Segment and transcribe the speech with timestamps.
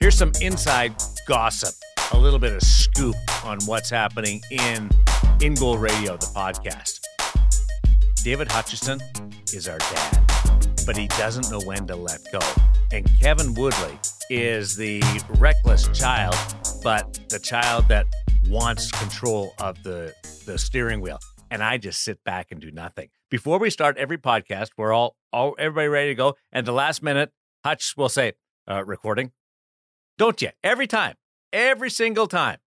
[0.00, 0.94] Here's some inside
[1.28, 1.74] gossip,
[2.12, 4.88] a little bit of scoop on what's happening in
[5.42, 7.00] In Goal Radio, the podcast.
[8.24, 9.00] David Hutchison
[9.52, 10.18] is our dad,
[10.86, 12.40] but he doesn't know when to let go.
[12.92, 13.98] And Kevin Woodley
[14.30, 15.02] is the
[15.38, 16.34] reckless child,
[16.82, 18.06] but the child that
[18.48, 20.14] wants control of the,
[20.46, 21.18] the steering wheel.
[21.50, 23.10] And I just sit back and do nothing.
[23.30, 26.34] Before we start every podcast, we're all, all everybody ready to go.
[26.50, 27.30] And the last minute,
[27.64, 28.32] Hutch will say,
[28.68, 29.30] uh, recording.
[30.18, 30.50] Don't you?
[30.64, 31.14] Every time.
[31.52, 32.58] Every single time.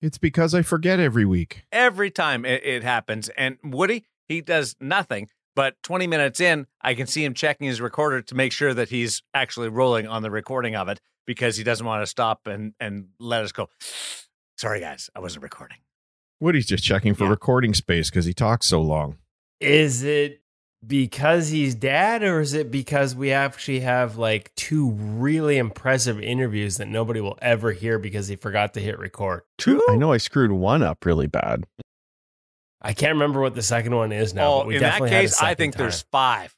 [0.00, 1.64] It's because I forget every week.
[1.72, 3.30] Every time it, it happens.
[3.30, 5.28] And Woody, he does nothing.
[5.56, 8.90] But 20 minutes in, I can see him checking his recorder to make sure that
[8.90, 12.74] he's actually rolling on the recording of it because he doesn't want to stop and,
[12.78, 13.68] and let us go.
[14.56, 15.78] Sorry, guys, I wasn't recording.
[16.38, 17.30] Woody's just checking for Yeah.
[17.30, 19.16] recording space because he talks so long.
[19.60, 20.42] Is it
[20.86, 26.76] because he's dad, or is it because we actually have like two really impressive interviews
[26.76, 29.42] that nobody will ever hear because he forgot to hit record?
[29.58, 29.82] Two?
[29.88, 31.64] I know I screwed one up really bad.
[32.82, 34.52] I can't remember what the second one is now.
[34.52, 35.82] oh, but we in that definitely case, I think time.
[35.84, 36.54] there's five.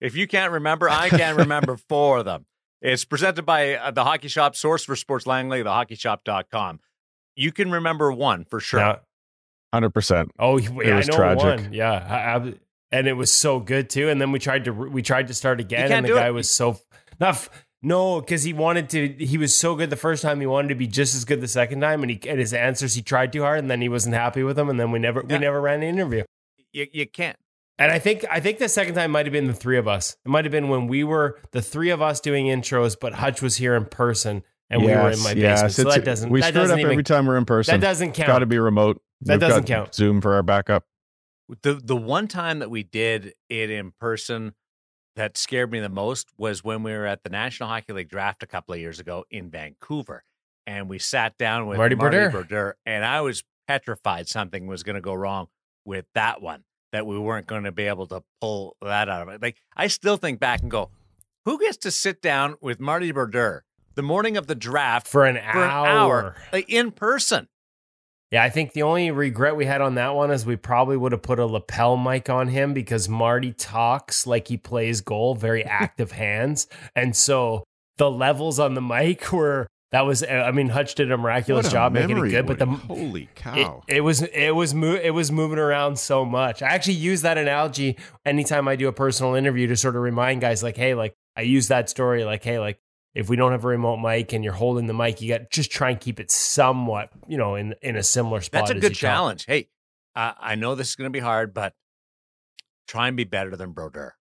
[0.00, 2.46] If you can't remember, I can remember four of them.
[2.80, 6.80] It's presented by uh, the Hockey Shop, source for Sports Langley, thehockeyshop.com.
[7.34, 8.80] You can remember one for sure.
[8.80, 9.00] Now-
[9.72, 10.30] Hundred percent.
[10.38, 11.44] Oh, yeah, was I know tragic.
[11.44, 11.72] one.
[11.72, 12.54] Yeah, I, I-
[12.92, 14.08] and it was so good too.
[14.08, 16.30] And then we tried to we tried to start again, and the guy it.
[16.30, 16.78] was so
[17.20, 17.48] not
[17.82, 19.08] no because he wanted to.
[19.08, 20.40] He was so good the first time.
[20.40, 22.94] He wanted to be just as good the second time, and he and his answers
[22.94, 25.20] he tried too hard, and then he wasn't happy with them, and then we never
[25.28, 25.36] Yeah.
[25.36, 26.22] we never ran an interview.
[26.72, 27.36] You, you can't.
[27.78, 30.16] And I think I think the second time might have been the three of us.
[30.24, 33.42] It might have been when we were the three of us doing intros, but Hutch
[33.42, 35.72] was here in person, and we were in my basement.
[35.72, 37.78] so that doesn't We that screw it doesn't up even, every time we're in person.
[37.80, 38.28] that doesn't count.
[38.28, 39.02] Got to be remote.
[39.22, 39.94] That doesn't count.
[39.94, 40.84] Zoom for our backup.
[41.62, 44.54] The the one time that we did it in person
[45.14, 48.42] that scared me the most was when we were at the National Hockey League draft
[48.42, 50.24] a couple of years ago in Vancouver,
[50.66, 52.28] and we sat down with Marty Marty.
[52.28, 55.48] Brodeur, and I was petrified something was going to go wrong
[55.84, 56.64] with that one.
[56.92, 59.42] That we weren't going to be able to pull that out of it.
[59.42, 60.90] Like I still think back and go,
[61.44, 65.36] who gets to sit down with Marty Brodeur the morning of the draft for an
[65.36, 65.86] for hour.
[65.86, 67.48] an hour, like in person?
[68.32, 71.12] Yeah, I think the only regret we had on that one is we probably would
[71.12, 75.64] have put a lapel mic on him because Marty talks like he plays goal, very
[75.64, 76.66] active hands.
[76.96, 77.62] And so
[77.98, 81.68] the levels on the mic were that was uh, I mean Hutch did a miraculous
[81.68, 83.84] a job making it good, but the holy it, cow!
[83.86, 86.60] it was it was mo- it was moving around so much.
[86.60, 90.40] I actually use that analogy anytime I do a personal interview to sort of remind
[90.40, 92.80] guys like, hey, like I use that story like, hey, like
[93.16, 95.70] if we don't have a remote mic and you're holding the mic, you got just
[95.70, 98.66] try and keep it somewhat, you know, in in a similar spot.
[98.68, 98.98] That's a good talk.
[98.98, 99.44] challenge.
[99.46, 99.68] Hey,
[100.14, 101.72] uh, I know this is going to be hard, but
[102.86, 104.14] try and be better than Brodeur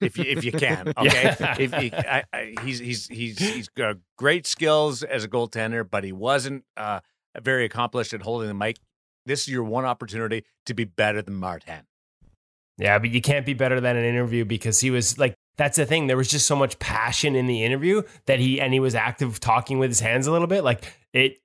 [0.00, 0.92] if you if you can.
[0.96, 1.56] Okay, Yeah.
[1.58, 6.02] if you, I, I, he's he's he's he's got great skills as a goaltender, but
[6.02, 7.00] he wasn't uh,
[7.38, 8.78] very accomplished at holding the mic.
[9.26, 11.82] This is your one opportunity to be better than Martin.
[12.78, 15.84] Yeah, but you can't be better than an interview because he was like that's the
[15.84, 16.06] thing.
[16.06, 19.38] There was just so much passion in the interview that he and he was active
[19.40, 20.64] talking with his hands a little bit.
[20.64, 21.38] Like it,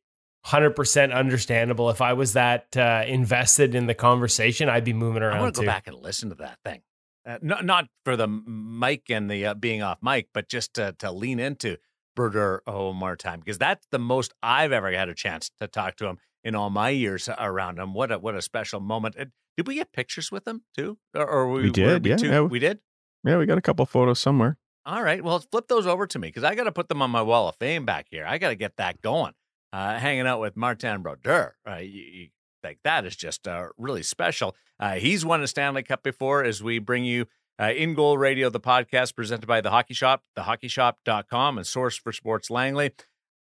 [0.45, 1.89] hundred percent understandable.
[1.89, 5.37] If I was that uh, invested in the conversation, I'd be moving around.
[5.37, 6.81] I want to go back and listen to that thing.
[7.25, 10.93] Uh, not not for the mic and the uh, being off mic, but just to
[10.99, 11.77] to lean into
[12.15, 15.95] Brodeur one more time because that's the most I've ever had a chance to talk
[15.97, 17.93] to him in all my years around him.
[17.93, 19.15] What a what a special moment!
[19.15, 22.15] Did we get pictures with him too, or, or we, We were did, yeah.
[22.17, 22.41] too- Yeah.
[22.41, 22.79] we did.
[23.23, 24.57] Yeah, we got a couple photos somewhere.
[24.85, 27.09] All right, well, flip those over to me because I got to put them on
[27.09, 28.25] my wall of fame back here.
[28.27, 29.33] I got to get that going.
[29.71, 32.27] Uh, hanging out with Martin Brodeur, uh, you, you,
[32.63, 34.55] like that is just uh, really special.
[34.79, 36.43] Uh, he's won a Stanley Cup before.
[36.43, 37.25] As we bring you
[37.59, 42.11] uh, in goal radio, the podcast presented by the Hockey Shop, thehockeyshop.com, and source for
[42.11, 42.91] sports Langley.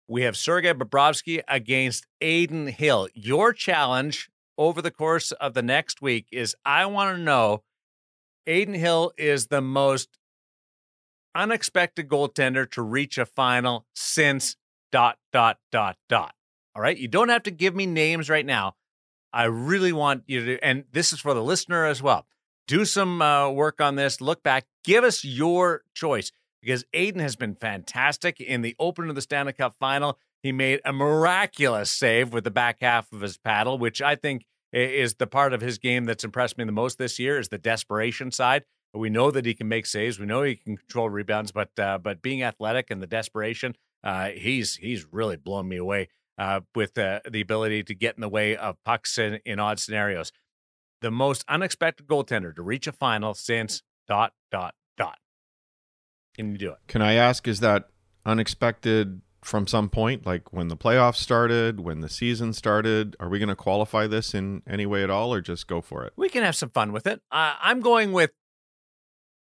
[0.08, 3.08] We have Sergei Bobrovsky against Adin Hill.
[3.14, 7.62] Your challenge over the course of the next week is I want to know
[8.46, 10.18] Adin Hill is the most
[11.34, 14.56] unexpected goaltender to reach a final since
[14.90, 16.34] dot dot dot dot.
[16.74, 18.74] All right, you don't have to give me names right now.
[19.32, 22.26] I really want you to, and this is for the listener as well.
[22.66, 24.20] Do some uh, work on this.
[24.20, 24.66] Look back.
[24.84, 26.30] Give us your choice
[26.60, 30.18] because Adin has been fantastic in the opener of the Stanley Cup final.
[30.42, 34.44] He made a miraculous save with the back half of his paddle, which I think
[34.72, 37.58] is the part of his game that's impressed me the most this year is the
[37.58, 38.64] desperation side.
[38.94, 40.18] We know that he can make saves.
[40.18, 43.74] We know he can control rebounds, but uh, but being athletic and the desperation,
[44.04, 46.08] uh, he's he's really blown me away
[46.38, 49.78] uh, with uh, the ability to get in the way of pucks in, in odd
[49.78, 50.30] scenarios.
[51.00, 55.18] The most unexpected goaltender to reach a final since dot dot dot.
[56.34, 56.78] Can you do it?
[56.86, 57.88] Can I ask, is that
[58.24, 63.16] unexpected from some point, like when the playoffs started, when the season started?
[63.20, 66.04] Are we going to qualify this in any way at all, or just go for
[66.04, 66.12] it?
[66.16, 67.20] We can have some fun with it.
[67.30, 68.32] Uh, I'm going with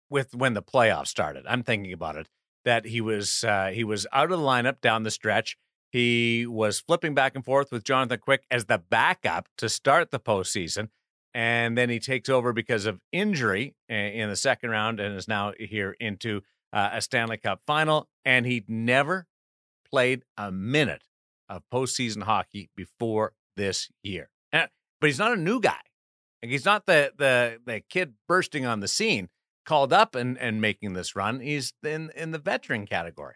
[0.08, 1.44] with when the playoffs started.
[1.46, 2.28] I'm thinking about it
[2.64, 5.56] that he was uh, he was out of the lineup down the stretch.
[5.90, 10.20] He was flipping back and forth with Jonathan Quick as the backup to start the
[10.20, 10.90] postseason,
[11.34, 15.52] and then he takes over because of injury in the second round and is now
[15.58, 18.08] here into uh, a Stanley Cup final.
[18.25, 19.26] And he never
[19.90, 21.02] played a minute
[21.48, 24.31] of postseason hockey before this year.
[24.52, 24.66] Uh,
[25.00, 25.81] but he's not a new guy.
[26.42, 29.28] Like he's not the the the kid bursting on the scene,
[29.66, 31.40] called up and and making this run.
[31.40, 33.34] He's in in the veteran category.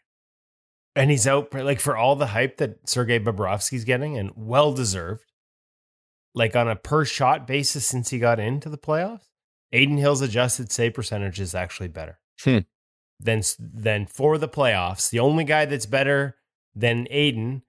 [0.97, 5.25] And he's out like for all the hype that Sergei Bobrovsky's getting, and well deserved.
[6.37, 9.29] Like on a per shot basis since he got into the playoffs,
[9.73, 12.59] Adin Hill's adjusted save percentage is actually better Hmm.
[13.21, 15.11] than than for the playoffs.
[15.11, 16.37] The only guy that's better
[16.75, 17.63] than Adin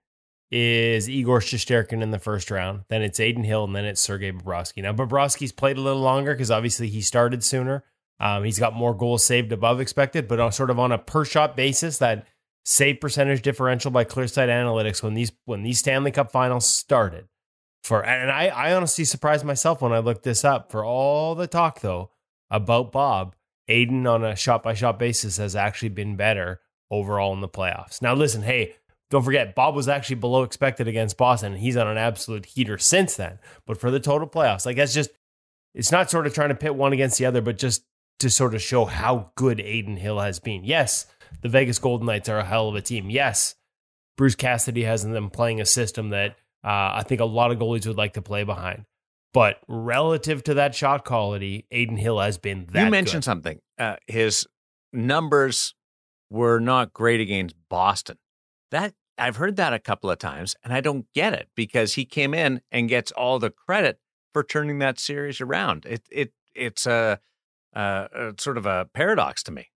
[0.51, 2.83] is Igor Shesterkin in the first round.
[2.87, 4.83] Then it's Adin Hill, and then it's Sergei Bobrovsky.
[4.83, 7.83] Now Bobrovsky's played a little longer because obviously he started sooner.
[8.19, 11.25] Um, he's got more goals saved above expected, but on, sort of on a per
[11.25, 12.25] shot basis, that
[12.63, 17.27] save percentage differential by ClearSight Analytics when these when these Stanley Cup Finals started.
[17.83, 20.71] For and I, I honestly surprised myself when I looked this up.
[20.71, 22.11] For all the talk though
[22.49, 23.35] about Bob,
[23.67, 28.01] Adin on a shot by shot basis has actually been better overall in the playoffs.
[28.01, 28.75] Now listen, hey,
[29.09, 31.53] don't forget Bob was actually below expected against Boston.
[31.53, 33.39] And he's on an absolute heater since then.
[33.65, 35.11] But for the total playoffs, like that's just
[35.73, 37.83] it's not sort of trying to pit one against the other, but just
[38.19, 40.63] to sort of show how good Adin Hill has been.
[40.63, 41.05] Yes,
[41.41, 43.09] the Vegas Golden Knights are a hell of a team.
[43.09, 43.55] Yes,
[44.17, 47.85] Bruce Cassidy has them playing a system that uh, I think a lot of goalies
[47.85, 48.85] would like to play behind.
[49.33, 53.25] But relative to that shot quality, Adin Hill has been that you mentioned good.
[53.25, 53.59] something.
[53.77, 54.47] Uh, his
[54.93, 55.75] numbers
[56.29, 58.17] were not great against Boston.
[58.75, 62.03] That I've heard that a couple of times, and I don't get it because he
[62.03, 63.99] came in and gets all the credit
[64.33, 65.85] for turning that series around.
[65.85, 67.19] It it it's a,
[67.73, 69.69] a, a sort of a paradox to me.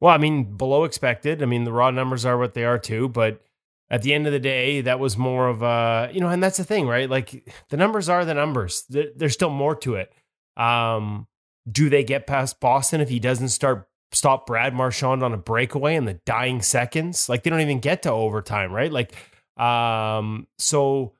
[0.00, 1.42] Well, I mean, below expected.
[1.42, 3.42] I mean, the raw numbers are what they are too, but
[3.90, 6.58] at the end of the day, that was more of a, you know, and that's
[6.58, 7.10] the thing, right?
[7.10, 8.84] Like the numbers are the numbers.
[8.88, 10.12] There's still more to it.
[10.56, 11.26] Um,
[11.70, 15.96] do they get past Boston if he doesn't start stop Brad Marchand on a breakaway
[15.96, 17.28] in the dying seconds?
[17.28, 18.92] Like they don't even get to overtime, right?
[18.92, 19.14] Like,
[19.56, 21.14] um, so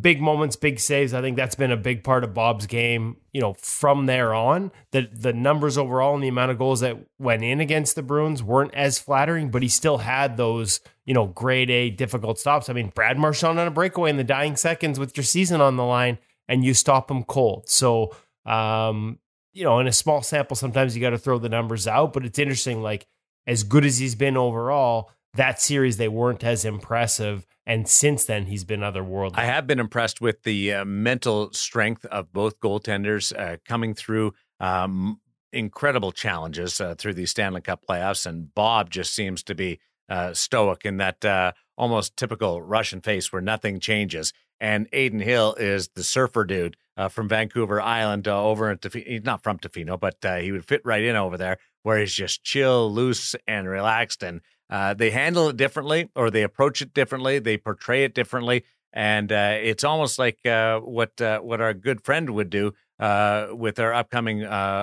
[0.00, 1.12] big moments, big saves.
[1.12, 3.16] I think that's been a big part of Bob's game.
[3.32, 6.98] You know, from there on, the the numbers overall and the amount of goals that
[7.18, 11.26] went in against the Bruins weren't as flattering, but he still had those, you know,
[11.26, 12.68] grade A difficult stops.
[12.68, 15.76] I mean, Brad Marchand on a breakaway in the dying seconds with your season on
[15.76, 16.18] the line,
[16.48, 17.68] and you stop him cold.
[17.68, 18.14] So,
[18.46, 19.18] um,
[19.52, 22.24] you know, in a small sample, sometimes you got to throw the numbers out, but
[22.24, 22.82] it's interesting.
[22.82, 23.06] Like
[23.46, 27.46] as good as he's been overall, that series they weren't as impressive.
[27.66, 29.38] And since then, he's been otherworldly.
[29.38, 34.34] I have been impressed with the uh, mental strength of both goaltenders uh, coming through
[34.58, 35.20] um,
[35.52, 38.26] incredible challenges uh, through these Stanley Cup playoffs.
[38.26, 43.32] And Bob just seems to be uh, stoic in that uh, almost typical Russian face
[43.32, 44.32] where nothing changes.
[44.60, 49.06] And Adin Hill is the surfer dude uh, from Vancouver Island uh, over in Tofino.
[49.06, 52.12] He's not from Tofino, but uh, he would fit right in over there where he's
[52.12, 54.22] just chill, loose, and relaxed.
[54.22, 57.38] And uh, they handle it differently or they approach it differently.
[57.38, 58.64] They portray it differently.
[58.92, 63.94] And uh, it's almost like uh, what what our good friend would do with our
[63.94, 64.40] upcoming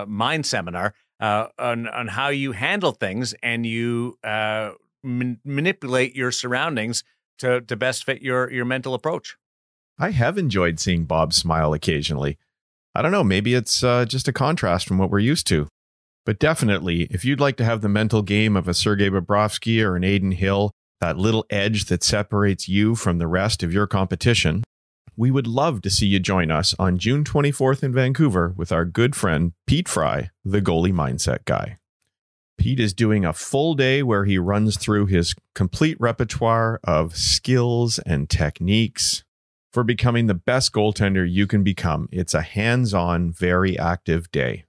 [0.07, 7.03] mind seminar on, on how you handle things and you man- manipulate your surroundings
[7.39, 9.38] to, to best fit your, your mental approach.
[10.00, 12.38] I have enjoyed seeing Bob smile occasionally.
[12.94, 15.68] I don't know, maybe it's uh, just a contrast from what we're used to.
[16.24, 19.96] But definitely, if you'd like to have the mental game of a Sergei Bobrovsky or
[19.96, 24.63] an Adin Hill, that little edge that separates you from the rest of your competition,
[25.16, 28.86] we would love to see you join us on June 24th in Vancouver with our
[28.86, 31.77] good friend Pete Fry, the goalie mindset guy.
[32.58, 38.00] Pete is doing a full day where he runs through his complete repertoire of skills
[38.00, 39.24] and techniques
[39.77, 42.10] for becoming the best goaltender you can become.
[42.12, 44.65] It's a hands on, very active day.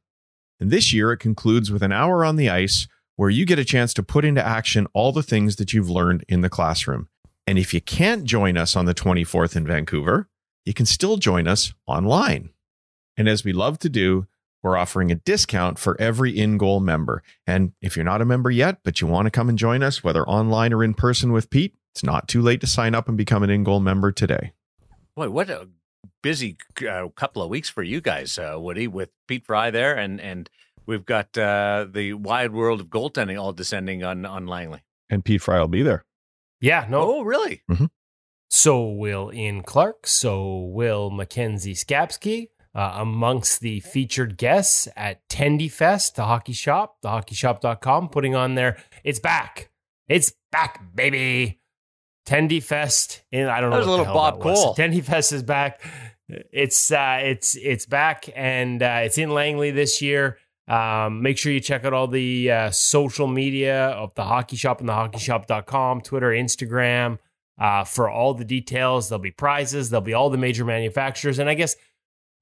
[0.61, 2.87] And this year, it concludes with an hour on the ice
[3.17, 6.27] where you get a chance to put into action all the things that you've learned
[6.29, 7.09] in the classroom.
[7.47, 10.29] And if you can't join us on the 24th in Vancouver,
[10.67, 12.51] you can still join us online.
[13.17, 14.27] And as we love to do,
[14.63, 17.23] we're offering a discount for every in goal member.
[17.47, 20.05] And if you're not a member yet, but you want to come and join us,
[20.05, 23.17] whether online or in person with Pete, it's not too late to sign up and
[23.17, 24.53] become an in goal member today.
[25.19, 25.69] Boy, what a
[26.23, 26.57] busy
[26.89, 30.49] uh, couple of weeks for you guys, uh, Woody, with Pete Fry there and and
[30.87, 34.85] we've got uh, the wide world of goaltending all descending on on Langley.
[35.11, 36.05] And Pete Fry will be there.
[36.61, 37.01] Yeah, no.
[37.01, 37.65] Oh, really?
[38.49, 40.07] So will Ian Clark.
[40.07, 42.51] So will Mackenzie Skapsky.
[42.73, 48.77] Uh, amongst the featured guests at Tendy Fest, the hockey shop, thehockeyshop.com, putting on there.
[49.03, 49.71] It's back.
[50.07, 51.59] It's back, baby.
[52.29, 53.23] Tendy Fest.
[53.33, 53.77] And I don't know.
[53.77, 54.41] That was what a little Bob.
[54.41, 54.75] Cole.
[54.75, 55.81] Tendy Fest is back.
[56.29, 60.39] It's uh, it's it's back and uh, it's in Langley this year.
[60.69, 64.81] Um, make sure you check out all the uh, social media of the hockey shop
[64.81, 67.19] and thehockeyshop.com, Twitter, Instagram,
[67.59, 69.09] uh, for all the details.
[69.09, 69.89] There'll be prizes.
[69.89, 71.39] There'll be all the major manufacturers.
[71.39, 71.77] And I guess,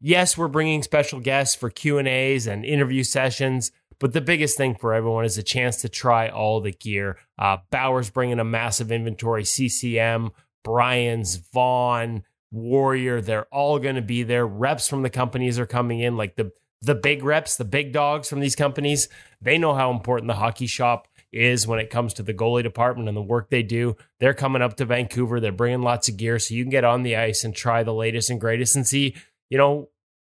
[0.00, 3.70] yes, we're bringing special guests for Q and A's and interview sessions.
[3.98, 7.18] But the biggest thing for everyone is a chance to try all the gear.
[7.38, 9.44] Uh, Bauer's bringing a massive inventory.
[9.44, 10.30] CCM,
[10.64, 14.46] Brian's, Vaughn, Warrior, they're all going to be there.
[14.46, 18.28] Reps from the companies are coming in, like the the big reps, the big dogs
[18.28, 19.08] from these companies.
[19.40, 23.08] They know how important the hockey shop is when it comes to the goalie department
[23.08, 23.96] and the work they do.
[24.20, 25.40] They're coming up to Vancouver.
[25.40, 27.94] They're bringing lots of gear so you can get on the ice and try the
[27.94, 29.16] latest and greatest and see,
[29.50, 29.88] you know,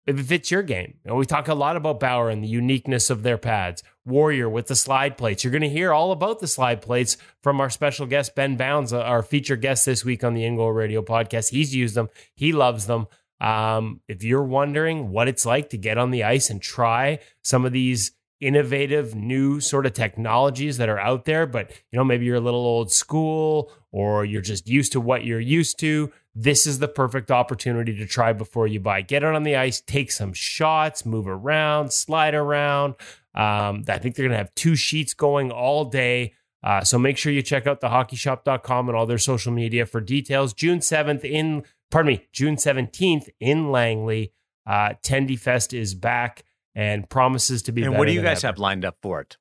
[0.07, 0.95] if it fits your game.
[1.03, 3.83] You know, we talk a lot about Bauer and the uniqueness of their pads.
[4.05, 5.43] Warrior with the slide plates.
[5.43, 8.93] You're going to hear all about the slide plates from our special guest, Ben Bowns,
[8.93, 11.49] uh, our featured guest this week on the In Goal Radio podcast.
[11.49, 13.07] He's used them, he loves them.
[13.39, 17.65] Um, if you're wondering what it's like to get on the ice and try some
[17.65, 22.25] of these innovative new sort of technologies that are out there, but you know, maybe
[22.25, 26.67] you're a little old school or you're just used to what you're used to, this
[26.67, 29.01] is the perfect opportunity to try before you buy.
[29.01, 32.93] Get out on the ice, take some shots, move around, slide around.
[33.33, 36.33] Um, I think they're going to have two sheets going all day.
[36.63, 39.99] Uh, so make sure you check out the thehockeyshop.com and all their social media for
[39.99, 40.53] details.
[40.53, 44.31] June 7th in, pardon me, June 17th in Langley.
[44.67, 46.43] Uh, Tendy Fest is back
[46.75, 48.53] and promises to be And what do you guys ever.
[48.53, 49.37] have lined up for it?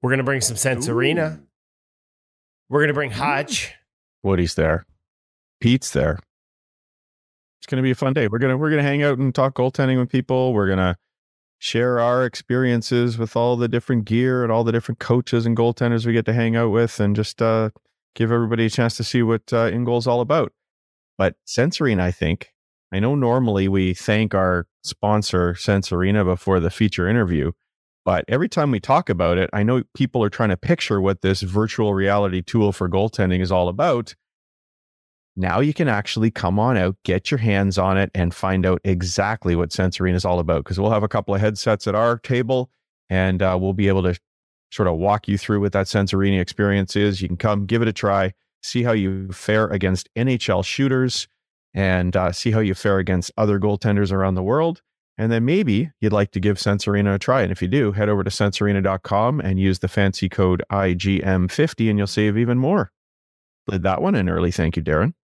[0.00, 1.40] We're going to bring some Sense Arena.
[2.70, 3.74] We're going to bring Hutch.
[4.22, 4.86] Woody's there.
[5.60, 6.20] Pete's there.
[7.68, 8.28] Going to be a fun day.
[8.28, 10.54] We're gonna we're gonna hang out and talk goaltending with people.
[10.54, 10.96] We're gonna
[11.58, 16.06] share our experiences with all the different gear and all the different coaches and goaltenders
[16.06, 17.68] we get to hang out with, and just uh,
[18.14, 20.54] give everybody a chance to see what uh, In all about.
[21.18, 22.54] But Sense Arena, I think,
[22.90, 27.52] I know normally we thank our sponsor Sense Arena before the feature interview,
[28.02, 31.20] but every time we talk about it, I know people are trying to picture what
[31.20, 34.14] this virtual reality tool for goaltending is all about.
[35.38, 38.80] Now you can actually come on out, get your hands on it, and find out
[38.82, 40.64] exactly what Sense Arena is all about.
[40.64, 42.70] Because we'll have a couple of headsets at our table,
[43.08, 44.18] and uh, we'll be able to
[44.72, 47.22] sort of walk you through what that Sense Arena experience is.
[47.22, 51.28] You can come, give it a try, see how you fare against NHL shooters,
[51.72, 54.82] and uh, see how you fare against other goaltenders around the world.
[55.16, 57.42] And then maybe you'd like to give Sense Arena a try.
[57.42, 61.96] And if you do, head over to sensearena.com and use the fancy code IGM50 and
[61.96, 62.90] you'll save even more.
[63.68, 64.50] Slid that one in early.
[64.50, 65.14] Thank you, Darren.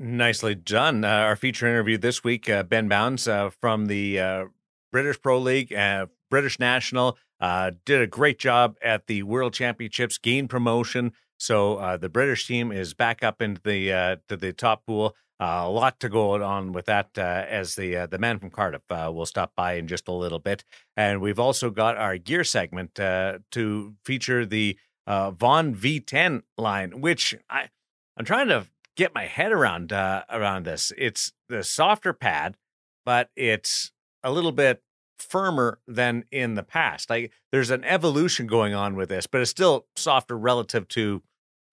[0.00, 1.04] Nicely done.
[1.04, 4.44] Uh, our feature interview this week, uh, Ben Bowns uh, from the uh,
[4.92, 10.16] British Pro League, uh, British National, uh, did a great job at the World Championships,
[10.16, 11.12] gained promotion.
[11.36, 15.14] So the British team is back up into the to the top pool.
[15.38, 19.52] A lot to go on with that as the the man from Cardiff will stop
[19.54, 20.64] by in just a little bit,
[20.96, 24.76] and we've also got our gear segment to feature the
[25.06, 27.68] Vaughn V10 line, which I
[28.16, 28.66] I'm trying to
[28.98, 30.92] get my head around uh, around this.
[30.98, 32.56] It's the softer pad,
[33.06, 33.90] but it's
[34.22, 34.82] a little bit
[35.18, 37.08] firmer than in the past.
[37.08, 41.22] Like there's an evolution going on with this, but it's still softer relative to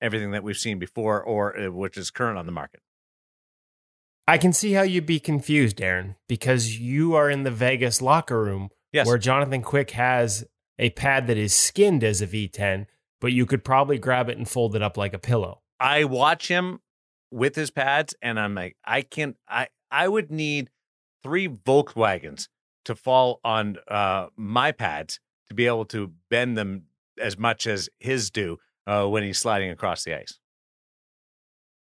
[0.02, 2.80] everything that we've seen before or uh, which is current on the market.
[4.28, 8.42] I can see how you'd be confused, Aaron, because you are in the Vegas locker
[8.42, 9.08] room Yes.
[9.08, 10.46] where Jonathan Quick has
[10.80, 12.86] a pad that is skinned as a V10,
[13.22, 15.62] but you could probably grab it and fold it up like a pillow.
[15.80, 16.80] I watch him
[17.36, 20.70] with his pads and I'm like I can't I I would need
[21.22, 22.48] three Volkswagens
[22.86, 26.84] to fall on uh my pads to be able to bend them
[27.22, 30.40] as much as his do uh when he's sliding across the ice.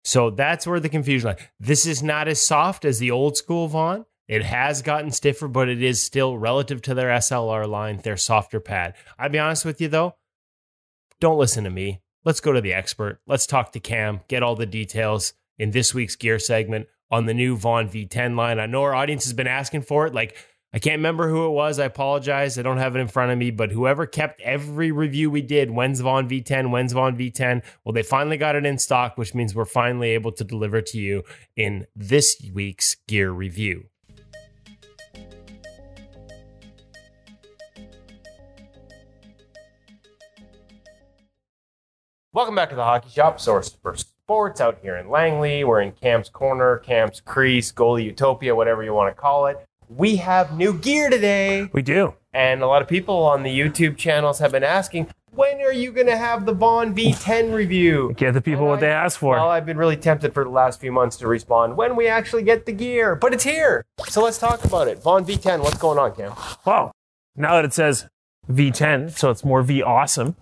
[0.03, 1.39] So that's where the confusion lies.
[1.57, 4.05] This is not as soft as the old school Vaughn.
[4.27, 8.59] It has gotten stiffer, but it is still relative to their SLR line, their softer
[8.59, 8.95] pad.
[9.17, 10.15] I'll be honest with you though,
[11.21, 12.01] don't listen to me.
[12.25, 13.21] Let's go to the expert.
[13.25, 17.33] Let's talk to Cam, get all the details in this week's gear segment on the
[17.33, 18.59] new Vaughn V10 line.
[18.59, 20.13] I know our audience has been asking for it.
[20.13, 20.35] Like,
[20.73, 21.79] I can't remember who it was.
[21.79, 22.59] I apologize.
[22.59, 25.71] I don't have it in front of me, but whoever kept every review we did,
[25.71, 27.63] when's Vaughn V10, when's Vaughn V10?
[27.83, 30.99] Well, they finally got it in stock, which means we're finally able to deliver to
[30.99, 31.23] you
[31.55, 33.85] in this week's gear review.
[42.33, 45.63] Welcome back to the Hockey Shop, source first sports out here in Langley.
[45.63, 49.63] We're in Camps Corner, Camps Crease, Goalie Utopia, whatever you want to call it.
[49.87, 51.69] We have new gear today.
[51.71, 52.15] We do.
[52.33, 55.91] And a lot of people on the YouTube channels have been asking, when are you
[55.91, 58.13] going to have the Vaughn V10 review?
[58.17, 59.35] Give the people And what I- they ask for.
[59.35, 62.41] Well, I've been really tempted for the last few months to respond when we actually
[62.41, 63.85] get the gear, but it's here.
[64.07, 65.03] So let's talk about it.
[65.03, 66.33] Vaughn V10, what's going on, Cam?
[66.65, 66.91] Well,
[67.35, 68.07] now that it says
[68.51, 70.35] V10, so it's more V awesome.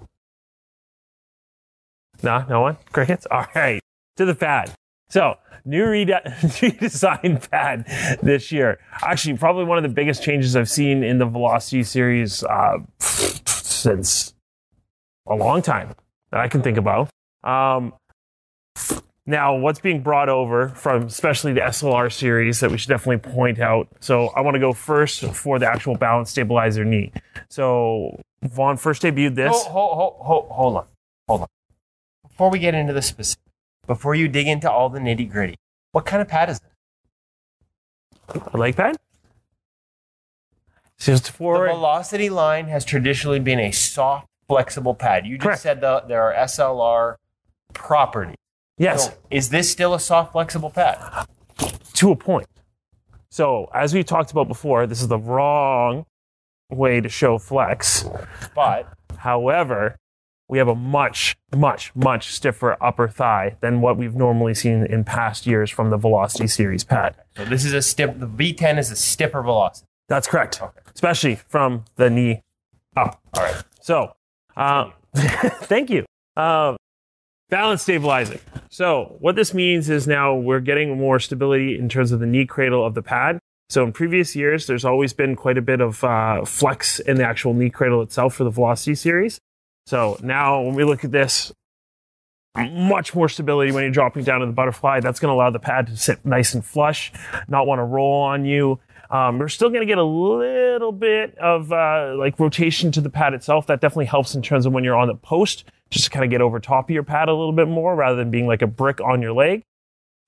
[2.24, 2.78] No, no one?
[2.92, 3.28] Crickets?
[3.30, 3.82] All right.
[4.18, 4.74] To the pad.
[5.10, 7.86] So, new rede- redesigned pad
[8.24, 8.80] this year.
[9.04, 14.34] Actually, probably one of the biggest changes I've seen in the Velocity series uh, since
[15.28, 15.94] a long time
[16.32, 17.10] that I can think about.
[17.44, 17.94] Um,
[19.26, 23.60] now, what's being brought over from especially the SLR series that we should definitely point
[23.60, 23.88] out.
[24.00, 27.12] So, I want to go first for the actual balance stabilizer knee.
[27.50, 29.52] So, Vaughn first debuted this.
[29.52, 30.86] Hold, hold, hold, hold on.
[31.28, 31.48] Hold on.
[32.34, 33.40] Before we get into the specifics,
[33.86, 35.56] before you dig into all the nitty gritty,
[35.92, 38.42] what kind of pad is this?
[38.54, 38.98] A leg pad?
[40.98, 45.28] Just The Velocity line has traditionally been a soft, flexible pad.
[45.28, 45.62] You just Correct.
[45.62, 47.18] said the, there are SLR
[47.74, 48.36] properties.
[48.80, 51.28] yes, So is this still a soft, flexible pad?
[51.94, 52.48] to a point.
[53.30, 56.08] So as we talked about before, this is the wrong
[56.72, 58.06] way to show flex.
[58.56, 59.98] But However,
[60.54, 65.04] we have a much, much, much stiffer upper thigh than what we've normally seen in
[65.04, 67.16] past years from the Velocity Series pad.
[67.36, 68.20] so this is a stiff.
[68.20, 69.88] The V10 is a stiffer velocity.
[70.10, 70.80] That's correct, Okay.
[70.94, 72.42] especially from the knee
[72.96, 73.20] up.
[73.34, 73.64] All right.
[73.82, 74.14] So,
[74.56, 76.06] uh, thank you.
[76.38, 76.78] Um,
[77.50, 78.40] balance stabilizing.
[78.70, 82.46] So, what this means is now we're getting more stability in terms of the knee
[82.46, 83.40] cradle of the pad.
[83.70, 87.26] So, in previous years, there's always been quite a bit of uh, flex in the
[87.26, 89.40] actual knee cradle itself for the Velocity series.
[89.86, 91.52] So, now when we look at this,
[92.56, 95.00] much more stability when you're dropping down to the butterfly.
[95.00, 97.12] That's going to allow the pad to sit nice and flush,
[97.48, 98.80] not want to roll on you.
[99.10, 103.10] Um, we're still going to get a little bit of uh, like rotation to the
[103.10, 103.68] pad itself.
[103.68, 106.32] That definitely helps in terms of when you're on the post, just to kind of
[106.32, 108.68] get over top of your pad a little bit more rather than being like a
[108.68, 109.64] brick on your leg.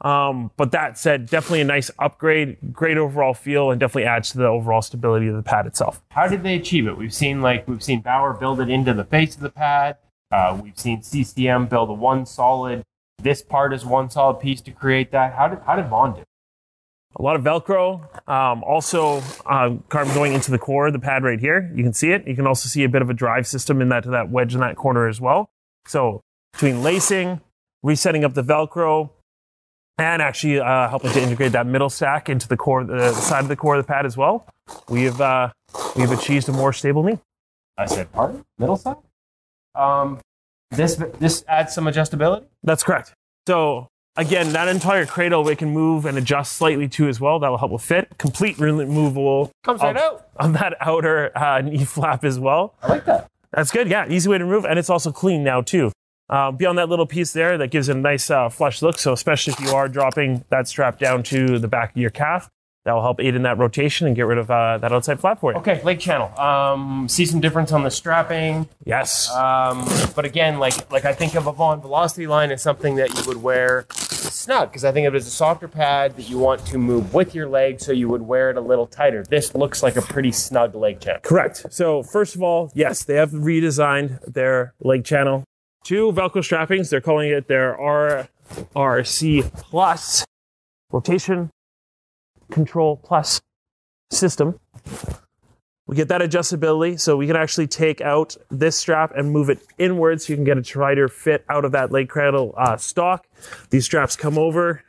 [0.02, 4.38] Um, but that said, definitely a nice upgrade, great overall feel, and definitely adds to
[4.38, 6.02] the overall stability of the pad itself.
[6.12, 6.98] How did they achieve it?
[6.98, 9.98] We've seen like we've seen Bauer build it into the face of the pad.
[10.32, 12.84] Uh, we've seen CCM build a one solid.
[13.22, 15.34] This part is one solid piece to create that.
[15.34, 16.22] How did how did Vaughn do?
[16.22, 16.28] it?
[17.18, 18.02] A lot of Velcro.
[18.30, 21.72] Um, also, um, carbon going into the core of the pad right here.
[21.74, 22.28] You can see it.
[22.28, 24.54] You can also see a bit of a drive system in that to that wedge
[24.54, 25.50] in that corner as well.
[25.86, 27.40] So between lacing,
[27.84, 29.12] resetting up the Velcro,
[29.98, 33.48] and actually uh, helping to integrate that middle stack into the core, the side of
[33.48, 34.46] the core of the pad as well,
[34.90, 35.52] we've uh,
[35.96, 37.20] we've achieved a more stable knee.
[37.78, 38.98] I said pardon, middle side.
[39.74, 40.20] Um,
[40.72, 42.46] this this adds some adjustability.
[42.64, 43.14] That's correct.
[43.48, 47.40] So again, that entire cradle we can move and adjust slightly too as well.
[47.40, 48.18] That'll help with fit.
[48.18, 50.28] Complete removal Comes right of, out.
[50.38, 52.76] of that outer uh, knee flap as well.
[52.82, 53.30] I like that.
[53.52, 53.90] That's good.
[53.90, 55.92] Yeah, easy way to remove, and it's also clean now too.
[56.30, 58.98] Uh, beyond that little piece there, that gives it a nice uh, flush look.
[58.98, 62.50] So especially if you are dropping that strap down to the back of your calf,
[62.86, 65.40] that will help aid in that rotation and get rid of uh, that outside flap
[65.40, 65.58] for you.
[65.58, 66.32] Okay, leg channel.
[66.40, 68.70] Um, see some difference on the strapping.
[68.86, 69.30] Yes.
[69.32, 73.16] Um, but again, like like I think of a Vaughn Velocity line as something that
[73.18, 76.38] you would wear snug because I think of it as a softer pad that you
[76.38, 79.24] want to move with your leg, so you would wear it a little tighter.
[79.24, 81.22] This looks like a pretty snug leg channel.
[81.24, 81.66] Correct.
[81.72, 85.44] So first of all, yes, they have redesigned their leg channel.
[85.86, 86.90] Two Velcro strappings.
[86.90, 90.26] They're calling it their RRC Plus
[90.92, 91.52] Rotation
[92.50, 93.40] Control Plus
[94.10, 94.60] system.
[95.86, 99.60] We get that adjustability, so we can actually take out this strap and move it
[99.78, 103.28] inwards, so you can get a tighter fit out of that leg cradle uh, stock.
[103.70, 104.82] These straps come over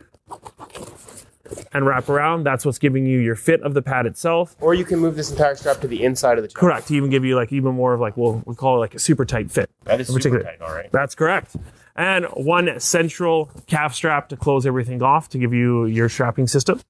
[1.73, 2.45] and wrap around.
[2.45, 4.57] That's what's giving you your fit of the pad itself.
[4.61, 6.61] Or you can move this entire strap to the inside of the channel.
[6.61, 6.89] Correct.
[6.89, 8.99] To even give you like even more of like we'll we call it like a
[8.99, 9.71] super tight fit.
[9.85, 10.61] That is in super tight.
[10.61, 10.91] All right.
[10.93, 11.57] That's correct.
[11.95, 16.81] And one central calf strap to close everything off to give you your strapping system.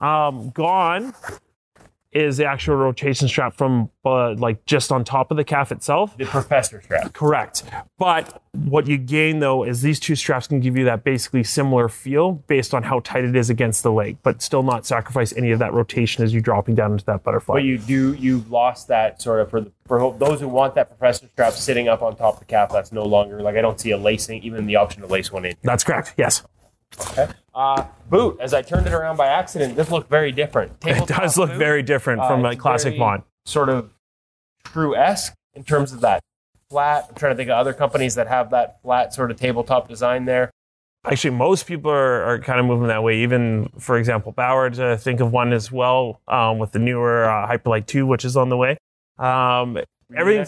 [0.00, 1.14] Um, gone
[2.14, 6.16] is the actual rotation strap from uh, like just on top of the calf itself.
[6.16, 7.12] The professor strap.
[7.12, 7.64] Correct.
[7.98, 11.88] But what you gain though is these two straps can give you that basically similar
[11.88, 15.50] feel based on how tight it is against the leg, but still not sacrifice any
[15.50, 17.56] of that rotation as you're dropping down into that butterfly.
[17.56, 20.88] But you do you lost that sort of for the, for those who want that
[20.88, 22.70] professor strap sitting up on top of the calf.
[22.72, 25.44] That's no longer like I don't see a lacing even the option to lace one
[25.44, 25.56] in.
[25.62, 26.14] That's correct.
[26.16, 26.44] Yes.
[27.10, 27.28] Okay.
[27.54, 28.38] Uh, boot.
[28.40, 30.72] As I turned it around by accident, this looked very different.
[30.84, 33.22] It does look boot, very different uh, from a classic Vaughn.
[33.46, 33.90] Sort of
[34.64, 36.20] true esque in terms of that
[36.68, 37.06] flat.
[37.08, 40.24] I'm trying to think of other companies that have that flat sort of tabletop design
[40.24, 40.50] there.
[41.04, 43.18] Actually, most people are, are kind of moving that way.
[43.18, 47.46] Even, for example, Bauer, to think of one as well um, with the newer uh,
[47.46, 48.78] Hyperlite 2, which is on the way.
[49.18, 49.78] Um,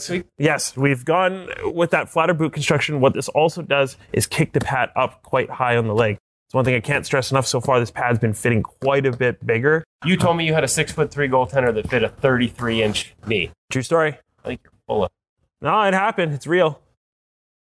[0.09, 0.25] week?
[0.39, 3.01] yes, we've gone with that flatter boot construction.
[3.01, 6.19] What this also does is kick the pad up quite high on the leg.
[6.47, 7.81] It's one thing I can't stress enough so far.
[7.81, 9.83] This pad's been fitting quite a bit bigger.
[10.05, 13.15] You told me you had a six foot three goaltender that fit a 33 inch
[13.27, 13.51] knee.
[13.71, 14.19] True story.
[14.45, 15.11] I think you're full of
[15.61, 16.33] No, it happened.
[16.33, 16.81] It's real.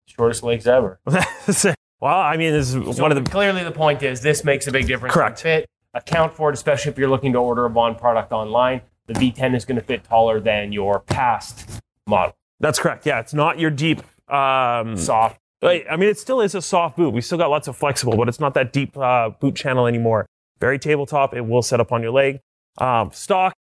[0.06, 1.00] shortest legs ever.
[1.06, 4.68] well, I mean, this is So one of the clearly the point is this makes
[4.68, 5.14] a big difference.
[5.16, 5.42] Correct.
[5.42, 5.66] Fit.
[5.96, 8.82] Account for it, especially if you're looking to order a Vaughn product online.
[9.08, 12.36] The V10 is going to fit taller than your past model.
[12.60, 13.06] That's correct.
[13.06, 14.02] Yeah, it's not your deep.
[14.32, 15.40] Um, Soft.
[15.66, 17.10] Like, I mean, it still is a soft boot.
[17.10, 20.28] We still got lots of flexible, but it's not that deep uh, boot channel anymore.
[20.60, 21.34] Very tabletop.
[21.34, 22.40] It will set up on your leg.
[22.78, 23.54] Um, stock,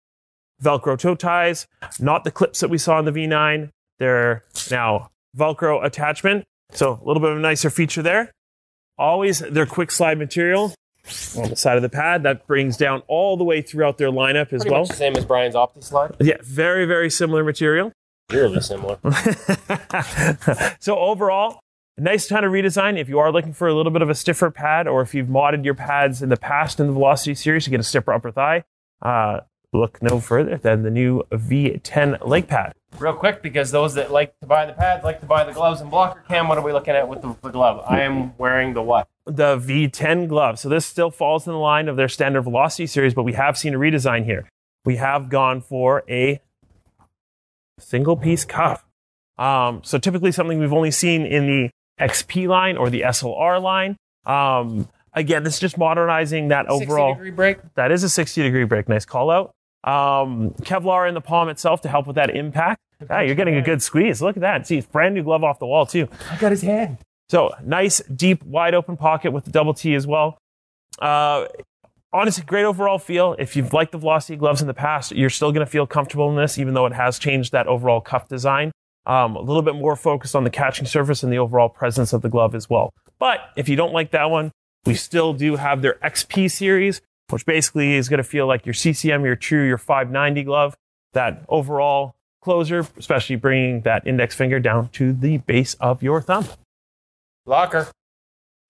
[0.62, 1.66] Velcro toe ties,
[2.00, 3.70] not the clips that we saw in the V9.
[4.00, 6.44] They're now Velcro attachment.
[6.72, 8.32] So a little bit of a nicer feature there.
[8.98, 10.74] Always their quick slide material
[11.38, 14.54] on the side of the pad that brings down all the way throughout their lineup
[14.54, 14.86] as Pretty well.
[14.86, 16.16] same as Brian's OptiSlide.
[16.20, 17.92] Yeah, very, very similar material.
[18.30, 19.00] Really similar.
[20.80, 21.60] so overall,
[21.98, 22.98] nice kind of redesign.
[22.98, 25.28] If you are looking for a little bit of a stiffer pad, or if you've
[25.28, 28.32] modded your pads in the past in the Velocity series to get a stiffer upper
[28.32, 28.64] thigh,
[29.02, 32.74] uh, look no further than the new V10 leg pad.
[32.98, 35.82] Real quick, because those that like to buy the pad like to buy the gloves
[35.82, 36.48] and blocker cam.
[36.48, 37.84] What are we looking at with the, the glove?
[37.88, 39.08] I am wearing the what?
[39.26, 40.60] The V10 glove.
[40.60, 43.58] So this still falls in the line of their standard Velocity series, but we have
[43.58, 44.48] seen a redesign here.
[44.86, 46.42] We have gone for a
[47.80, 48.86] single piece cuff.
[49.38, 53.98] Um, so typically something we've only seen in the XP line or the SLR line.
[54.26, 57.14] Um, again, this is just modernizing that 60 overall.
[57.14, 57.58] degree break.
[57.76, 58.88] That is a 60 degree break.
[58.90, 59.52] Nice call out.
[59.84, 62.80] Um, Kevlar in the palm itself to help with that impact.
[63.10, 64.22] Ah, you're getting a good squeeze.
[64.22, 64.66] Look at that.
[64.66, 66.08] See, it's brand new glove off the wall too.
[66.32, 67.00] I got his hand.
[67.30, 70.38] So nice, deep, wide open pocket with the double T as well.
[71.00, 71.48] Uh,
[72.14, 73.36] honestly, great overall feel.
[73.38, 76.30] If you've liked the Velocity gloves in the past, you're still going to feel comfortable
[76.30, 78.72] in this, even though it has changed that overall cuff design.
[79.06, 82.22] Um, a little bit more focused on the catching surface and the overall presence of
[82.22, 82.94] the glove as well.
[83.20, 84.52] But if you don't like that one,
[84.86, 88.74] we still do have their XP series, which basically is going to feel like your
[88.74, 90.76] CCM, your True, your 590 glove.
[91.14, 96.46] That overall closer, especially bringing that index finger down to the base of your thumb.
[97.46, 97.90] Locker.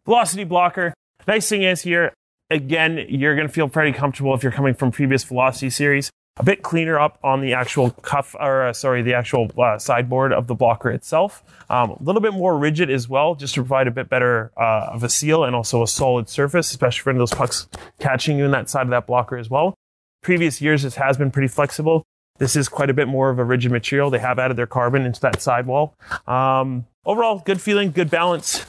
[0.06, 0.94] Velocity blocker.
[1.28, 2.14] Nice thing is here,
[2.50, 6.12] again, you're going to feel pretty comfortable if you're coming from previous Velocity series.
[6.38, 10.34] A bit cleaner up on the actual cuff, or uh, sorry, the actual uh, sideboard
[10.34, 11.44] of the blocker itself.
[11.70, 14.90] Um, a little bit more rigid as well, just to provide a bit better uh,
[14.92, 17.68] of a seal and also a solid surface, especially for those pucks
[18.00, 19.76] catching you in that side of that blocker as well.
[20.24, 22.04] Previous years, this has been pretty flexible.
[22.40, 24.10] This is quite a bit more of a rigid material.
[24.10, 25.96] They have added their carbon into that sidewall.
[26.26, 28.66] Um, overall, good feeling, good balance.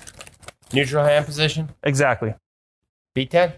[0.72, 1.70] Neutral hand position.
[1.82, 2.34] Exactly.
[3.16, 3.54] V10.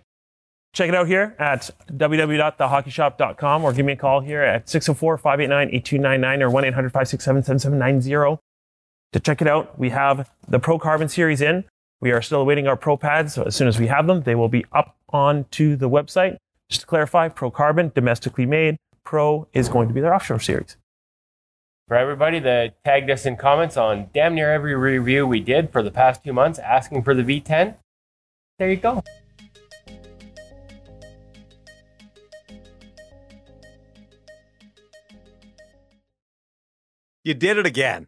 [0.77, 5.75] Check it out here at www.thehockeyshop.com or give me a call here at 604 589
[5.75, 8.43] 8299 or 1 800 567 7790
[9.15, 9.79] to check it out.
[9.79, 11.65] We have the Pro Carbon series in.
[12.03, 13.33] We are still awaiting our Pro pads.
[13.33, 16.37] So as soon as we have them, they will be up onto the website.
[16.69, 18.77] Just to clarify, Pro Carbon, domestically made.
[19.03, 20.77] Pro is going to be their offshore series.
[21.89, 25.83] For everybody that tagged us in comments on damn near every review we did for
[25.83, 27.77] the past two months asking for the V10,
[28.59, 29.03] there you go.
[37.27, 38.07] You did it again.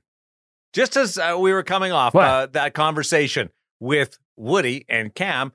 [0.72, 3.50] Just as uh, we were coming off uh, that conversation
[3.81, 5.52] with Woody and Cam,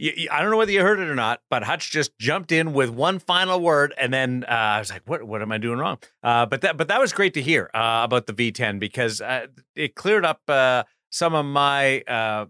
[0.00, 2.90] I don't know whether you heard it or not, but Hutch just jumped in with
[2.90, 5.22] one final word, and then uh, I was like, "What?
[5.22, 8.02] What am I doing wrong?" Uh, but that, but that was great to hear uh,
[8.02, 12.46] about the V10 because uh, it cleared up uh, some of my uh,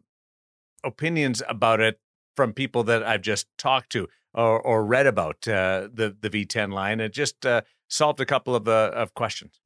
[0.82, 2.00] opinions about it
[2.34, 6.72] from people that I've just talked to or, or read about uh, the the V10
[6.72, 6.98] line.
[7.00, 9.60] It just uh, solved a couple of of questions.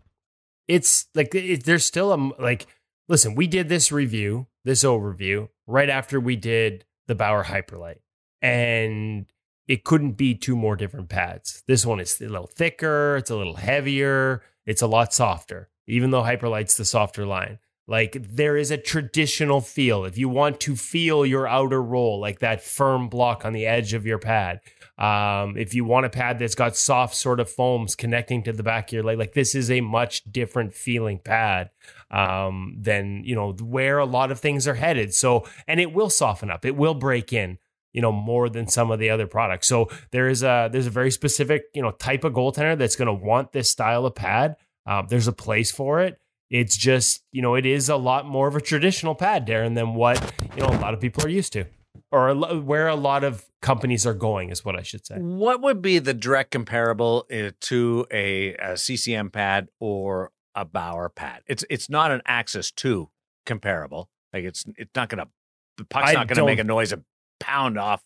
[0.70, 2.68] It's like it, there's still a like
[3.08, 7.98] listen we did this review this overview right after we did the bauer Hyperlite
[8.40, 9.26] and
[9.66, 11.64] it couldn't be two more different pads.
[11.66, 16.12] This one is a little thicker it's a little heavier it's a lot softer even
[16.12, 17.58] though Hyperlite's the softer line.
[17.88, 20.04] Like there is a traditional feel.
[20.04, 23.92] If you want to feel your outer roll like that firm block on the edge
[23.92, 24.60] of your pad
[25.00, 28.62] um, if you want a pad that's got soft sort of foams connecting to the
[28.62, 31.70] back of your leg, like this is a much different feeling pad
[32.10, 35.14] um, than you know where a lot of things are headed.
[35.14, 37.56] So, and it will soften up, it will break in,
[37.94, 39.66] you know, more than some of the other products.
[39.68, 43.06] So there is a there's a very specific you know type of goaltender that's going
[43.06, 44.56] to want this style of pad.
[44.84, 46.20] Um, there's a place for it.
[46.50, 49.94] It's just, you know, it is a lot more of a traditional pad, Darren, than
[49.94, 51.66] what, you know, a lot of people are used to
[52.12, 55.16] or a where a lot of companies are going is what I should say.
[55.16, 61.08] What would be the direct comparable uh, to a, a CCM pad or a Bauer
[61.08, 61.42] pad?
[61.46, 63.10] It's it's not an Axis Two
[63.46, 64.08] comparable.
[64.32, 65.28] Like it's it's not gonna
[65.76, 67.04] the puck's I not gonna make a noise and
[67.38, 68.02] pound off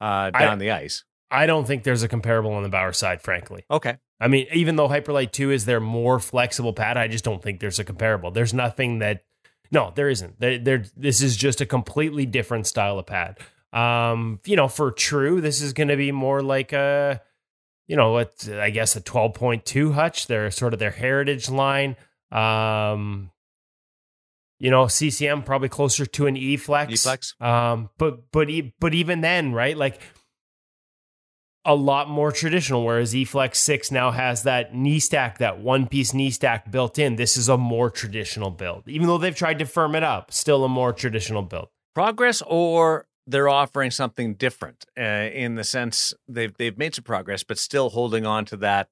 [0.00, 1.04] uh, I- down the ice.
[1.30, 3.66] I don't think there's a comparable on the Bauer side, frankly.
[3.70, 7.42] Okay, I mean, even though Hyperlite 2 is their more flexible pad, I just don't
[7.42, 8.30] think there's a comparable.
[8.30, 9.24] There's nothing that,
[9.70, 10.40] no, there isn't.
[10.40, 13.38] There, there, this is just a completely different style of pad.
[13.72, 17.20] Um, you know, for True, this is going to be more like a,
[17.86, 20.26] you know, what I guess a 12.2 Hutch.
[20.26, 21.96] They're sort of their heritage line.
[22.32, 23.30] Um,
[24.58, 26.92] you know, CCM probably closer to an E flex.
[26.92, 27.34] E-flex.
[27.40, 29.76] Um, but but e- but even then, right?
[29.76, 30.00] Like
[31.64, 32.84] a lot more traditional.
[32.84, 37.16] Whereas eFlex Six now has that knee stack, that one piece knee stack built in.
[37.16, 40.32] This is a more traditional build, even though they've tried to firm it up.
[40.32, 41.68] Still a more traditional build.
[41.94, 47.42] progress or they're offering something different uh, in the sense they've they've made some progress,
[47.42, 48.88] but still holding on to that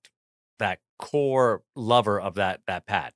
[0.58, 3.12] that core lover of that that pad.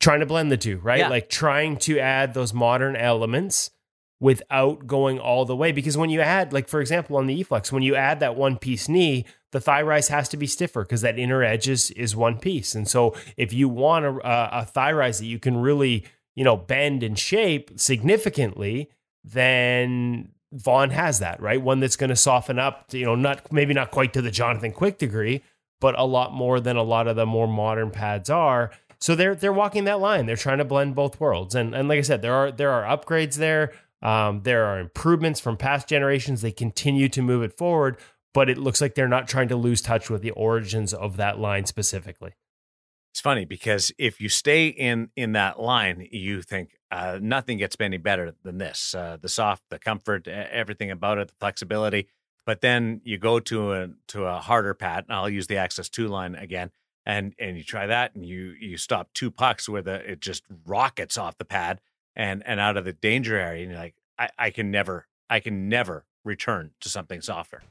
[0.00, 1.00] Trying to blend the two, right?
[1.00, 1.08] Yeah.
[1.08, 3.70] Like trying to add those modern elements
[4.22, 5.72] without going all the way.
[5.72, 8.56] Because when you add, like for example, on the eFlex, when you add that one
[8.56, 12.14] piece knee, the thigh rise has to be stiffer because that inner edge is, is
[12.14, 12.76] one piece.
[12.76, 16.04] And so if you want a, a, thigh rise that you can really,
[16.36, 18.90] you know, bend and shape significantly,
[19.24, 21.60] then Vaughn has that, right?
[21.60, 24.70] One that's going to soften up, you know, not maybe not quite to the Jonathan
[24.70, 25.42] Quick degree,
[25.80, 28.70] but a lot more than a lot of the more modern pads are.
[29.00, 30.26] So they're they're walking that line.
[30.26, 31.56] They're trying to blend both worlds.
[31.56, 33.72] And and like I said, there are there are upgrades there.
[34.02, 36.42] Um, there are improvements from past generations.
[36.42, 37.98] They continue to move it forward,
[38.34, 41.38] but it looks like they're not trying to lose touch with the origins of that
[41.38, 42.34] line specifically.
[43.12, 47.76] It's funny because if you stay in in that line, you think uh, nothing gets
[47.78, 48.94] any better than this.
[48.94, 52.08] Uh, the soft, the comfort, everything about it, the flexibility.
[52.46, 55.90] But then you go to a to a harder pad, and I'll use the Axis
[55.90, 56.70] Two line again,
[57.04, 60.42] and and you try that, and you you stop two pucks where the it just
[60.66, 61.82] rockets off the pad
[62.14, 65.40] and and out of the danger area, and you're like, I, I can never, I
[65.40, 67.62] can never return to something softer.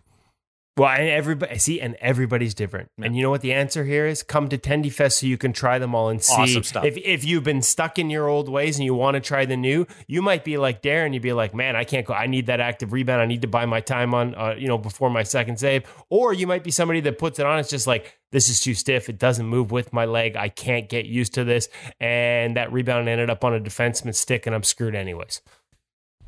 [0.78, 2.90] Well, and everybody see, and everybody's different.
[2.98, 3.06] Yeah.
[3.06, 4.24] And you know what the answer here is?
[4.24, 6.86] Come to Tendy Fest so you can try them all and see Awesome stuff.
[6.86, 9.58] if if you've been stuck in your old ways and you want to try the
[9.58, 9.86] new.
[10.08, 11.14] You might be like Darren.
[11.14, 12.14] You'd be like, man, I can't go.
[12.14, 13.22] I need that active rebound.
[13.22, 15.84] I need to buy my time on, uh, you know, before my second save.
[16.10, 17.60] Or you might be somebody that puts it on.
[17.60, 19.10] It's just like this is too stiff.
[19.10, 20.38] It doesn't move with my leg.
[20.38, 21.68] I can't get used to this.
[22.00, 25.42] And that rebound ended up on a defenseman's stick, and I'm screwed anyways.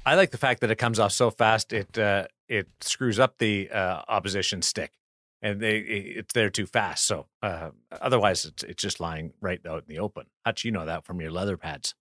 [0.06, 3.38] I like the fact that it comes off so fast it uh, it screws up
[3.38, 4.91] the uh, opposition stick,
[5.41, 7.06] and they it's there too fast.
[7.08, 10.25] So uh, otherwise, it's it's just lying right out in the open.
[10.45, 11.95] Hutch, you know that from your leather pads.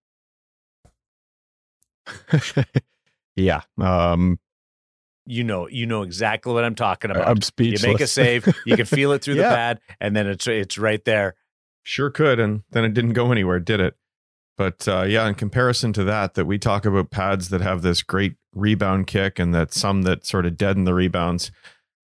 [3.36, 3.62] yeah.
[3.80, 4.38] Um,
[5.26, 7.28] You know you know exactly what I'm talking about.
[7.28, 7.82] I'm speechless.
[7.82, 10.78] you make a save, you can feel it through the pad, and then it's it's
[10.78, 11.36] right there.
[11.84, 13.96] Sure could, and then it didn't go anywhere, did it?
[14.58, 18.02] But uh, yeah, in comparison to that, that we talk about pads that have this
[18.02, 21.50] great rebound kick, and that some that sort of deaden the rebounds.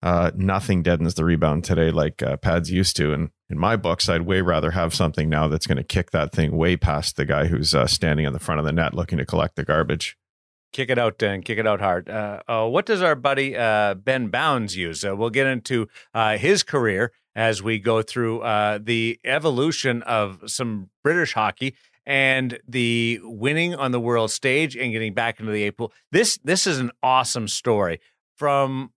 [0.01, 3.11] Uh, nothing deadens the rebound today like uh, pads used to.
[3.11, 6.31] And in my books, I'd way rather have something now that's going to kick that
[6.31, 9.17] thing way past the guy who's uh, standing on the front of the net looking
[9.17, 10.17] to collect the garbage.
[10.71, 11.41] kick it out Dan.
[11.41, 12.07] kick it out hard.
[12.09, 15.03] Uh, uh, what does our buddy uh, Ben Bowns use?
[15.03, 15.87] We'll get into
[16.37, 18.39] his career as we go through
[18.81, 21.75] the evolution of some British hockey
[22.09, 25.93] and the winning on the world stage and getting back into the eight pool.
[26.11, 28.01] This this is an awesome story
[28.35, 28.91] from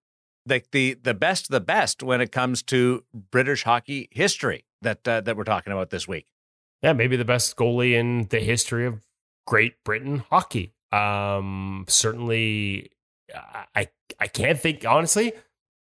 [0.49, 5.07] like the the best of the best when it comes to British hockey history that
[5.07, 6.27] uh, that we're talking about this week.
[6.83, 9.05] Yeah, maybe the best goalie in the history of
[9.47, 10.73] Great Britain hockey.
[10.91, 12.93] Um, certainly,
[13.75, 15.35] I I can't think honestly.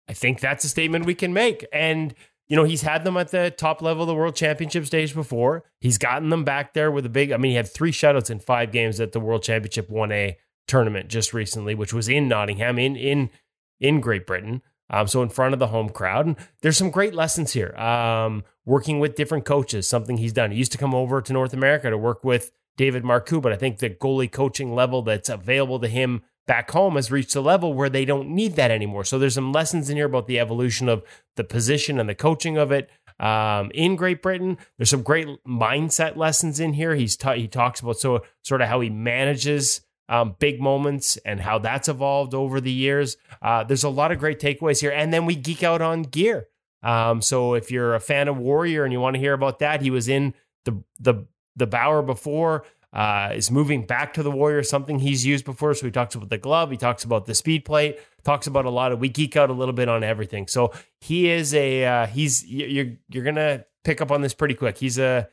[0.10, 2.14] I think that's a statement we can make, and
[2.54, 5.64] you know he's had them at the top level of the World Championship stage before.
[5.80, 7.32] He's gotten them back there with a big.
[7.32, 10.38] I mean, he had three shutouts in five games at the World Championship One A
[10.68, 13.32] tournament just recently, which was in Nottingham in in
[13.80, 14.62] in Great Britain.
[14.92, 17.76] Um, so in front of the home crowd, and there's some great lessons here.
[17.76, 20.52] Um, working with different coaches, something he's done.
[20.52, 23.56] He used to come over to North America to work with David Marcoux, but I
[23.56, 27.74] think the goalie coaching level that's available to him back home has reached a level
[27.74, 29.04] where they don't need that anymore.
[29.04, 31.04] So there's some lessons in here about the evolution of
[31.36, 32.90] the position and the coaching of it.
[33.20, 36.96] Um, in Great Britain, there's some great mindset lessons in here.
[36.96, 41.40] He's ta- he talks about so sort of how he manages um, big moments and
[41.40, 43.18] how that's evolved over the years.
[43.42, 46.48] Uh, there's a lot of great takeaways here, and then we geek out on gear.
[46.82, 49.82] Um, so if you're a fan of Warrior and you want to hear about that,
[49.82, 50.34] he was in
[50.66, 51.26] the the
[51.56, 52.66] the Bauer before.
[52.94, 55.74] Uh, is moving back to the Warriors, something he's used before.
[55.74, 58.70] So he talks about the glove, he talks about the speed plate, talks about a
[58.70, 59.00] lot of.
[59.00, 60.48] We geek out a little bit on everything.
[60.48, 64.78] So he is a uh, he's you're you're gonna pick up on this pretty quick.
[64.78, 65.28] He's a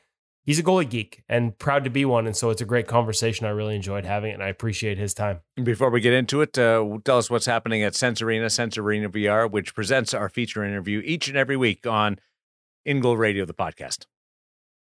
[0.44, 2.26] he's a goalie geek and proud to be one.
[2.26, 3.46] And so it's a great conversation.
[3.46, 5.40] I really enjoyed having it, and I appreciate his time.
[5.62, 9.74] Before we get into it, uh, tell us what's happening at Sense Arena VR, which
[9.74, 12.18] presents our feature interview each and every week on
[12.84, 14.06] In Goal Radio, the podcast.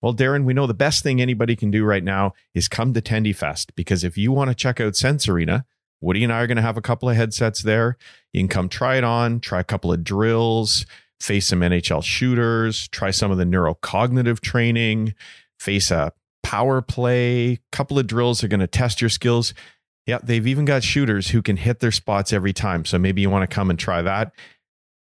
[0.04, 3.00] Well, Darren, we know the best thing anybody can do right now is come to
[3.00, 5.64] Tendy Fest because if you want to check out Sense Arena,
[6.02, 7.96] Woody and I are going to have a couple of headsets there.
[8.30, 10.84] You can come try it on, try a couple of drills,
[11.20, 15.14] face some NHL shooters, try some of the neurocognitive training,
[15.58, 16.12] face a
[16.42, 19.54] power play, couple of drills are going to test your skills.
[20.04, 22.84] Yeah, they've even got shooters who can hit their spots every time.
[22.84, 24.32] So maybe you want to come and try that.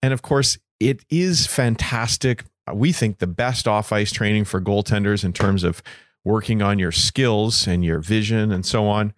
[0.02, 4.62] And of course, it is fantastic Uh, we think the best off ice training for
[4.62, 5.84] goaltenders in terms of
[6.24, 9.14] working on your skills and your vision and so on.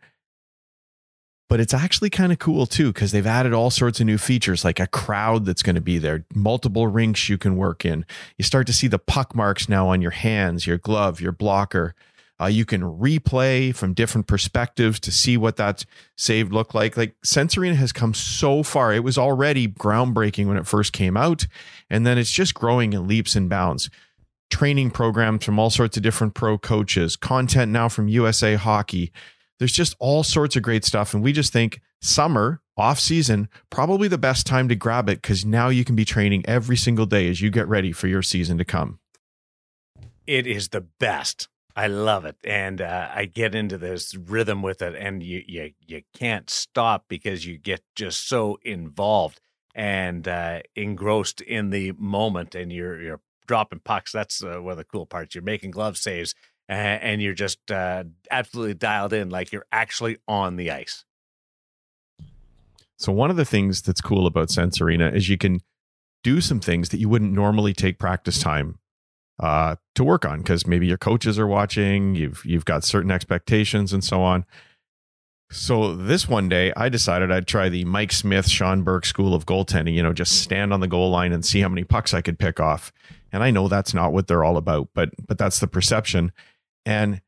[1.47, 4.65] But it's actually kind of cool too, because they've added all sorts of new features
[4.65, 8.03] like a crowd that's going to be there, multiple rinks you can work in.
[8.37, 11.93] You start to see the puck marks now on your hands, your glove, your blocker.
[12.39, 15.85] Uh, you can replay from different perspectives to see what that
[16.17, 16.97] save looked like.
[16.97, 18.93] Like Sense Arena has come so far.
[18.93, 21.47] It was already groundbreaking when it first came out,
[21.89, 23.89] and then it's just growing in leaps and bounds.
[24.49, 29.11] Training programs from all sorts of different pro coaches, content now from USA Hockey.
[29.57, 31.13] There's just all sorts of great stuff.
[31.13, 35.45] And we just think summer, off season, probably the best time to grab it because
[35.45, 38.57] now you can be training every single day as you get ready for your season
[38.57, 38.99] to come.
[40.27, 41.47] It is the best.
[41.75, 45.71] I love it, and uh, I get into this rhythm with it, and you you
[45.85, 49.41] you can't stop because you get just so involved
[49.73, 54.13] and uh, engrossed in the moment, and you're you're dropping pucks.
[54.13, 55.35] That's uh, one of the cool parts.
[55.35, 56.33] You're making glove saves,
[56.69, 61.03] and, you're just uh, absolutely dialed in, like you're actually on the ice.
[62.97, 65.59] So one of the things that's cool about Sense Arena is you can
[66.23, 68.79] do some things that you wouldn't normally take practice time
[69.39, 73.93] uh, to work on because maybe your coaches are watching, you've you've got certain expectations
[73.93, 74.45] and so on.
[75.51, 79.45] So this one day, I decided I'd try the Mike Smith, Sean Burke School of
[79.45, 79.93] Goaltending.
[79.93, 82.39] You know, just stand on the goal line and see how many pucks I could
[82.39, 82.91] pick off.
[83.31, 86.31] And I know that's not what they're all about, but but that's the perception.
[86.85, 87.21] And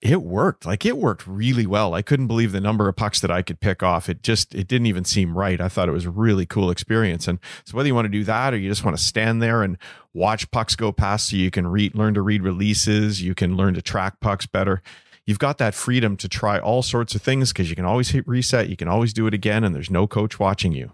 [0.00, 0.64] it worked.
[0.64, 1.94] Like it worked really well.
[1.94, 4.08] I couldn't believe the number of pucks that i could pick off.
[4.08, 5.60] It just it didn't even seem right.
[5.60, 7.26] I thought it was a really cool experience.
[7.26, 9.62] And so whether you want to do that or you just want to stand there
[9.62, 9.76] and
[10.14, 13.74] watch pucks go past so you can read learn to read releases you can learn
[13.74, 14.82] to track pucks better
[15.26, 18.26] you've got that freedom to try all sorts of things because you can always hit
[18.26, 20.92] reset you can always do it again and there's no coach watching you.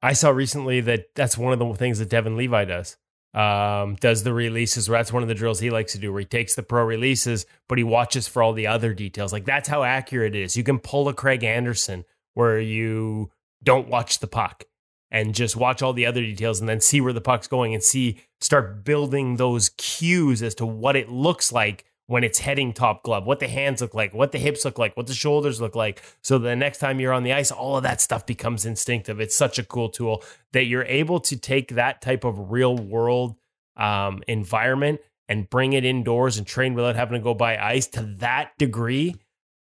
[0.00, 2.96] I saw recently that that's one of the things that Devon Levi does
[3.34, 4.86] um, does the releases.
[4.86, 7.46] That's one of the drills he likes to do, where he takes the pro releases,
[7.68, 9.32] but he watches for all the other details.
[9.32, 10.56] Like that's how accurate it is.
[10.56, 13.30] You can pull a Craig Anderson where you
[13.62, 14.64] don't watch the puck
[15.10, 17.82] and just watch all the other details and then see where the puck's going and
[17.82, 23.02] see start building those cues as to what it looks like when it's heading top
[23.02, 25.74] glove, what the hands look like, what the hips look like, what the shoulders look
[25.74, 26.02] like.
[26.20, 29.18] So the next time you're on the ice, all of that stuff becomes instinctive.
[29.18, 30.22] It's such a cool tool
[30.52, 33.36] that you're able to take that type of real world
[33.78, 38.02] um, environment and bring it indoors and train without having to go by ice to
[38.18, 39.16] that degree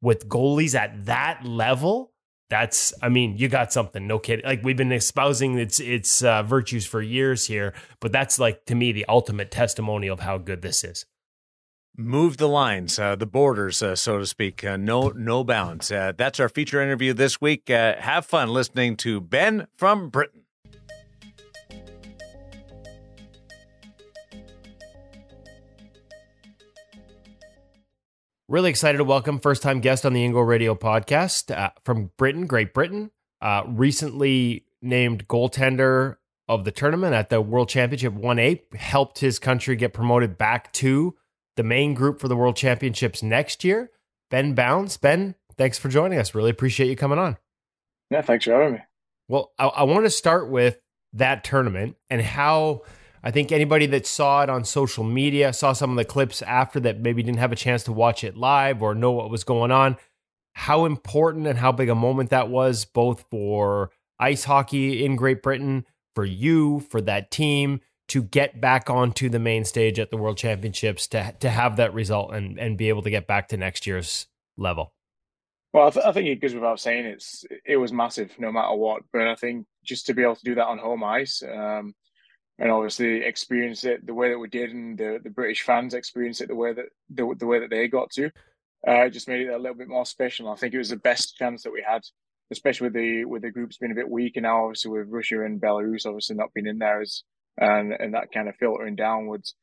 [0.02, 2.14] with goalies at that level.
[2.50, 4.08] That's, I mean, you got something.
[4.08, 4.46] No kidding.
[4.46, 8.76] Like we've been espousing its its uh, virtues for years here, but that's like to
[8.76, 11.06] me the ultimate testimony of how good this is
[11.98, 14.64] move the lines, uh, the borders, uh, so to speak.
[14.64, 15.92] Uh, no, no bounds.
[15.92, 17.70] Uh, that's our feature interview this week.
[17.70, 20.44] Uh, have fun listening to Ben from Britain.
[28.50, 32.12] Really excited to welcome first time guest on the In Goal Radio podcast uh, from
[32.18, 33.12] Britain, Great Britain.
[33.68, 36.16] recently named goaltender
[36.48, 41.16] of the tournament at the World Championship 1A, helped his country get promoted back to
[41.58, 43.92] the main group for the World Championships next year.
[44.30, 44.98] Ben Bowns.
[44.98, 46.34] Ben, thanks for joining us.
[46.34, 47.38] Really appreciate you coming on.
[48.10, 48.80] Yeah, thanks for having me.
[49.28, 50.80] Well, I, I want to start with
[51.14, 52.84] that tournament and how
[53.24, 56.80] I think anybody that saw it on social media, saw some of the clips after
[56.82, 59.72] that maybe didn't have a chance to watch it live or know what was going
[59.72, 59.98] on,
[60.54, 65.42] how important and how big a moment that was, both for ice hockey in Great
[65.44, 65.86] Britain,
[66.16, 70.38] for you, for that team, to get back onto the main stage at the World
[70.38, 73.86] Championships to to have that result and and be able to get back to next
[73.86, 74.28] year's
[74.58, 74.94] level?
[75.74, 78.76] Well, I, th- I think it goes without saying it's it was massive no matter
[78.76, 79.04] what.
[79.12, 81.94] But I think just to be able to do that on home ice, um,
[82.60, 86.42] and obviously experience it the way that we did, and the, the British fans experience
[86.42, 88.32] it the way that the, the way that they got to.
[88.88, 90.50] Uh, just made it a little bit more special.
[90.50, 92.04] I think it was the best chance that we had,
[92.52, 95.44] especially with the with the groups being a bit weak, and now obviously with Russia
[95.44, 97.24] and Belarus obviously not being in there as
[97.58, 99.56] and and that kind of filtering downwards.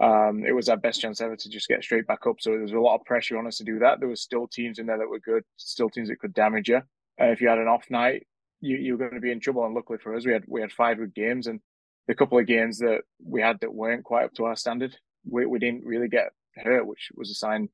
[0.00, 2.36] Um, it was our best chance ever to just get straight back up.
[2.40, 3.98] So there was a lot of pressure on us to do that.
[3.98, 6.82] There was still teams in there that were good, still teams that could damage you.
[7.18, 8.26] If you had an off night,
[8.60, 9.64] you you were going to be in trouble.
[9.64, 11.60] And luckily for us, we had we had five good games, and
[12.06, 14.96] the couple of games that we had that weren't quite up to our standard,
[15.28, 17.68] we we didn't really get hurt, which was a sign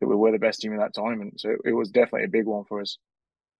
[0.00, 1.40] that we were the best team in that tournament.
[1.40, 2.98] So it was definitely a big one for us.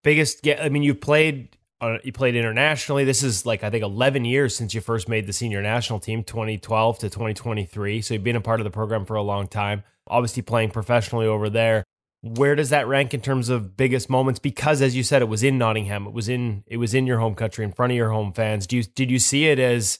[0.02, 0.62] Biggest, yeah.
[0.62, 3.04] I mean, you played uh, you played internationally.
[3.04, 6.24] This is like I think 11 years since you first made the senior national team,
[6.24, 8.02] 2012 to 2023.
[8.02, 9.82] So you've been a part of the program for a long time.
[10.06, 11.84] Obviously, playing professionally over there.
[12.22, 14.40] Where does that rank in terms of biggest moments?
[14.40, 16.06] Because as you said, it was in Nottingham.
[16.06, 18.66] It was in it was in your home country, in front of your home fans.
[18.66, 19.98] Do you did you see it as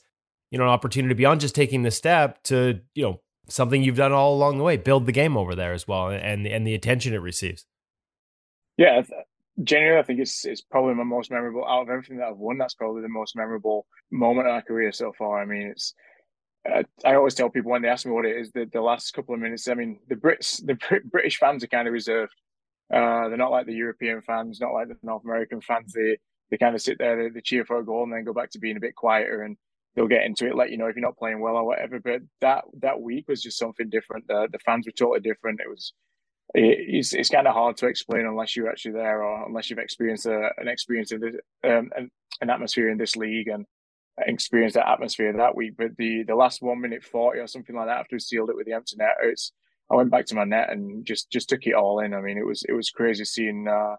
[0.51, 4.13] you know an opportunity beyond just taking the step to you know something you've done
[4.13, 7.13] all along the way, build the game over there as well, and and the attention
[7.13, 7.67] it receives?
[8.79, 9.03] Yeah,
[9.63, 12.59] Genuinely, I think it's it's probably my most memorable out of everything that I've won.
[12.59, 15.41] That's probably the most memorable moment in my career so far.
[15.41, 15.95] I mean, it's
[16.71, 19.13] uh, I always tell people when they ask me what it is, the, the last
[19.13, 19.69] couple of minutes.
[19.69, 20.77] I mean, the Brits, the
[21.11, 22.35] British fans are kind of reserved.
[22.93, 25.93] Uh, they're not like the European fans, not like the North American fans.
[25.93, 26.19] They
[26.51, 28.51] they kind of sit there, they, they cheer for a goal, and then go back
[28.51, 29.57] to being a bit quieter, and
[29.95, 31.99] they'll get into it, let you know if you're not playing well or whatever.
[31.99, 34.27] But that that week was just something different.
[34.29, 35.61] The the fans were totally different.
[35.61, 35.93] It was
[36.55, 40.27] it's it's kind of hard to explain unless you're actually there or unless you've experienced
[40.27, 43.67] a, an experience of um, an, an atmosphere in this league and
[44.19, 45.75] experienced that atmosphere that week.
[45.77, 48.57] But the the last one minute forty or something like that after we sealed it
[48.57, 49.53] with the empty net, it's
[49.91, 52.15] I went back to my net and just just took it all in.
[52.15, 53.97] I mean, it was it was crazy seeing uh,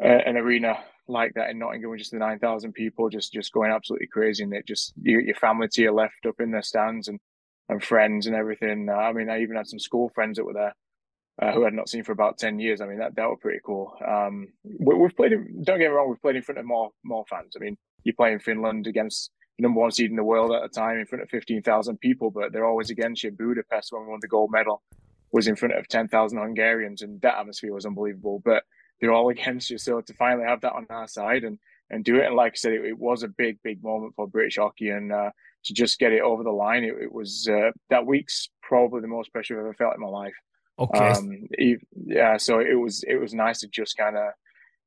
[0.00, 3.70] an arena like that in Nottingham with just the nine thousand people just just going
[3.72, 7.08] absolutely crazy, and it just your, your family to your left up in their stands
[7.08, 7.20] and
[7.68, 8.88] and friends and everything.
[8.90, 10.74] Uh, I mean, I even had some school friends that were there
[11.40, 12.80] uh, who I'd not seen for about ten years.
[12.80, 13.96] I mean, that that was pretty cool.
[14.06, 15.32] Um, we, have played.
[15.64, 17.54] don't get me wrong, we've played in front of more more fans.
[17.56, 20.62] I mean, you play in Finland against the number one seed in the world at
[20.62, 23.30] the time in front of fifteen thousand people, but they're always against you.
[23.30, 24.82] Budapest when we won the gold medal
[25.32, 28.42] was in front of ten thousand Hungarians, and that atmosphere was unbelievable.
[28.44, 28.64] But
[29.00, 32.16] they're all against you, so to finally have that on our side and and do
[32.20, 34.90] it, and like I said, it, it was a big big moment for British hockey,
[34.90, 35.30] and uh,
[35.64, 39.08] to just get it over the line, it, it was uh, that week's probably the
[39.08, 40.34] most pressure I've ever felt in my life.
[40.80, 40.98] Okay.
[40.98, 41.46] Um,
[42.06, 44.32] yeah, so it was it was nice to just kind of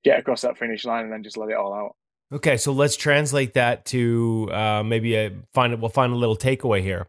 [0.03, 1.95] get across that finish line and then just let it all out.
[2.33, 6.81] Okay, so let's translate that to uh, maybe a find we'll find a little takeaway
[6.81, 7.07] here.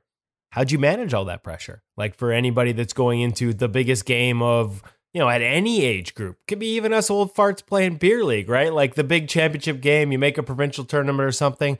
[0.50, 1.82] How'd you manage all that pressure?
[1.96, 4.82] Like for anybody that's going into the biggest game of
[5.14, 8.50] you know at any age group, could be even us old farts playing beer league,
[8.50, 8.72] right?
[8.72, 11.78] Like the big championship game, you make a provincial tournament or something.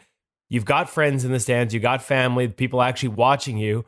[0.48, 3.84] You've got friends in the stands, you got family, people actually watching you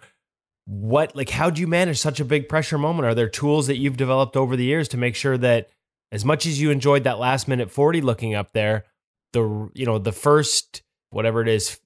[0.67, 3.07] what like how do you manage such a big pressure moment?
[3.07, 5.71] Are there tools that you've developed over the years to make sure that
[6.13, 8.85] as much as you enjoyed that last minute 40 looking up there
[9.33, 11.81] the you know the first whatever it is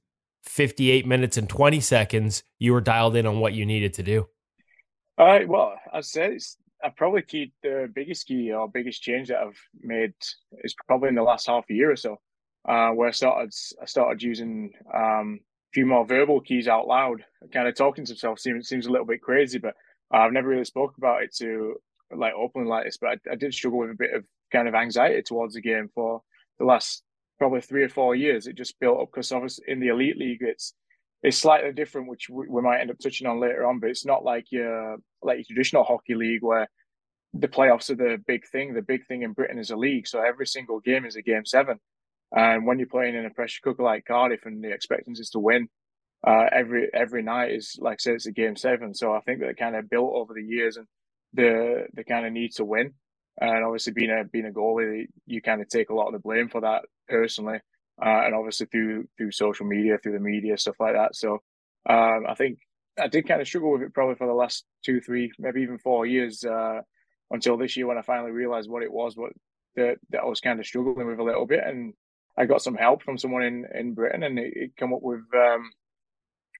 [0.44, 4.28] 58 minutes and 20 seconds you were dialed in on what you needed to do?
[5.18, 9.40] All right well i said it's I probably the biggest key or biggest change that
[9.40, 10.14] I've made
[10.64, 12.18] is probably in the last half a year or so,
[12.68, 15.40] uh, where I started I started using um,
[15.72, 19.06] few more verbal keys out loud, kind of talking to himself seems seems a little
[19.06, 19.74] bit crazy, but
[20.10, 21.76] I've never really spoke about it to
[22.14, 22.98] like openly like this.
[22.98, 25.88] But I, I did struggle with a bit of kind of anxiety towards the game
[25.94, 26.22] for
[26.58, 27.02] the last
[27.38, 28.46] probably three or four years.
[28.46, 30.74] It just built up because obviously in the elite league, it's
[31.22, 33.78] it's slightly different, which we, we might end up touching on later on.
[33.78, 36.68] But it's not like your like your traditional hockey league where
[37.32, 38.74] the playoffs are the big thing.
[38.74, 41.46] The big thing in Britain is a league, so every single game is a game
[41.46, 41.78] seven.
[42.34, 45.40] And when you're playing in a pressure cooker like Cardiff and the expectancy is to
[45.40, 45.68] win
[46.26, 48.94] uh, every every night is like I said, it's a game seven.
[48.94, 50.86] So I think that kind of built over the years and
[51.32, 52.92] the the kind of need to win.
[53.40, 56.18] And obviously being a being a goalie, you kind of take a lot of the
[56.18, 57.58] blame for that personally.
[58.02, 61.16] Uh, and obviously through through social media, through the media, stuff like that.
[61.16, 61.38] So
[61.88, 62.58] um, I think
[63.00, 65.78] I did kind of struggle with it probably for the last two, three, maybe even
[65.78, 66.80] four years uh,
[67.30, 69.32] until this year when I finally realized what it was, what
[69.76, 71.60] that, that I was kind of struggling with a little bit.
[71.64, 71.94] And
[72.36, 75.22] I got some help from someone in, in Britain, and it, it come up with
[75.34, 75.70] um,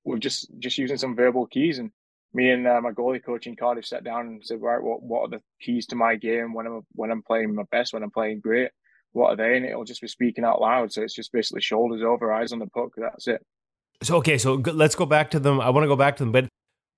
[0.04, 1.78] with just just using some verbal keys.
[1.78, 1.90] And
[2.32, 5.22] me and uh, my goalie coach in Cardiff sat down and said, right, what what
[5.22, 8.10] are the keys to my game when I'm when I'm playing my best, when I'm
[8.10, 8.70] playing great?
[9.12, 9.56] What are they?
[9.56, 10.92] And it'll just be speaking out loud.
[10.92, 12.90] So it's just basically shoulders over, eyes on the puck.
[12.96, 13.44] That's it.
[14.02, 15.60] So okay, so let's go back to them.
[15.60, 16.48] I want to go back to them, but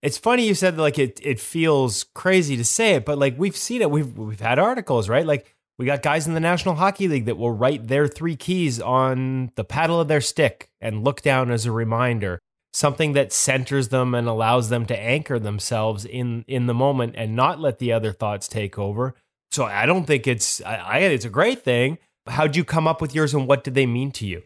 [0.03, 3.57] it's funny you said like it it feels crazy to say it, but like we've
[3.57, 3.91] seen it.
[3.91, 5.25] We've we've had articles, right?
[5.25, 8.81] Like we got guys in the National Hockey League that will write their three keys
[8.81, 12.39] on the paddle of their stick and look down as a reminder.
[12.73, 17.37] something that centers them and allows them to anchor themselves in in the moment and
[17.37, 19.15] not let the other thoughts take over.
[19.51, 21.99] So I don't think it's I, I it's a great thing.
[22.27, 24.43] How'd you come up with yours and what did they mean to you?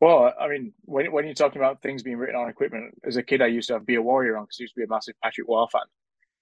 [0.00, 3.22] Well, I mean, when when you're talking about things being written on equipment, as a
[3.22, 4.88] kid, I used to have "Be a Warrior" on because I used to be a
[4.88, 5.82] massive Patrick Roy fan,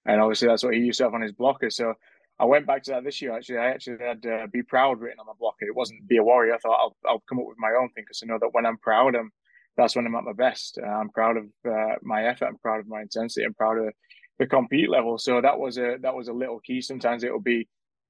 [0.06, 1.70] and obviously that's what he used to have on his blocker.
[1.70, 1.94] So
[2.38, 3.36] I went back to that this year.
[3.36, 5.66] Actually, I actually had uh, "Be Proud" written on my blocker.
[5.66, 8.04] It wasn't "Be a Warrior." I thought I'll I'll come up with my own thing
[8.04, 9.30] because I know that when I'm proud, I'm
[9.76, 10.78] that's when I'm at my best.
[10.82, 12.46] Uh, I'm proud of uh, my effort.
[12.46, 13.44] I'm proud of my intensity.
[13.44, 13.92] I'm proud of
[14.38, 15.18] the compete level.
[15.18, 16.80] So that was a that was a little key.
[16.80, 17.68] Sometimes it'll be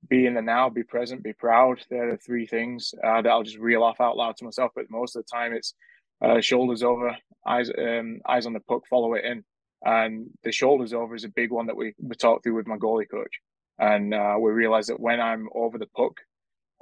[0.08, 1.80] be in the now, be present, be proud.
[1.90, 4.72] They're the three things uh, that I'll just reel off out loud to myself.
[4.74, 5.74] But most of the time, it's
[6.22, 7.16] uh, shoulders over,
[7.46, 9.44] eyes um, eyes on the puck, follow it in.
[9.84, 12.76] And the shoulders over is a big one that we, we talked through with my
[12.76, 13.40] goalie coach.
[13.78, 16.20] And uh, we realized that when I'm over the puck,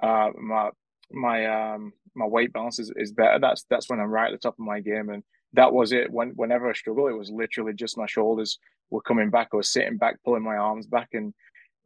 [0.03, 0.70] uh, my
[1.11, 3.38] my um, my weight balance is, is better.
[3.38, 5.09] That's that's when I'm right at the top of my game.
[5.11, 5.22] And
[5.55, 6.11] that was it.
[6.11, 8.59] When whenever I struggle, it was literally just my shoulders
[8.90, 9.49] were coming back.
[9.53, 11.32] I was sitting back, pulling my arms back, and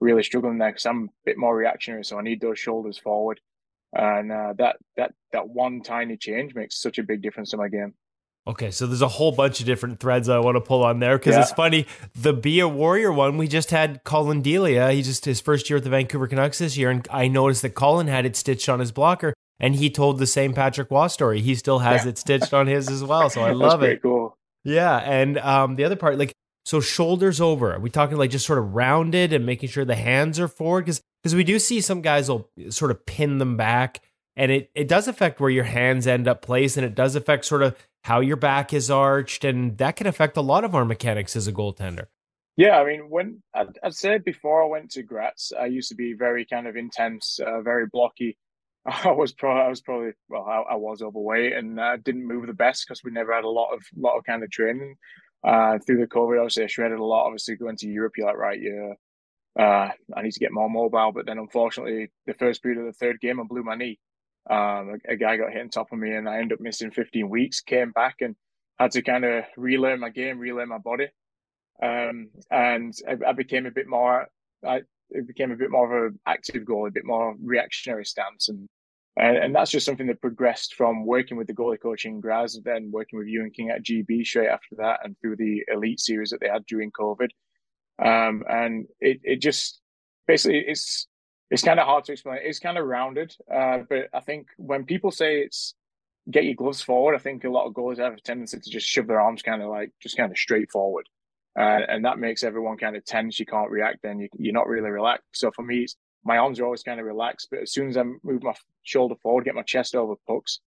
[0.00, 2.04] really struggling there because I'm a bit more reactionary.
[2.04, 3.40] So I need those shoulders forward,
[3.92, 7.68] and uh, that that that one tiny change makes such a big difference to my
[7.68, 7.94] game.
[8.48, 11.18] Okay, so there's a whole bunch of different threads I want to pull on there
[11.18, 11.42] because yeah.
[11.42, 11.86] it's funny.
[12.14, 14.92] The Be a Warrior one, we just had Collin Delia.
[14.92, 17.74] He just his first year at the Vancouver Canucks this year, and I noticed that
[17.74, 21.40] Collin had it stitched on his blocker, and he told the same Patrick Roy story.
[21.40, 22.10] He still has yeah.
[22.10, 23.28] it stitched on his as well.
[23.30, 24.00] So I love it.
[24.00, 24.36] Cool.
[24.62, 26.32] Yeah, and um, the other part, like
[26.64, 27.74] so shoulders over.
[27.74, 30.84] Are we talking like just sort of rounded and making sure the hands are forward?
[30.84, 34.02] Because because we do see some guys will sort of pin them back,
[34.36, 37.44] and it it does affect where your hands end up placed, and it does affect
[37.44, 37.76] sort of
[38.06, 41.48] how your back is arched, and that can affect a lot of our mechanics as
[41.48, 42.06] a goaltender.
[42.56, 45.96] Yeah, I mean, when I'd, I'd said before I went to Graz, I used to
[45.96, 48.38] be very kind of intense, uh, very blocky.
[48.86, 52.46] I was probably, I was probably, well, I, I was overweight and uh, didn't move
[52.46, 54.94] the best because we never had a lot of, lot of kind of training
[55.44, 57.26] uh, through the COVID, obviously I shredded a lot.
[57.26, 58.92] Obviously going to Europe, you're like, right, yeah,
[59.58, 61.10] uh, I need to get more mobile.
[61.12, 63.98] But then unfortunately, the first period of the third game, I blew my knee.
[64.48, 67.28] Um, a, guy got hit on top of me, and I ended up missing 15
[67.28, 67.60] weeks.
[67.60, 68.36] Came back and
[68.78, 71.08] had to kind of relearn my game, relearn my body,
[71.82, 74.28] um, and I, I, became a bit more.
[74.64, 74.82] I
[75.26, 78.68] became a bit more of an active goal, a bit more reactionary stance, and
[79.16, 82.58] and, and that's just something that progressed from working with the goalie coach in Graz,
[82.64, 86.30] then working with Ewan King at GB straight after that, and through the elite series
[86.30, 87.30] that they had during COVID.
[87.98, 89.80] Um, and it, it just
[90.26, 91.08] basically it's
[91.50, 92.38] it's kind of hard to explain.
[92.42, 95.74] It's kind of rounded, uh, but I think when people say it's
[96.30, 98.86] get your gloves forward, I think a lot of goalies have a tendency to just
[98.86, 101.08] shove their arms kind of like just kind of straight forward.
[101.58, 103.38] Uh, and that makes everyone kind of tense.
[103.38, 105.28] You can't react, then you, you're not really relaxed.
[105.32, 105.86] So for me,
[106.24, 109.14] my arms are always kind of relaxed, but as soon as I move my shoulder
[109.22, 110.60] forward, get my chest over pucks,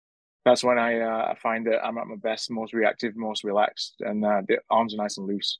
[0.44, 4.24] that's when I uh, find that I'm at my best, most reactive, most relaxed, and
[4.24, 5.58] uh, the arms are nice and loose.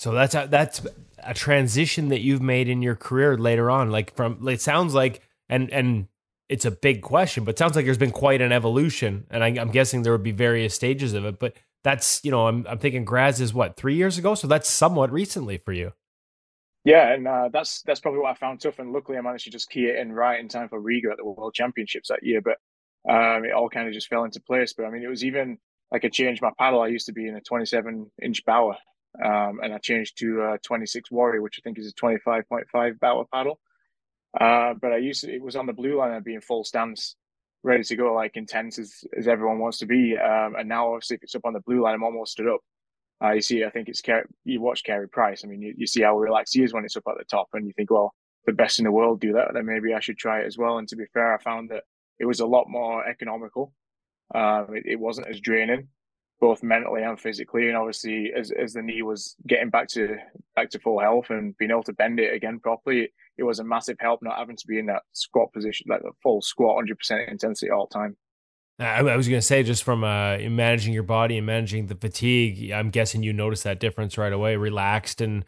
[0.00, 0.80] So that's a, that's
[1.18, 3.90] a transition that you've made in your career later on.
[3.90, 6.08] Like from it sounds like, and and
[6.48, 9.70] it's a big question, but sounds like there's been quite an evolution, and I, am
[9.70, 11.38] guessing there would be various stages of it.
[11.38, 11.52] But
[11.84, 15.12] that's you know, I'm I'm thinking Graz is what three years ago, so that's somewhat
[15.12, 15.92] recently for you.
[16.82, 18.78] Yeah, and uh, that's that's probably what I found tough.
[18.78, 21.18] And luckily, I managed to just key it in right in time for Riga at
[21.18, 22.40] the World Championships that year.
[22.40, 22.56] But
[23.06, 24.72] um, it all kind of just fell into place.
[24.72, 25.58] But I mean, it was even
[25.92, 26.80] like I changed my paddle.
[26.80, 28.78] I used to be in a 27 inch Bauer,
[29.22, 33.24] um, and I changed to a 26 Warrior, which I think is a 25.5 Bauer
[33.32, 33.58] paddle.
[34.38, 37.16] Uh, but I used to, it was on the blue line and being full stance,
[37.62, 40.16] ready to go, like intense as, as everyone wants to be.
[40.16, 42.60] Um, and now, obviously, if it's up on the blue line, I'm almost stood up.
[43.22, 44.02] Uh, you see, I think it's
[44.44, 45.44] you watch Carey Price.
[45.44, 47.48] I mean, you, you see how relaxed he is when it's up at the top,
[47.52, 48.14] and you think, well,
[48.46, 50.78] the best in the world do that, then maybe I should try it as well.
[50.78, 51.84] And to be fair, I found that
[52.18, 53.72] it was a lot more economical.
[54.34, 55.88] Um, it, it, wasn't as draining,
[56.40, 57.68] both mentally and physically.
[57.68, 60.16] And obviously, as as the knee was getting back to
[60.56, 63.58] back to full health and being able to bend it again properly, it, it was
[63.58, 66.76] a massive help not having to be in that squat position, like the full squat,
[66.76, 68.16] hundred percent intensity all the time.
[68.78, 72.70] I, was going to say, just from uh, managing your body and managing the fatigue,
[72.70, 74.56] I'm guessing you noticed that difference right away.
[74.56, 75.44] Relaxed and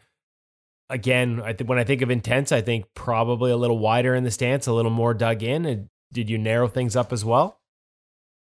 [0.89, 4.23] again, I think when I think of intense, I think probably a little wider in
[4.23, 5.89] the stance, a little more dug in.
[6.11, 7.59] Did you narrow things up as well?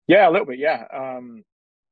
[0.08, 0.58] Yeah, a little bit.
[0.58, 1.44] Yeah, um,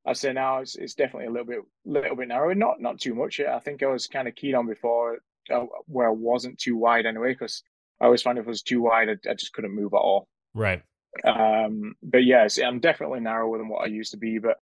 [0.04, 3.14] I say now it's it's definitely a little bit little bit narrow, not not too
[3.14, 3.40] much.
[3.40, 5.18] I think I was kind of keen on before
[5.50, 7.62] uh, where I wasn't too wide anyway, because
[8.00, 10.28] I always find if it was too wide, I, I just couldn't move at all.
[10.54, 10.82] Right.
[11.24, 14.38] Um, but yes, I'm definitely narrower than what I used to be.
[14.38, 14.58] But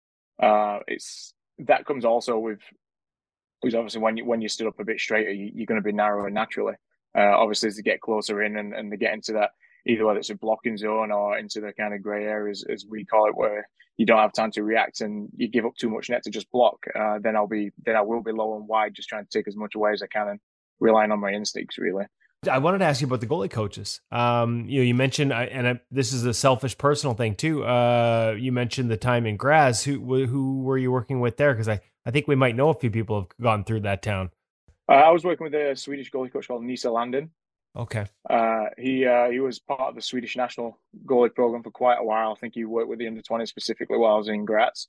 [0.45, 2.59] uh, it's that comes also with
[3.61, 5.85] because obviously when you when you stood up a bit straighter, you, are going to
[5.85, 6.75] be narrower naturally.
[7.17, 9.51] Uh, obviously, as they get closer in and, and they get into that
[9.87, 13.05] either whether it's a blocking zone or into the kind of grey areas, as we
[13.05, 13.67] call it, where
[13.97, 16.51] you don't have time to react and you give up too much net to just
[16.51, 19.29] block, uh, then I'll be then I will be low and wide, just trying to
[19.29, 20.39] take as much away as I can and
[20.79, 22.05] relying on my instincts really.
[22.49, 24.01] I wanted to ask you about the goalie coaches.
[24.11, 27.63] Um, you know, you mentioned, and I, this is a selfish personal thing too.
[27.63, 29.83] Uh, you mentioned the time in Graz.
[29.83, 31.53] Who who were you working with there?
[31.53, 34.31] Because I, I think we might know a few people have gone through that town.
[34.87, 37.31] Uh, I was working with a Swedish goalie coach called Nisse Landin.
[37.75, 38.05] Okay.
[38.29, 42.03] Uh, he uh, he was part of the Swedish national goalie program for quite a
[42.03, 42.31] while.
[42.31, 44.87] I think he worked with the under twenty specifically while I was in Graz.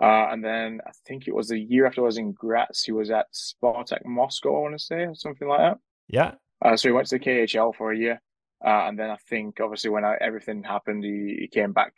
[0.00, 2.92] Uh, and then I think it was a year after I was in Graz, he
[2.92, 5.78] was at Spartak Moscow, I want to say, or something like that.
[6.08, 6.32] Yeah.
[6.64, 8.22] Uh, so he went to the KHL for a year,
[8.64, 11.92] uh, and then I think obviously when I, everything happened, he, he came back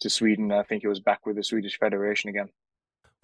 [0.00, 0.52] to Sweden.
[0.52, 2.50] I think he was back with the Swedish Federation again.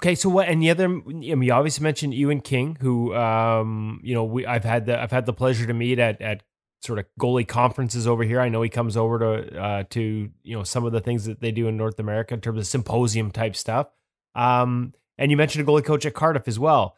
[0.01, 0.49] Okay, so what?
[0.49, 4.45] And the other, I mean, you obviously mentioned Ewan King, who, um, you know, we
[4.45, 6.43] I've had the I've had the pleasure to meet at at
[6.87, 8.41] sort of goalie conferences over here.
[8.41, 11.41] I know he comes over to uh, to you know some of the things that
[11.41, 13.89] they do in North America in terms of symposium type stuff.
[14.34, 16.97] Um, and you mentioned a goalie coach at Cardiff as well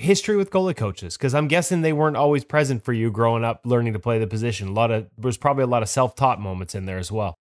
[0.00, 1.16] history with goalie coaches?
[1.16, 4.26] Because I'm guessing they weren't always present for you growing up, learning to play the
[4.26, 4.68] position.
[4.68, 7.12] A lot of there was probably a lot of self taught moments in there as
[7.12, 7.34] well.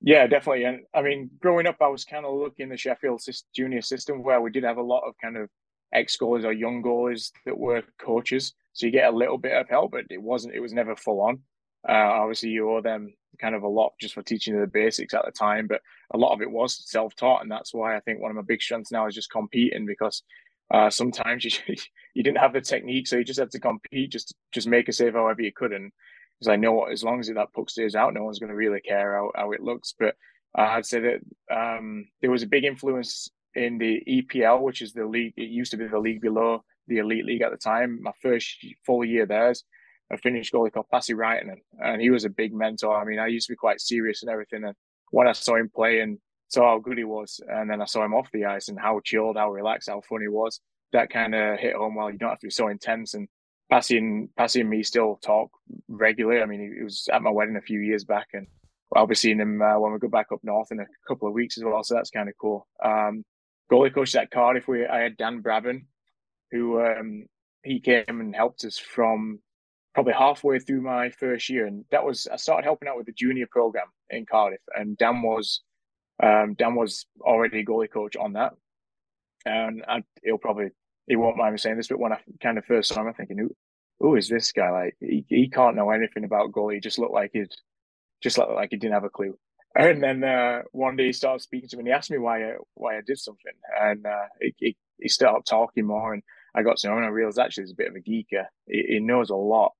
[0.00, 0.64] Yeah, definitely.
[0.64, 3.22] And I mean, growing up, I was kind of looking the Sheffield
[3.54, 5.48] junior system where we did have a lot of kind of
[5.92, 8.54] ex goalies or young goalies that were coaches.
[8.76, 10.54] So you get a little bit of help, but it wasn't.
[10.54, 11.40] It was never full on.
[11.88, 15.24] Uh, obviously, you owe them kind of a lot just for teaching the basics at
[15.24, 15.80] the time, but
[16.12, 18.42] a lot of it was self taught, and that's why I think one of my
[18.46, 20.22] big strengths now is just competing because
[20.70, 21.74] uh, sometimes you
[22.14, 24.92] you didn't have the technique, so you just had to compete, just just make a
[24.92, 25.72] save however you could.
[25.72, 25.90] And
[26.38, 28.56] because I know what, as long as that puck stays out, no one's going to
[28.56, 29.94] really care how, how it looks.
[29.98, 30.16] But
[30.58, 34.92] uh, I'd say that um, there was a big influence in the EPL, which is
[34.92, 35.32] the league.
[35.38, 38.00] It used to be the league below the elite league at the time.
[38.02, 39.64] My first full year there's
[40.10, 42.96] I finished goalie called Pasi Raitanen, and he was a big mentor.
[42.96, 44.74] I mean, I used to be quite serious and everything, and
[45.10, 46.18] when I saw him play and
[46.48, 49.00] saw how good he was, and then I saw him off the ice and how
[49.04, 50.60] chilled, how relaxed, how fun he was.
[50.92, 51.96] That kind of hit home.
[51.96, 53.14] Well, you don't have to be so intense.
[53.14, 53.28] And
[53.70, 55.50] Pasi and Pasi and me still talk
[55.88, 56.40] regularly.
[56.40, 58.46] I mean, he, was at my wedding a few years back, and
[58.94, 61.34] I'll be seeing him uh, when we go back up north in a couple of
[61.34, 61.82] weeks as well.
[61.82, 62.68] So that's kind of cool.
[62.84, 63.24] Um,
[63.70, 65.86] goalie coach at Cardiff, we I had Dan Brabin,
[66.50, 67.26] who um,
[67.62, 69.40] he came and helped us from
[69.94, 73.12] probably halfway through my first year, and that was I started helping out with the
[73.12, 75.62] junior program in Cardiff, and Dan was
[76.22, 78.52] um, Dan was already a goalie coach on that,
[79.44, 80.68] and I, he'll probably
[81.06, 83.14] he won't mind me saying this, but when I kind of first saw him, I'm
[83.14, 83.50] thinking, who,
[84.00, 84.70] who is this guy?
[84.70, 86.74] Like he, he can't know anything about goalie.
[86.74, 87.54] He just looked like he'd
[88.22, 89.38] just looked like he didn't have a clue.
[89.78, 92.42] And then uh, one day he started speaking to me, and he asked me why
[92.42, 96.22] I, why I did something, and uh, he, he, he started talking more, and
[96.56, 98.46] I got to know him, and I realized actually he's a bit of a geeker.
[98.66, 99.72] He, he knows a lot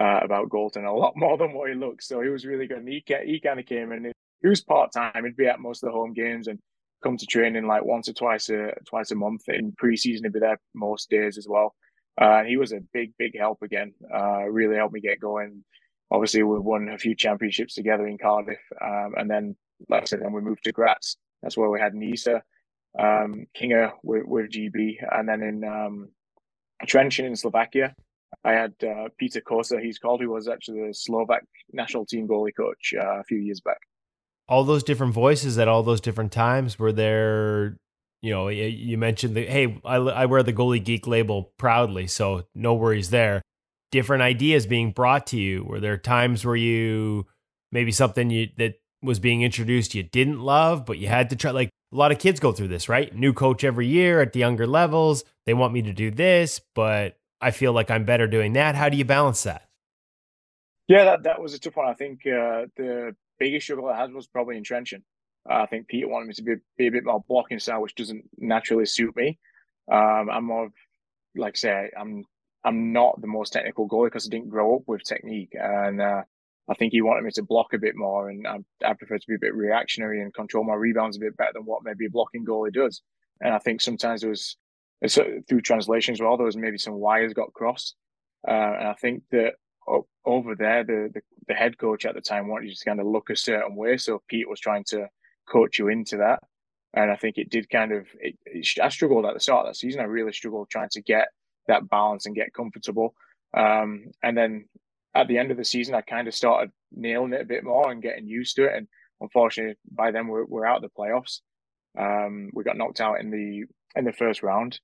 [0.00, 2.06] uh, about goaltending, a lot more than what he looks.
[2.06, 2.78] So he was really good.
[2.78, 4.12] And he he kind of came in
[4.44, 5.24] he was part time.
[5.24, 6.58] He'd be at most of the home games and
[7.02, 9.48] come to training like once or twice a twice a month.
[9.48, 11.74] In preseason, he'd be there most days as well.
[12.20, 13.94] Uh, he was a big, big help again.
[14.14, 15.64] Uh, really helped me get going.
[16.10, 19.56] Obviously, we won a few championships together in Cardiff, um, and then,
[19.88, 21.16] like I said, then we moved to Graz.
[21.42, 22.40] That's where we had Nisse,
[22.98, 26.08] um, Kinger with, with GB, and then in um,
[26.86, 27.94] Trenčín in Slovakia,
[28.44, 31.42] I had uh, Peter Kosa, he's called, who was actually the Slovak
[31.72, 33.78] national team goalie coach uh, a few years back.
[34.48, 37.76] All those different voices at all those different times were there
[38.20, 42.44] you know you mentioned the hey I, I wear the goalie geek label proudly so
[42.54, 43.42] no worries there.
[43.90, 45.64] Different ideas being brought to you.
[45.64, 47.26] Were there times where you
[47.72, 51.50] maybe something you that was being introduced you didn't love but you had to try
[51.50, 53.14] like a lot of kids go through this right?
[53.14, 55.24] New coach every year at the younger levels.
[55.46, 58.74] They want me to do this but i feel like i'm better doing that.
[58.74, 59.68] How do you balance that?
[60.88, 61.88] Yeah that, that was a tough one.
[61.88, 65.02] I think uh, the biggest struggle I had was probably in Trenčín.
[65.48, 67.94] Uh, I think Peter wanted me to be, be a bit more blocking style, which
[67.94, 69.38] doesn't naturally suit me.
[69.92, 70.70] Um, I'm more,
[71.36, 72.24] like I say, I'm
[72.64, 76.22] I'm not the most technical goalie because I didn't grow up with technique, and uh,
[76.68, 79.28] I think he wanted me to block a bit more, and I, I prefer to
[79.28, 82.10] be a bit reactionary and control my rebounds a bit better than what maybe a
[82.10, 83.02] blocking goalie does.
[83.40, 84.56] And I think sometimes there was
[85.48, 87.96] through translations, well, there was maybe some wires got crossed,
[88.48, 89.54] uh, and I think that
[90.24, 93.06] over there, the, the, the head coach at the time wanted you to kind of
[93.06, 93.98] look a certain way.
[93.98, 95.08] So Pete was trying to
[95.46, 96.40] coach you into that.
[96.94, 99.70] And I think it did kind of, it, it, I struggled at the start of
[99.70, 100.00] that season.
[100.00, 101.28] I really struggled trying to get
[101.68, 103.14] that balance and get comfortable.
[103.54, 104.64] Um, and then
[105.14, 107.90] at the end of the season, I kind of started nailing it a bit more
[107.90, 108.74] and getting used to it.
[108.76, 108.88] And
[109.20, 111.40] unfortunately, by then we're, we're out of the playoffs.
[111.98, 113.64] Um, we got knocked out in the
[113.96, 114.80] in the first round,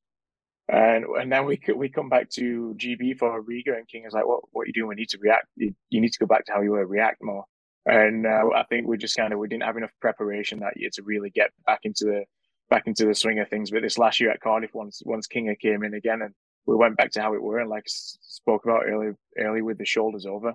[0.68, 4.26] And and then we we come back to GB for Riga, and King is like,
[4.26, 4.89] "What what are you doing?
[4.89, 5.47] We need to react.
[5.57, 7.45] You, you need to go back to how you were, react more."
[7.87, 10.91] And uh, I think we just kind of we didn't have enough preparation that year
[10.95, 12.24] to really get back into the
[12.68, 13.70] back into the swing of things.
[13.72, 16.35] But this last year at Cardiff, once once Kinger came in again, and
[16.67, 19.85] we went back to how it were, and like spoke about early early with the
[19.85, 20.55] shoulders over,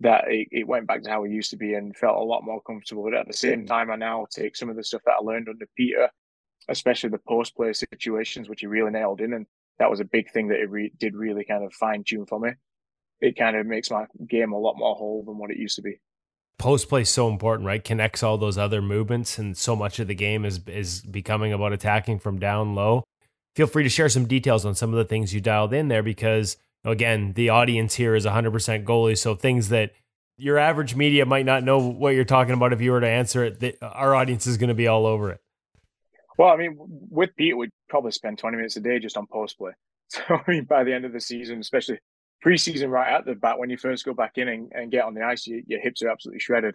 [0.00, 2.44] that it, it went back to how it used to be and felt a lot
[2.44, 3.04] more comfortable.
[3.04, 5.48] But at the same time, I now take some of the stuff that I learned
[5.48, 6.08] under Peter
[6.68, 9.32] especially the post play situations, which he really nailed in.
[9.32, 9.46] And
[9.78, 12.38] that was a big thing that it re- did really kind of fine tune for
[12.38, 12.50] me.
[13.20, 15.82] It kind of makes my game a lot more whole than what it used to
[15.82, 16.00] be.
[16.58, 17.82] Post play is so important, right?
[17.82, 21.72] Connects all those other movements, and so much of the game is is becoming about
[21.72, 23.02] attacking from down low.
[23.56, 26.02] Feel free to share some details on some of the things you dialed in there,
[26.02, 29.92] because again, the audience here is 100% goalies, so things that
[30.36, 33.44] your average media might not know what you're talking about if you were to answer
[33.44, 33.60] it.
[33.60, 35.40] The, our audience is going to be all over it.
[36.38, 39.58] Well, I mean, with Pete, we'd probably spend 20 minutes a day just on post
[39.58, 39.72] play.
[40.12, 42.00] So, I mean, by the end of the season, especially
[42.44, 45.14] preseason right at the bat, when you first go back in and, and get on
[45.14, 46.74] the ice, you, your hips are absolutely shredded.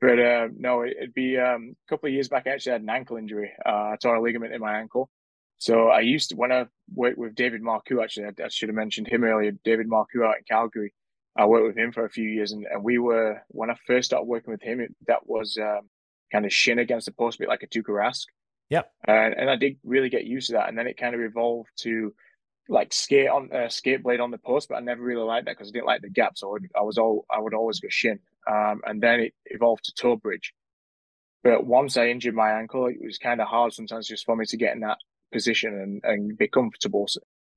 [0.00, 2.46] But uh, no, it'd be um, a couple of years back.
[2.46, 3.52] I actually had an ankle injury.
[3.62, 5.10] Uh, I tore a ligament in my ankle.
[5.62, 8.74] So I used to, when I worked with David Marcoux, actually, I, I should have
[8.74, 10.92] mentioned him earlier, David Marcoux out in Calgary.
[11.36, 12.50] I worked with him for a few years.
[12.50, 15.88] And, and we were, when I first started working with him, it, that was um,
[16.32, 18.24] kind of shin against the post, a bit like a Tuukka Rask.
[18.70, 18.90] Yep.
[19.06, 20.68] And, and I did really get used to that.
[20.68, 22.12] And then it kind of evolved to
[22.68, 25.56] like skate on uh, skate blade on the post, but I never really liked that
[25.56, 26.36] because I didn't like the gap.
[26.38, 28.18] So I, would, I was all I would always go shin.
[28.50, 30.54] Um, and then it evolved to toe bridge.
[31.44, 34.44] But once I injured my ankle, it was kind of hard sometimes just for me
[34.46, 34.98] to get in that
[35.32, 37.06] position and, and be comfortable.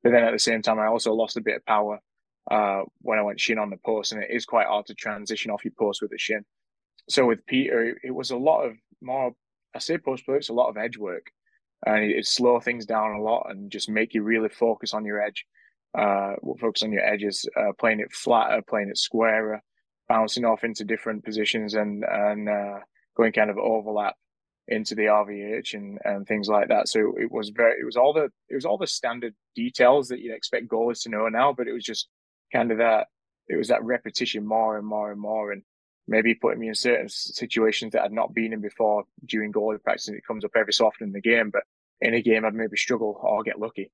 [0.04, 2.00] But then at the same time, I also lost a bit of power
[2.50, 5.52] uh, when I went shin on the post, and it is quite hard to transition
[5.52, 6.46] off your post with a shin.
[7.10, 9.34] So with Peter, it, it was a lot of more
[9.76, 11.32] I say post play, it's a lot of edge work,
[11.86, 15.06] and it, it slow things down a lot and just make you really focus on
[15.06, 15.46] your edge.
[15.98, 19.62] Uh, focus on your edges, uh, playing it flatter, playing it squarer,
[20.10, 22.80] bouncing off into different positions, and and uh,
[23.16, 24.16] going kind of overlap
[24.68, 26.88] into the RVH and, and things like that.
[26.88, 30.20] So it was very, it was all the, it was all the standard details that
[30.20, 32.08] you'd expect goalies to know now, but it was just
[32.52, 33.08] kind of that,
[33.48, 35.52] it was that repetition more and more and more.
[35.52, 35.62] And
[36.08, 40.08] maybe putting me in certain situations that I'd not been in before during goalie practice.
[40.08, 41.64] And it comes up every so often in the game, but
[42.02, 43.92] in a game I'd maybe struggle or get lucky.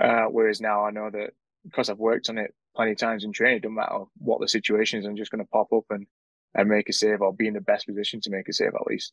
[0.00, 1.30] Uh, whereas now I know that
[1.64, 4.48] because I've worked on it plenty of times in training, it doesn't matter what the
[4.48, 6.06] situation is, I'm just going to pop up and,
[6.54, 8.86] and make a save or be in the best position to make a save at
[8.86, 9.12] least.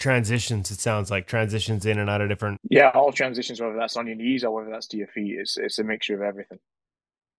[0.00, 2.58] Transitions, it sounds like transitions in and out of different.
[2.68, 5.56] Yeah, all transitions, whether that's on your knees or whether that's to your feet, it's,
[5.56, 6.58] it's a mixture of everything.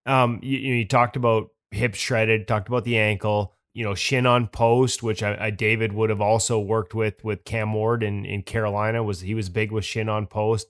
[0.05, 4.47] Um, you, you talked about hip shredded, talked about the ankle you know, shin on
[4.47, 8.43] post, which I, I, David would have also worked with with Cam Ward in, in
[8.43, 9.03] Carolina.
[9.03, 10.67] Was he was big with shin on post.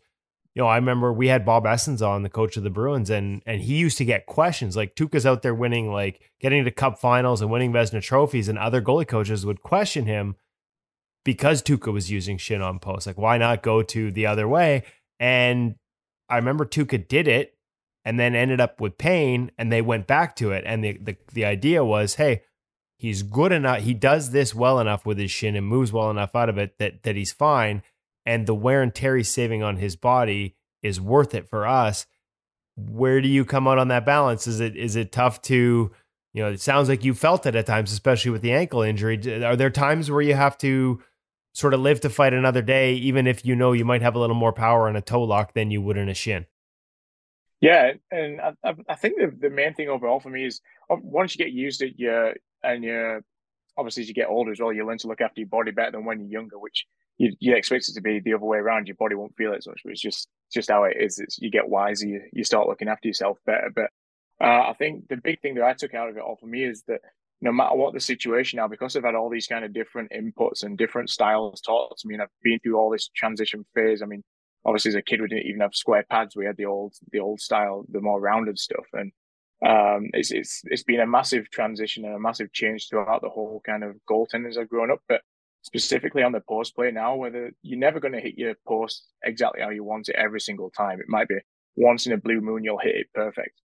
[0.54, 3.42] You know, I remember we had Bob Essensa on, the coach of the Bruins, and
[3.46, 7.00] and he used to get questions like Tuukka's out there winning, like getting to Cup
[7.00, 10.36] finals and winning Vezina trophies, and other goalie coaches would question him
[11.24, 13.08] because Tuukka was using shin on post.
[13.08, 14.84] Like, why not go to the other way?
[15.20, 15.76] And
[16.30, 17.56] I remember Tuukka did it,
[18.04, 20.64] and then ended up with pain, and they went back to it.
[20.66, 22.42] And the the the idea was, hey
[23.02, 23.80] he's good enough.
[23.80, 26.78] He does this well enough with his shin and moves well enough out of it
[26.78, 27.82] that that he's fine.
[28.28, 32.06] And the wear and tear he's saving on his body is worth it for us.
[32.78, 34.46] Where do you come out on that balance?
[34.46, 35.92] Is it is it tough to,
[36.34, 39.44] you know, it sounds like you felt it at times, especially with the ankle injury.
[39.44, 41.02] Are there times where you have to
[41.54, 44.20] sort of live to fight another day, even if you know you might have a
[44.20, 46.46] little more power in a toe lock than you would in a shin?
[47.60, 51.36] Yeah, and I, I think the, the main thing overall for me is uh, once
[51.36, 52.34] you get used to it, you
[52.64, 53.22] and you
[53.78, 55.92] obviously as you get older as well, you learn to look after your body better
[55.92, 56.88] than when you're younger, which
[57.18, 58.88] you you expect it to be the other way around.
[58.88, 61.20] Your body won't feel it as much, but it's just just how it is.
[61.20, 63.72] It's, you get wiser, you, you start looking after yourself better.
[63.74, 63.92] But
[64.44, 66.64] uh, I think the big thing that I took out of it all for me
[66.64, 67.02] is that
[67.42, 70.64] no matter what the situation now, because I've had all these kind of different inputs
[70.64, 74.02] and different styles taught to me, and I've been through all this transition phase.
[74.02, 74.24] I mean,
[74.66, 76.36] obviously as a kid we didn't even have square pads.
[76.36, 79.12] We had the old the old style, the more rounded stuff, and
[79.66, 83.62] um, it's it's it's been a massive transition and a massive change throughout the whole
[83.66, 85.02] kind of goaltending as I've grown up.
[85.08, 85.22] But
[85.64, 89.62] specifically on the post play now, whether you're never going to hit your post exactly
[89.62, 91.00] how you want it every single time.
[91.00, 91.38] It might be
[91.76, 93.62] once in a blue moon you'll hit it perfect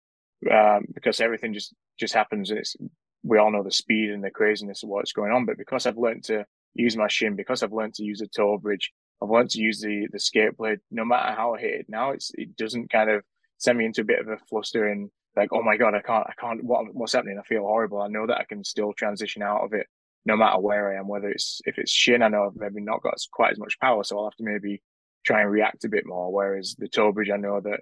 [0.52, 2.50] um, because everything just just happens.
[2.50, 2.76] It's
[3.24, 5.46] we all know the speed and the craziness of what's going on.
[5.46, 6.44] But because I've learned to
[6.74, 9.80] use my shin, because I've learned to use the toe bridge, I've learned to use
[9.80, 10.80] the the skate blade.
[10.90, 13.22] No matter how I hit it now, it's it doesn't kind of
[13.58, 16.26] send me into a bit of a fluster and like, oh my god, I can't,
[16.28, 16.62] I can't.
[16.62, 17.38] What, what's happening?
[17.38, 18.00] I feel horrible.
[18.00, 19.86] I know that I can still transition out of it,
[20.24, 21.08] no matter where I am.
[21.08, 24.04] Whether it's if it's shin, I know I've maybe not got quite as much power,
[24.04, 24.82] so I'll have to maybe
[25.24, 26.32] try and react a bit more.
[26.32, 27.80] Whereas the toe bridge, I know that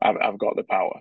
[0.00, 1.00] I've, I've got the power.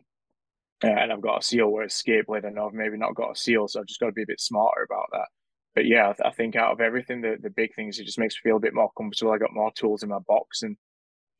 [0.83, 3.35] And I've got a seal, whereas skate blade, I and I've maybe not got a
[3.35, 5.27] seal, so I've just got to be a bit smarter about that.
[5.75, 8.19] But yeah, I, th- I think out of everything, the, the big things, it just
[8.19, 9.31] makes me feel a bit more comfortable.
[9.31, 10.77] I got more tools in my box, and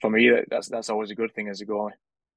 [0.01, 1.91] for me, that, that's that's always a good thing as a goalie.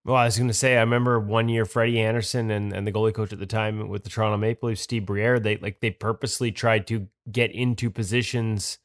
[0.04, 2.92] Well, I was going to say, I remember one year Freddie Andersen and, and the
[2.92, 5.90] goalie coach at the time with the Toronto Maple Leafs, Steve Briere, they like they
[5.90, 8.78] purposely tried to get into positions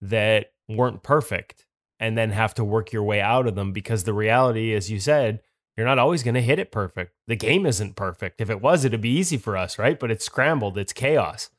[0.00, 1.66] that weren't perfect
[2.00, 4.98] and then have to work your way out of them because the reality, as you
[4.98, 5.40] said,
[5.76, 7.12] you're not always going to hit it perfect.
[7.26, 8.40] The game isn't perfect.
[8.40, 9.98] If it was, it'd be easy for us, right?
[9.98, 11.50] But it's scrambled, it's chaos.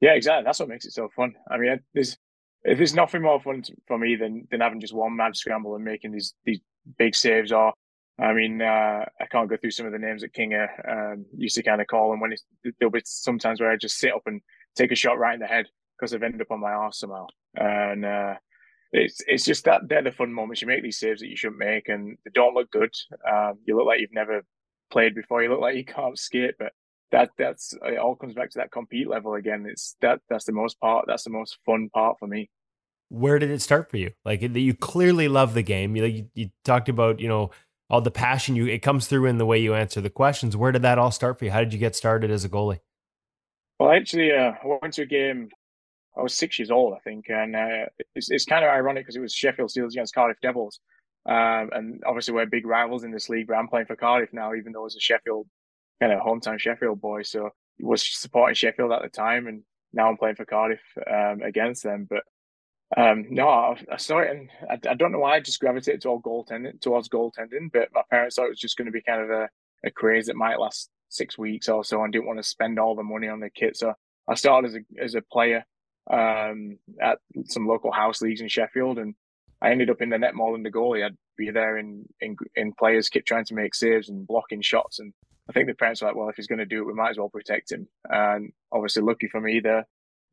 [0.00, 0.44] Yeah, exactly.
[0.44, 1.34] That's what makes it so fun.
[1.50, 2.16] I mean, there's
[2.64, 6.12] there's nothing more fun for me than than having just one mad scramble and making
[6.12, 6.60] these these
[6.98, 7.72] big saves or
[8.20, 11.54] I mean, uh, I can't go through some of the names that Kinger um, used
[11.54, 12.44] to kind of call And when it's,
[12.78, 14.42] there'll be sometimes where I just sit up and
[14.76, 15.66] take a shot right in the head
[15.96, 17.26] because I've ended up on my arse somehow.
[17.54, 18.34] And uh,
[18.92, 20.60] it's it's just that they're the fun moments.
[20.60, 22.94] You make these saves that you shouldn't make, and they don't look good.
[23.30, 24.42] Um, you look like you've never
[24.90, 25.42] played before.
[25.42, 26.72] You look like you can't skate, but
[27.12, 27.98] that that's it.
[27.98, 29.66] All comes back to that compete level again.
[29.68, 31.04] It's that that's the most part.
[31.06, 32.50] That's the most fun part for me.
[33.08, 34.12] Where did it start for you?
[34.24, 35.94] Like you clearly love the game.
[35.94, 37.50] You you, you talked about you know
[37.88, 40.56] all the passion you it comes through in the way you answer the questions.
[40.56, 41.50] Where did that all start for you?
[41.52, 42.80] How did you get started as a goalie?
[43.78, 45.48] Well, actually, uh, I went to a game.
[46.16, 49.16] I was six years old, I think, and uh, it's, it's kind of ironic because
[49.16, 50.80] it was Sheffield Steelers against Cardiff Devils,
[51.26, 53.46] um, and obviously we're big rivals in this league.
[53.46, 55.46] But I'm playing for Cardiff now, even though I was a Sheffield
[56.00, 60.16] kind of hometown Sheffield boy, so was supporting Sheffield at the time, and now I'm
[60.16, 60.80] playing for Cardiff
[61.10, 62.06] um, against them.
[62.08, 62.22] But
[62.96, 66.02] um, no, I, I saw it, and I, I, don't know why I just gravitated
[66.02, 67.70] toward goaltending, towards goaltending.
[67.72, 69.48] But my parents thought it was just going to be kind of a,
[69.84, 72.96] a craze that might last six weeks or so, and didn't want to spend all
[72.96, 73.76] the money on the kit.
[73.76, 73.94] So
[74.28, 75.64] I started as a as a player
[76.08, 79.14] um, at some local house leagues in Sheffield, and
[79.62, 81.04] I ended up in the net more than the goalie.
[81.04, 84.98] I'd be there in in, in players' kit trying to make saves and blocking shots,
[84.98, 85.12] and
[85.48, 87.10] I think the parents were like, well, if he's going to do it, we might
[87.10, 87.88] as well protect him.
[88.08, 89.84] And obviously, lucky for me, the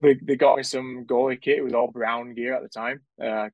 [0.02, 1.58] they, they got me some goalie kit.
[1.58, 3.02] It was all brown gear at the time.
[3.24, 3.50] Uh,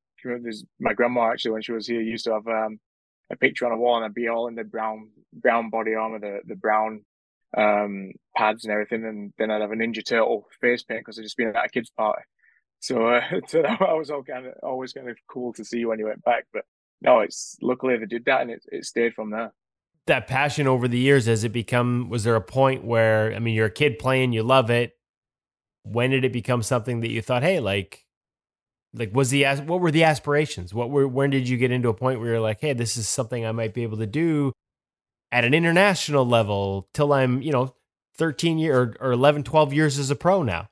[0.79, 2.79] my grandma actually when she was here used to have um,
[3.29, 6.19] a picture on a wall and I'd be all in the brown brown body armor,
[6.19, 7.03] the the brown
[7.57, 11.23] um, pads and everything, and then I'd have a Ninja Turtle face paint because I'd
[11.23, 12.23] just been at a kids party.
[12.79, 15.99] So, uh, so that was all kind of always kind of cool to see when
[15.99, 16.45] you went back.
[16.53, 16.63] But
[17.01, 19.53] no, it's luckily they did that and it, it stayed from there.
[20.07, 22.09] That passion over the years, has it become?
[22.09, 24.93] Was there a point where I mean, you're a kid playing, you love it,
[25.83, 28.05] when did it become something that you thought, hey, like,
[28.93, 30.73] like was the what were the aspirations?
[30.73, 33.07] What were when did you get into a point where you're like, hey, this is
[33.07, 34.51] something I might be able to do
[35.33, 37.73] at an international level till I'm, you know,
[38.17, 40.69] 13 year or, or 11, 12 years as a pro now?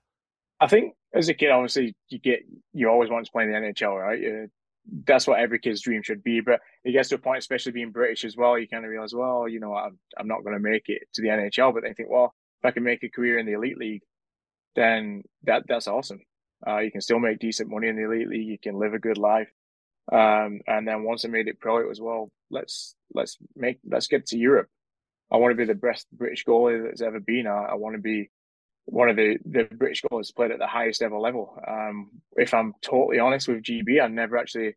[0.60, 2.42] I think as a kid, obviously, you get
[2.72, 4.50] you always want to play in the NHL, right?
[5.06, 6.42] That's what every kid's dream should be.
[6.42, 9.16] But it gets to a point, especially being British as well, you kind of realize,
[9.16, 11.74] well, you know, I'm, I'm not going to make it to the NHL.
[11.74, 14.04] But then think, well, if I can make a career in the elite league,
[14.76, 16.22] then that that's awesome.
[16.66, 18.48] Uh, you can still make decent money in the elite league.
[18.48, 19.50] You can live a good life.
[20.12, 24.08] Um, and then once I made it pro, it was well, let's let's make let's
[24.08, 24.68] get to Europe.
[25.32, 27.48] I want to be the best British goalie that's ever been.
[27.48, 28.30] I, I want to be
[28.86, 31.58] one of the, the British goalies played at the highest ever level.
[31.66, 34.76] Um, if I'm totally honest with GB, I never actually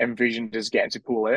[0.00, 1.34] envisioned us getting to Pool A.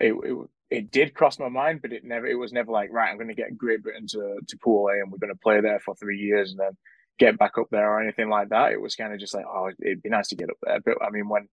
[0.00, 3.10] It, it, it did cross my mind, but it never it was never like right.
[3.10, 5.60] I'm going to get Great Britain to to Pool A, and we're going to play
[5.60, 6.76] there for three years, and then
[7.18, 8.72] get back up there or anything like that.
[8.72, 10.80] It was kind of just like, oh, it'd be nice to get up there.
[10.80, 11.48] But I mean, when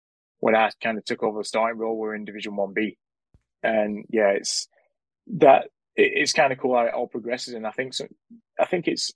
[0.42, 2.98] when I kind of took over the starting role, we're in Division One B,
[3.62, 4.66] and yeah, it's
[5.38, 7.54] that it, it's kind of cool how it all progresses.
[7.54, 8.08] And I think so.
[8.58, 9.12] I think it's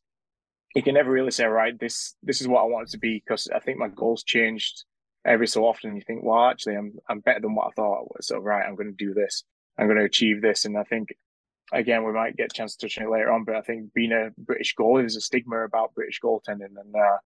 [0.77, 3.21] you can never really say, right, this this is what I want it to be
[3.25, 4.85] because I think my goals changed
[5.27, 5.97] every so often.
[5.97, 8.29] You think, well, actually, I'm I'm better than what I thought I was.
[8.29, 9.43] So right, I'm going to do this.
[9.77, 10.65] I'm going to achieve this.
[10.65, 11.09] And I think
[11.73, 13.93] again, we might get a chance to touch on it later on, but I think
[13.95, 17.19] being a British goalie, there's a stigma about British goaltending and uh,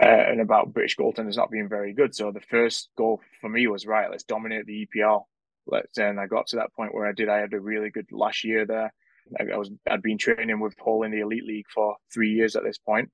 [0.00, 2.14] uh, and about British goaltenders not being very good.
[2.14, 4.10] So the first goal for me was right.
[4.10, 5.22] Let's dominate the EPL.
[5.66, 7.28] Let's and I got to that point where I did.
[7.28, 8.92] I had a really good last year there.
[9.38, 12.56] I, I was I'd been training with Hull in the elite league for three years
[12.56, 13.10] at this point,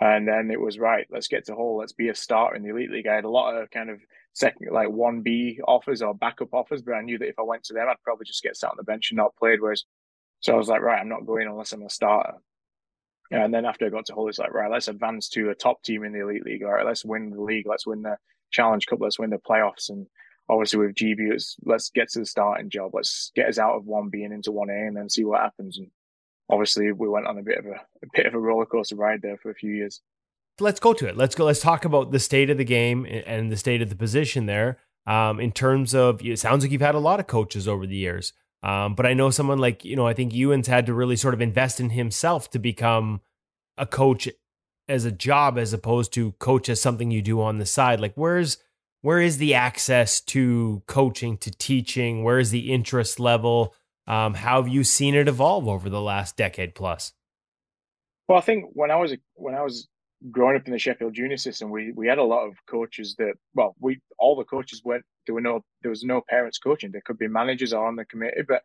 [0.00, 1.06] and then it was right.
[1.10, 1.76] Let's get to Hull.
[1.76, 3.06] Let's be a starter in the elite league.
[3.06, 4.00] I had a lot of kind of
[4.32, 7.64] second, like one B offers or backup offers, but I knew that if I went
[7.64, 9.60] to them, I'd probably just get sat on the bench and not played.
[9.60, 9.84] Whereas,
[10.40, 12.34] so I was like, right, I'm not going unless I'm a starter.
[13.30, 15.82] And then after I got to Hull, it's like, right, let's advance to a top
[15.82, 16.62] team in the elite league.
[16.62, 17.66] All right, let's win the league.
[17.66, 18.16] Let's win the
[18.52, 19.00] Challenge Cup.
[19.00, 19.88] Let's win the playoffs.
[19.88, 20.06] And
[20.48, 22.92] obviously with GB, it's let's get to the starting job.
[22.94, 25.40] Let's get us out of one B and into one A, and then see what
[25.40, 25.78] happens.
[25.78, 25.90] And
[26.48, 27.74] obviously, we went on a bit of a,
[28.04, 30.00] a bit of a roller coaster ride there for a few years
[30.60, 31.16] let's go to it.
[31.16, 31.44] Let's go.
[31.44, 34.78] Let's talk about the state of the game and the state of the position there.
[35.06, 37.96] Um, in terms of, it sounds like you've had a lot of coaches over the
[37.96, 38.32] years.
[38.66, 41.34] Um, but I know someone like, you know, I think Ewan's had to really sort
[41.34, 43.20] of invest in himself to become
[43.78, 44.28] a coach
[44.88, 48.00] as a job as opposed to coach as something you do on the side.
[48.00, 48.58] Like where's
[49.02, 52.24] where is the access to coaching, to teaching?
[52.24, 53.72] Where is the interest level?
[54.08, 57.12] Um, how have you seen it evolve over the last decade plus?
[58.26, 59.86] Well, I think when I was when I was
[60.30, 63.34] growing up in the Sheffield junior system, we we had a lot of coaches that
[63.54, 66.90] well, we all the coaches went there were no there was no parents coaching.
[66.90, 68.62] There could be managers on the committee, but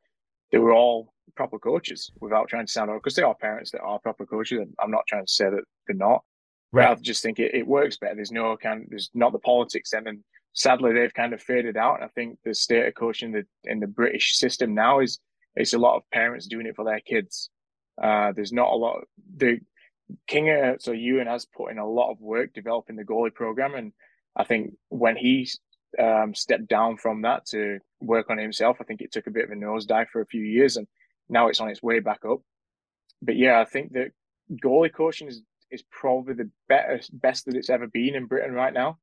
[0.52, 4.00] they were all proper coaches without trying to sound because they are parents that are
[4.00, 4.60] proper coaches.
[4.60, 6.24] And I'm not trying to say that they're not.
[6.74, 6.90] Right.
[6.90, 8.16] I just think it, it works better.
[8.16, 10.24] There's no kind there's not the politics then and
[10.54, 11.96] sadly they've kind of faded out.
[11.96, 15.20] And I think the state of coaching the in the British system now is
[15.56, 17.50] it's a lot of parents doing it for their kids.
[18.02, 19.04] Uh, there's not a lot.
[19.38, 19.60] The
[20.28, 23.76] King, uh, so Ewan has put in a lot of work developing the goalie program,
[23.76, 23.94] and
[24.36, 25.48] I think when he
[26.00, 29.46] um, stepped down from that to work on himself, I think it took a bit
[29.46, 30.88] of a nosedive for a few years, and
[31.30, 32.40] now it's on its way back up.
[33.22, 34.12] But yeah, I think that
[34.64, 38.74] goalie coaching is is probably the best best that it's ever been in Britain right
[38.74, 38.98] now.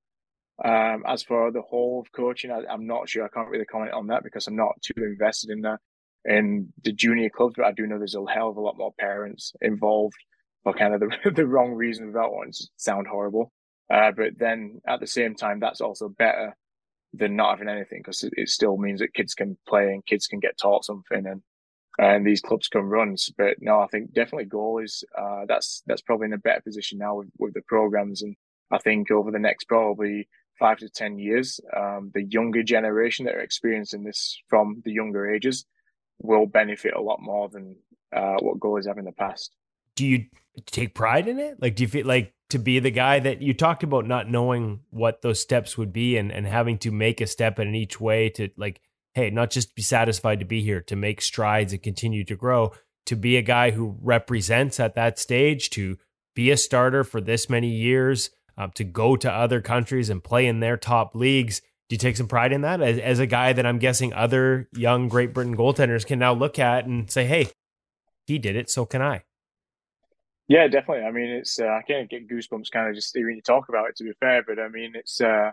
[0.65, 3.25] Um, as for the whole of coaching, I, am not sure.
[3.25, 5.79] I can't really comment on that because I'm not too invested in that
[6.25, 8.93] in the junior clubs, but I do know there's a hell of a lot more
[8.99, 10.17] parents involved
[10.65, 13.53] for kind of the, the wrong reason without wanting to sound horrible.
[13.93, 16.55] Uh, but then at the same time, that's also better
[17.15, 20.27] than not having anything because it, it, still means that kids can play and kids
[20.27, 21.43] can get taught something and
[21.99, 23.17] and these clubs can run.
[23.37, 25.03] But no, I think definitely goalies.
[25.17, 28.37] Uh, that's that's probably in a better position now with, with the programs, and
[28.71, 30.29] I think over the next probably
[30.59, 35.33] five to ten years, um, the younger generation that are experiencing this from the younger
[35.33, 35.65] ages
[36.21, 37.77] will benefit a lot more than
[38.15, 39.55] uh, what goalies have in the past.
[39.99, 40.27] Do you
[40.67, 41.61] take pride in it?
[41.61, 44.81] Like, do you feel like to be the guy that you talked about not knowing
[44.91, 48.29] what those steps would be and, and having to make a step in each way
[48.31, 48.81] to like,
[49.15, 52.73] hey, not just be satisfied to be here, to make strides and continue to grow,
[53.07, 55.99] to be a guy who represents at that stage, to
[56.37, 60.47] be a starter for this many years, um, to go to other countries and play
[60.47, 63.55] in their top leagues do you take some pride in that as, as a guy
[63.55, 67.49] that I'm guessing other young Great Britain goaltenders can now look at and say, hey,
[68.27, 69.23] he did it, so can I?
[70.49, 71.05] Yeah, definitely.
[71.05, 73.89] I mean, it's uh, I can't get goosebumps kind of just hearing you talk about
[73.91, 73.97] it.
[73.97, 75.51] To be fair, but I mean, it's uh,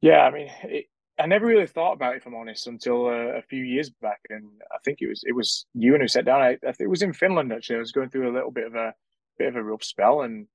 [0.00, 0.20] yeah.
[0.20, 0.86] I mean, it,
[1.18, 4.20] I never really thought about it, if I'm honest, until uh, a few years back,
[4.30, 6.42] and I think it was it was Ewan who sat down.
[6.42, 7.76] I, I think it was in Finland actually.
[7.76, 8.92] I was going through a little bit of a
[9.38, 10.46] bit of a rough spell, and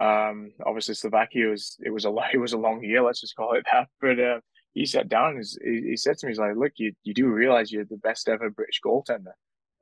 [0.00, 3.54] um, obviously Slovakia was it was a it was a long year, let's just call
[3.54, 3.88] it that.
[4.00, 4.40] But uh,
[4.74, 7.26] he sat down and he, he said to me, "He's like, look, you you do
[7.28, 9.32] realize you're the best ever British goaltender,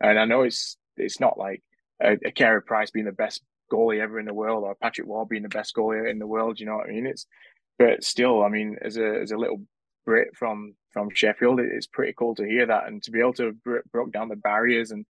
[0.01, 1.63] and I know it's it's not like
[2.01, 5.25] a, a Carey Price being the best goalie ever in the world or Patrick Roy
[5.25, 6.61] being the best goalie in the world.
[6.61, 7.07] You know what I mean?
[7.07, 7.27] It's
[7.79, 9.63] but still, I mean, as a as a little
[10.05, 13.57] Brit from from Sheffield, it's pretty cool to hear that and to be able to
[13.93, 15.07] broke down the barriers and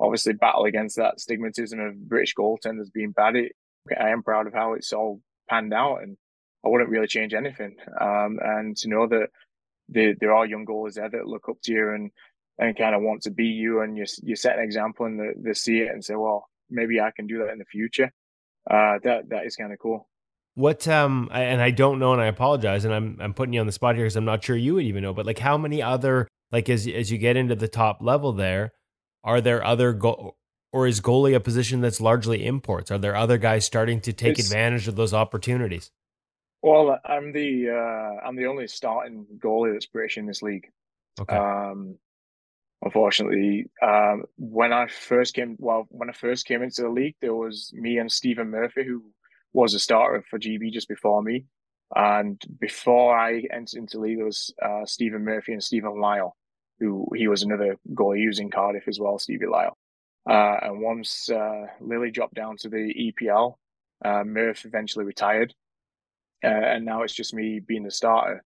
[0.00, 3.36] obviously battle against that stigmatism of British goaltenders being bad.
[3.36, 3.52] It,
[3.98, 6.16] I am proud of how it's all panned out, and
[6.64, 7.76] I wouldn't really change anything.
[8.00, 9.28] Um, and to know that
[9.88, 12.10] there, there are young goalies there that look up to you and
[12.58, 15.30] and kind of want to be you, and you you set an example, and they,
[15.36, 18.12] they see it and say, well, maybe I can do that in the future.
[18.70, 20.08] Uh, that that is kind of cool.
[20.56, 23.66] What um and I don't know and I apologize and I'm I'm putting you on
[23.66, 25.82] the spot here because I'm not sure you would even know but like how many
[25.82, 28.72] other like as as you get into the top level there
[29.24, 30.36] are there other go-
[30.74, 32.90] or is goalie a position that's largely imports?
[32.90, 35.92] Are there other guys starting to take it's, advantage of those opportunities?
[36.62, 40.68] Well, I'm the uh, I'm the only starting goalie that's British in this league.
[41.20, 41.36] Okay.
[41.36, 41.96] Um,
[42.84, 47.34] unfortunately, um, when I first came, well, when I first came into the league, there
[47.34, 49.02] was me and Stephen Murphy, who
[49.52, 51.46] was a starter for GB just before me.
[51.96, 56.36] And before I entered into the league, there was uh, Stephen Murphy and Stephen Lyle,
[56.78, 59.76] who he was another goalie using Cardiff as well, Stevie Lyle.
[60.28, 63.54] Uh, and once uh, Lily dropped down to the EPL,
[64.04, 65.54] uh, Murph eventually retired,
[66.42, 68.42] uh, and now it's just me being the starter.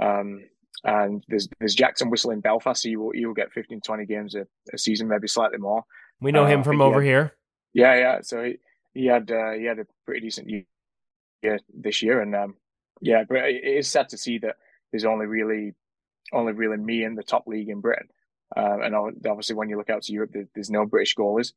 [0.00, 0.44] Um,
[0.84, 4.06] and there's there's Jackson Whistle in Belfast, so he will, he will get 15, 20
[4.06, 5.84] games a, a season, maybe slightly more.
[6.20, 7.34] We know him uh, from over had, here.
[7.72, 8.18] Yeah, yeah.
[8.22, 8.58] So he,
[8.94, 12.56] he had uh, he had a pretty decent year this year, and um,
[13.00, 14.56] yeah, but it is sad to see that
[14.92, 15.74] there's only really
[16.32, 18.08] only really me in the top league in Britain.
[18.56, 21.52] Uh, and obviously, when you look out to Europe, there's no British goalies.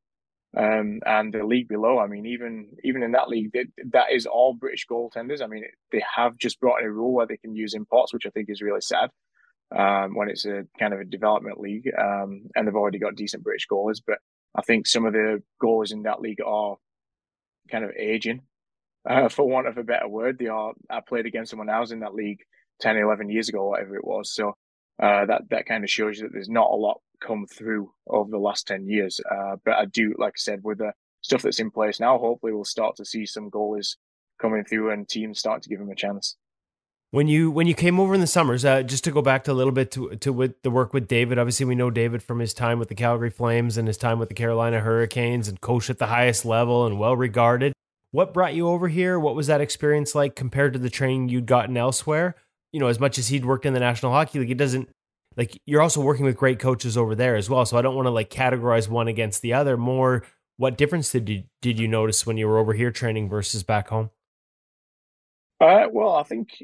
[0.57, 3.51] Um, and the league below, I mean, even even in that league,
[3.91, 5.43] that is all British goaltenders.
[5.43, 8.25] I mean, they have just brought in a rule where they can use imports, which
[8.25, 9.11] I think is really sad
[9.77, 11.89] um, when it's a kind of a development league.
[11.97, 14.17] Um, and they've already got decent British goalies, but
[14.55, 16.77] I think some of the goalies in that league are
[17.69, 18.41] kind of aging,
[19.07, 20.39] uh, for want of a better word.
[20.39, 20.73] They are.
[20.89, 22.39] I played against someone else in that league
[22.81, 24.33] 10, 11 years ago, whatever it was.
[24.33, 24.55] So
[25.01, 28.29] uh, that that kind of shows you that there's not a lot come through over
[28.29, 29.19] the last 10 years.
[29.29, 32.53] Uh, but I do, like I said, with the stuff that's in place now, hopefully
[32.53, 33.95] we'll start to see some goalies
[34.39, 36.35] coming through and teams start to give them a chance.
[37.11, 39.51] When you when you came over in the summers, uh, just to go back to
[39.51, 41.39] a little bit to to with the work with David.
[41.39, 44.29] Obviously, we know David from his time with the Calgary Flames and his time with
[44.29, 47.73] the Carolina Hurricanes, and coached at the highest level and well regarded.
[48.11, 49.19] What brought you over here?
[49.19, 52.35] What was that experience like compared to the training you'd gotten elsewhere?
[52.71, 54.89] You know, as much as he'd worked in the National Hockey League, it doesn't
[55.39, 57.65] like you're also working with great coaches over there as well.
[57.65, 59.77] So I don't want to like categorize one against the other.
[59.77, 60.25] More,
[60.57, 63.87] what difference did you did you notice when you were over here training versus back
[63.87, 64.09] home?
[65.61, 66.61] Uh, well, I think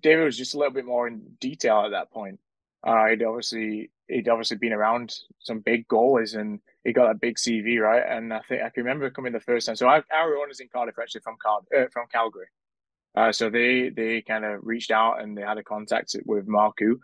[0.00, 2.40] David was just a little bit more in detail at that point.
[2.82, 7.36] Uh, he'd obviously he'd obviously been around some big goalies and he got a big
[7.36, 8.02] CV, right?
[8.08, 9.76] And I think I can remember coming the first time.
[9.76, 12.46] So our, our owners in Cardiff actually from Card uh, from Calgary.
[13.14, 16.98] Uh, so they they kind of reached out and they had a contact with Marcoux,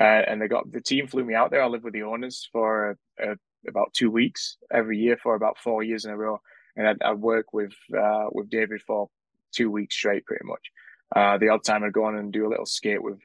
[0.00, 1.62] uh, and they got the team flew me out there.
[1.62, 3.34] I lived with the owners for uh,
[3.68, 6.40] about two weeks every year for about four years in a row,
[6.76, 9.08] and I'd, I'd work with uh, with David for
[9.52, 10.70] two weeks straight, pretty much.
[11.14, 13.20] Uh, the odd time I'd go on and do a little skate with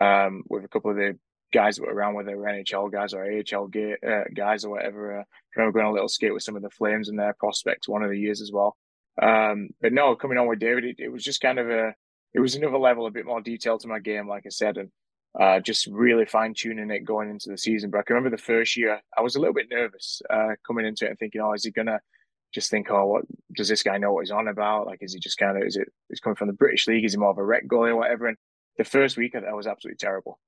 [0.00, 1.18] um, with a couple of the
[1.52, 3.70] guys that were around, whether they were NHL guys or AHL
[4.06, 5.20] uh, guys or whatever.
[5.20, 5.24] Uh, I
[5.56, 8.02] remember going on a little skate with some of the Flames and their prospects one
[8.02, 8.76] of the years as well.
[9.22, 11.94] Um, but no, coming on with David, it, it, was just kind of a,
[12.34, 14.90] it was another level, a bit more detail to my game, like I said, and
[15.38, 17.90] uh, just really fine tuning it going into the season.
[17.90, 20.86] But I can remember the first year, I was a little bit nervous uh, coming
[20.86, 22.00] into it and thinking, oh, is he gonna
[22.54, 23.24] just think, oh, what
[23.54, 24.86] does this guy know what he's on about?
[24.86, 27.04] Like, is he just kind of, is it, he's coming from the British League?
[27.04, 28.26] Is he more of a rec goalie or whatever?
[28.26, 28.36] And
[28.78, 30.38] the first week, I was absolutely terrible.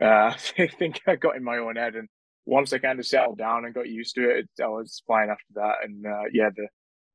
[0.00, 2.08] Uh, I think I got in my own head, and
[2.46, 5.54] once I kind of settled down and got used to it, I was fine after
[5.54, 5.76] that.
[5.82, 6.68] And uh, yeah, the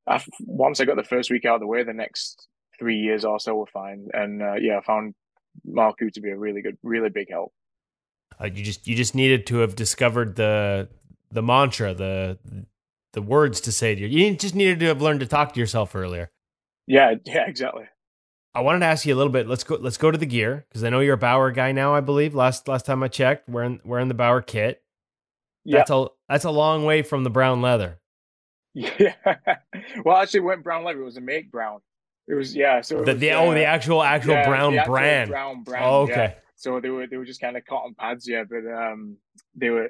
[0.08, 2.48] after, once I got the first week out of the way, the next
[2.78, 4.08] three years or so were fine.
[4.14, 5.14] And uh, yeah, I found
[5.68, 7.54] Marcoux to be a really good, really big help.
[8.40, 10.90] Uh, you just you just needed to have discovered the
[11.32, 12.38] the mantra, the
[13.14, 14.08] the words to say to you.
[14.08, 16.32] You just needed to have learned to talk to yourself earlier.
[16.88, 17.86] Yeah, yeah, exactly.
[18.54, 19.48] I wanted to ask you a little bit.
[19.48, 19.76] Let's go.
[19.76, 21.94] Let's go to the gear because I know you're a Bauer guy now.
[21.94, 24.82] I believe last last time I checked, wearing wearing the Bauer kit.
[25.66, 28.00] Yeah, that's a that's a long way from the brown leather.
[28.76, 29.16] Yeah.
[30.06, 31.02] well, actually, went brown leather.
[31.02, 31.80] It was a make brown.
[32.30, 32.82] It was yeah.
[32.82, 35.30] So the, was, the uh, oh the actual actual yeah, brown the actual brand.
[35.32, 35.86] Brown brand.
[35.86, 36.14] Oh, okay.
[36.14, 36.34] Yeah.
[36.56, 38.44] So they were they were just kind of cotton pads, yeah.
[38.48, 39.18] But um,
[39.56, 39.90] they were,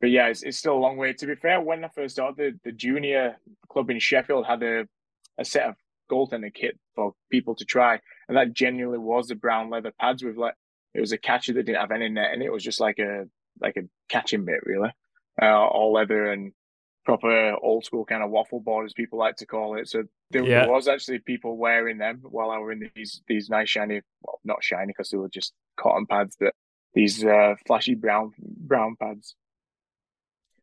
[0.00, 1.12] but yeah, it's, it's still a long way.
[1.12, 3.36] To be fair, when I first started, the, the junior
[3.68, 4.88] club in Sheffield had a
[5.36, 5.74] a set of
[6.10, 10.38] goaltender kit for people to try, and that genuinely was the brown leather pads with
[10.38, 10.54] like
[10.94, 13.26] it was a catcher that didn't have any net, and it was just like a
[13.60, 14.90] like a catching bit really,
[15.42, 16.52] uh, all leather and
[17.08, 19.88] proper old school kind of waffle board as people like to call it.
[19.88, 20.66] So there, Yeah.
[20.66, 24.62] was actually people wearing them while I were in these these nice shiny, well not
[24.62, 26.52] shiny because they were just cotton pads, but
[26.92, 29.34] these uh, flashy brown brown pads.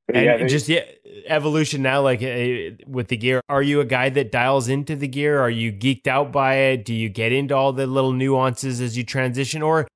[0.06, 0.84] But And yeah, they- just yeah,
[1.26, 3.42] evolution now, like uh, with the gear.
[3.50, 5.40] Are you a guy that dials into the gear?
[5.40, 6.86] Are you geeked out by it?
[6.86, 9.88] Do you get into all the little nuances as you transition, or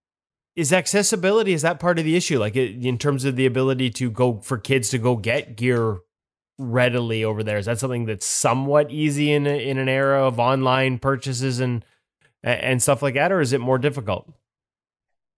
[0.56, 2.40] is accessibility is that part of the issue?
[2.40, 6.00] Like it, in terms of the ability to go for kids to go get gear
[6.60, 10.40] readily over there, is that something that's somewhat easy in a, in an era of
[10.40, 11.84] online purchases and
[12.44, 14.32] and stuff like that, or is it more difficult?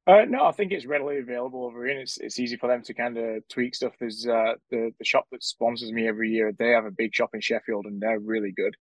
[0.08, 1.94] Uh, no, I think it's readily available over here.
[1.94, 3.94] and It's it's easy for them to kind of tweak stuff.
[4.00, 6.52] There's uh, the the shop that sponsors me every year.
[6.52, 8.76] They have a big shop in Sheffield, and they're really good.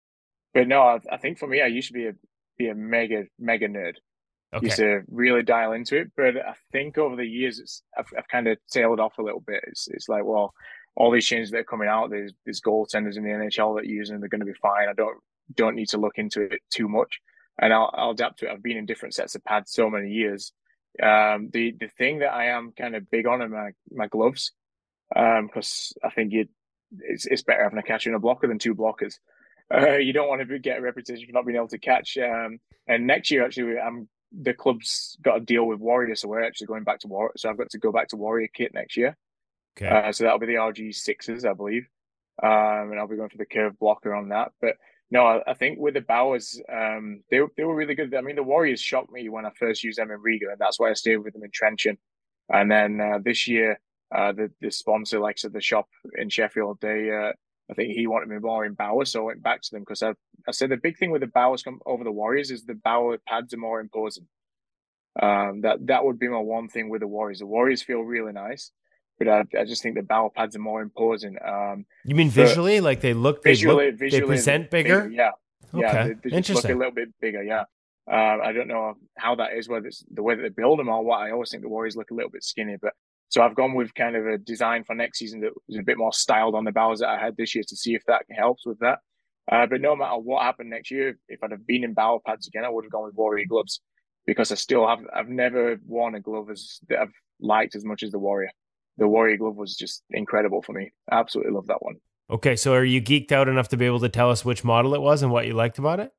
[0.54, 2.12] But no, I, I think for me, I used to be a
[2.58, 3.94] be a mega mega nerd.
[4.52, 6.10] Okay, Used to really dial into it.
[6.16, 9.40] But I think over the years, it's I've, I've kind of tailed off a little
[9.46, 9.62] bit.
[9.68, 10.54] It's it's like well,
[10.96, 12.10] all these changes that are coming out.
[12.10, 14.20] There's there's goaltenders in the NHL that are using.
[14.20, 14.88] They're going to be fine.
[14.88, 15.18] I don't
[15.54, 17.20] don't need to look into it too much,
[17.58, 18.52] and I'll I'll adapt to it.
[18.52, 20.52] I've been in different sets of pads so many years
[21.02, 24.52] um, the the thing that I am kind of big on are my my gloves,
[25.08, 26.48] because I think it
[26.98, 29.14] it's it's better having a catcher and a blocker than two blockers.
[29.72, 32.18] Uh, you don't want to get a reputation for not being able to catch.
[32.18, 32.58] Um,
[32.88, 36.66] and next year, actually, I'm the club's got a deal with Warrior, so we're actually
[36.66, 37.34] going back to Warrior.
[37.36, 39.16] So I've got to go back to Warrior kit next year.
[39.76, 39.88] Okay.
[39.88, 41.86] Uh, so that'll be the RG sixes, I believe.
[42.42, 44.52] Um, and I'll be going for the curve blocker on that.
[44.60, 44.76] But
[45.10, 48.14] no, I, I think with the Bauers, um, they they were really good.
[48.14, 50.78] I mean, the Warriors shocked me when I first used them in Riga, and that's
[50.78, 51.98] why I stayed with them in Trenčín.
[52.48, 53.80] And then uh, this year,
[54.14, 57.32] uh, the the sponsor, like said, the shop in Sheffield, they uh,
[57.70, 60.02] I think he wanted me more in Bauers, so I went back to them because
[60.02, 60.14] I
[60.48, 63.18] I said the big thing with the Bauers come over the Warriors is the Bauer
[63.26, 64.26] pads are more imposing.
[65.20, 67.40] Um, that that would be my one thing with the Warriors.
[67.40, 68.70] The Warriors feel really nice,
[69.20, 71.36] but I, I just think the Bauer pads are more important.
[71.46, 75.08] Um, You mean visually, like they look, they visually, look, visually they present bigger?
[75.12, 75.32] Yeah,
[75.74, 77.42] yeah, Okay, they, they just look a little bit bigger.
[77.42, 77.64] Yeah,
[78.10, 80.88] Uh, I don't know how that is, whether it's the way that they build them
[80.88, 81.20] or what.
[81.20, 82.94] I always think the Warriors look a little bit skinny, but
[83.28, 85.98] so I've gone with kind of a design for next season that was a bit
[85.98, 88.66] more styled on the bows that I had this year to see if that helps
[88.66, 88.98] with that.
[89.52, 92.48] Uh, but no matter what happened next year, if I'd have been in Bauer pads
[92.48, 93.80] again, I would have gone with Warrior gloves
[94.26, 98.02] because I still have I've never worn a glove as that I've liked as much
[98.02, 98.50] as the Warrior.
[99.00, 100.92] The Warrior glove was just incredible for me.
[101.10, 101.96] I absolutely love that one.
[102.30, 104.94] Okay, so are you geeked out enough to be able to tell us which model
[104.94, 106.12] it was and what you liked about it?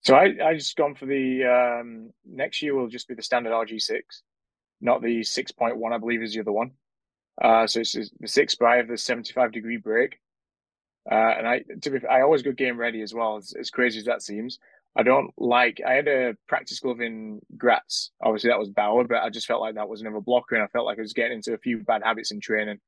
[0.00, 3.52] So I, I just gone for the um, next year will just be the standard
[3.52, 4.00] RG6,
[4.80, 6.72] not the 6.1, I believe is the other one.
[7.40, 10.18] Uh, so it's the six, but I have the 75 degree break.
[11.10, 13.36] Uh, and I, to be, I always go game ready as well.
[13.36, 14.58] As, as crazy as that seems,
[14.94, 15.80] I don't like.
[15.86, 18.10] I had a practice glove in Graz.
[18.22, 20.68] Obviously, that was Bauer, but I just felt like that was another blocker, and I
[20.68, 22.78] felt like I was getting into a few bad habits in training.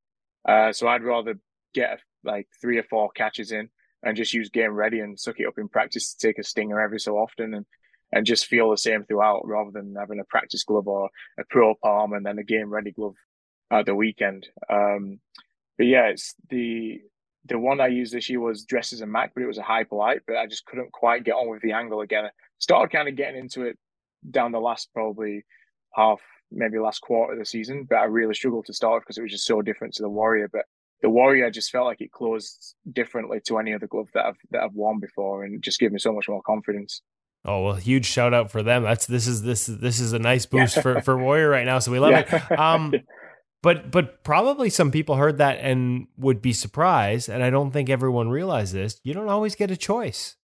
[0.47, 1.39] Uh, so I'd rather
[1.73, 3.71] get like three or four catches in
[4.03, 6.81] and just use game ready and suck it up in practice to take a stinger
[6.81, 7.67] every so often and
[8.13, 11.75] and just feel the same throughout rather than having a practice glove or a pro
[11.75, 13.17] palm and then a game ready glove
[13.73, 14.47] at the weekend.
[14.71, 15.19] Um,
[15.77, 17.01] but yeah, it's the
[17.47, 19.63] the one I used this year was dressed as a Mach, but it was a
[19.63, 22.25] Hyperlite, but I just couldn't quite get on with the angle again.
[22.59, 23.79] Started kind of getting into it
[24.31, 25.45] down the last probably
[25.95, 29.23] half, maybe last quarter of the season, but I really struggled to start because it
[29.23, 30.49] was just so different to the Warrior.
[30.51, 30.65] But
[31.03, 34.63] the Warrior just felt like it closed differently to any other glove that I've that
[34.63, 37.03] I've worn before, and just gave me so much more confidence.
[37.45, 38.85] Oh well, huge shout out for them.
[38.85, 40.83] That's this is this is this is a nice boost yeah.
[40.83, 41.79] for for Warrior right now.
[41.79, 42.47] So we love yeah.
[42.51, 42.59] it.
[42.59, 42.95] Um,
[43.65, 47.31] but but probably some people heard that and would be surprised.
[47.31, 49.01] And I don't think everyone realized this.
[49.03, 50.37] You don't always get a choice.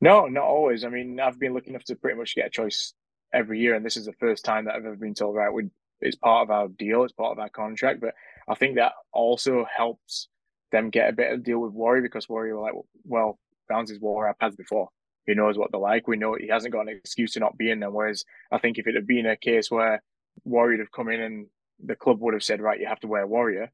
[0.00, 0.82] No, not always.
[0.82, 2.94] I mean, I've been lucky enough to pretty much get a choice
[3.34, 5.52] every year, and this is the first time that I've ever been told right.
[5.52, 5.64] We,
[6.00, 7.04] it's part of our deal.
[7.04, 8.00] It's part of our contract.
[8.00, 8.14] But
[8.48, 10.28] I think that also helps
[10.72, 12.74] them get a better deal with Warrior because Warrior were like,
[13.04, 13.38] well,
[13.68, 14.88] Bowns is Warrior I've before.
[15.26, 16.08] He knows what they're like.
[16.08, 17.92] We know he hasn't got an excuse to not be in them.
[17.92, 20.02] Whereas I think if it had been a case where
[20.44, 21.46] Warrior had come in and
[21.84, 23.70] the club would have said, right, you have to wear Warrior,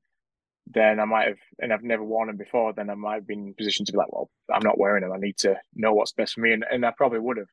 [0.71, 3.49] then I might have, and I've never worn them before, then I might have been
[3.49, 5.13] in position to be like, well, I'm not wearing them.
[5.13, 6.53] I need to know what's best for me.
[6.53, 7.49] And, and I probably would have.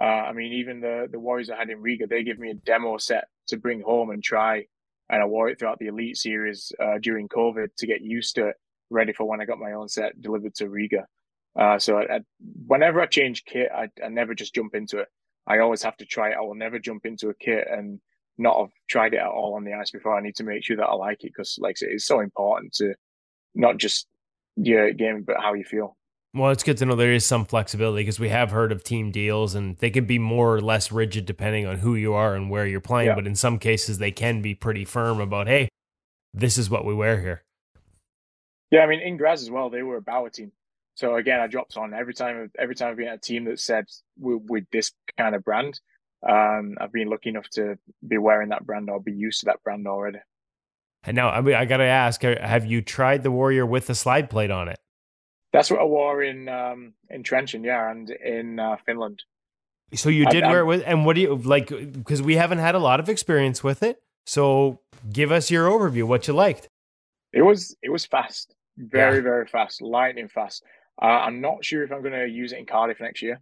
[0.00, 2.54] Uh, I mean, even the, the Warriors I had in Riga, they give me a
[2.54, 4.64] demo set to bring home and try.
[5.10, 8.48] And I wore it throughout the Elite Series uh, during COVID to get used to
[8.48, 8.56] it,
[8.90, 11.06] ready for when I got my own set delivered to Riga.
[11.58, 12.20] Uh, so I, I,
[12.66, 15.08] whenever I change kit, I, I never just jump into it.
[15.46, 16.36] I always have to try it.
[16.38, 18.00] I will never jump into a kit and
[18.38, 20.16] not have tried it at all on the ice before.
[20.16, 22.20] I need to make sure that I like it because, like I say, it's so
[22.20, 22.94] important to
[23.54, 24.06] not just
[24.56, 25.96] your game, but how you feel.
[26.34, 29.10] Well, it's good to know there is some flexibility because we have heard of team
[29.10, 32.48] deals and they can be more or less rigid depending on who you are and
[32.48, 33.08] where you're playing.
[33.08, 33.14] Yeah.
[33.16, 35.68] But in some cases, they can be pretty firm about, hey,
[36.32, 37.42] this is what we wear here.
[38.70, 40.52] Yeah, I mean, in Graz as well, they were a Bauer team.
[40.94, 42.50] So again, I dropped on every time.
[42.58, 43.84] Every time I've been at a team that said
[44.18, 45.80] with this kind of brand,
[46.28, 49.62] um, I've been lucky enough to be wearing that brand or be used to that
[49.62, 50.18] brand already.
[51.04, 53.94] And now, I mean, I got to ask: Have you tried the Warrior with the
[53.94, 54.78] slide plate on it?
[55.52, 59.22] That's what I wore in um, in Trenčín, yeah, and in uh, Finland.
[59.94, 61.68] So you did I, wear it with, and what do you like?
[61.68, 64.00] Because we haven't had a lot of experience with it.
[64.26, 64.80] So
[65.12, 66.04] give us your overview.
[66.04, 66.68] What you liked?
[67.32, 69.22] It was it was fast, very yeah.
[69.22, 70.62] very fast, lightning fast.
[71.00, 73.40] Uh, I'm not sure if I'm going to use it in Cardiff next year.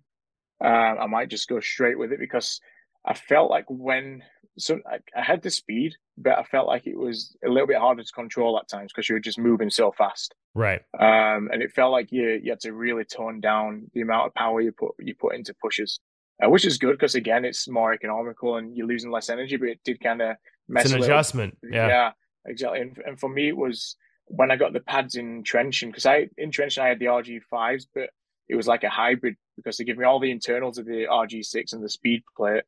[0.63, 2.61] Uh, I might just go straight with it because
[3.05, 4.23] I felt like when
[4.59, 7.79] so I, I, had the speed, but I felt like it was a little bit
[7.79, 10.35] harder to control at times because you were just moving so fast.
[10.55, 10.83] Right.
[10.99, 14.35] Um, and it felt like you you had to really tone down the amount of
[14.35, 16.01] power you put you put into pushes,
[16.45, 19.69] uh, which is good because again it's more economical and you're losing less energy, but
[19.69, 20.37] it did kind of
[20.69, 20.87] mess.
[20.87, 21.57] It's an adjustment.
[21.63, 21.89] Yeah.
[21.89, 22.11] Yeah.
[22.47, 22.81] Exactly.
[22.81, 23.97] And, and for me, it was
[24.27, 27.41] when I got the pads in Trenčín because I in Trenčín I had the RG
[27.51, 28.11] fives, but
[28.51, 31.73] it was like a hybrid because they give me all the internals of the RG6
[31.73, 32.65] and the speed plate,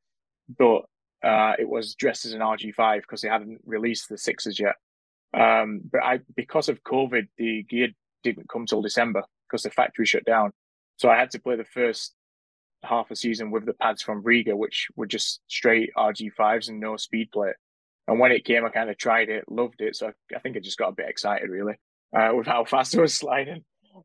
[0.57, 0.83] but
[1.25, 4.77] uh, it was dressed as an RG5 because they hadn't released the sixes yet.
[5.35, 7.89] Um, but I, because of COVID, the gear
[8.23, 10.53] didn't come till December because the factory shut down.
[10.99, 12.15] So I had to play the first
[12.85, 16.97] half a season with the pads from Riga, which were just straight RG5s and no
[16.97, 17.57] speed plate.
[18.07, 19.97] And when it came, I kind of tried it, loved it.
[19.97, 21.75] So I, I think I just got a bit excited really
[22.17, 23.65] uh, with how fast I was sliding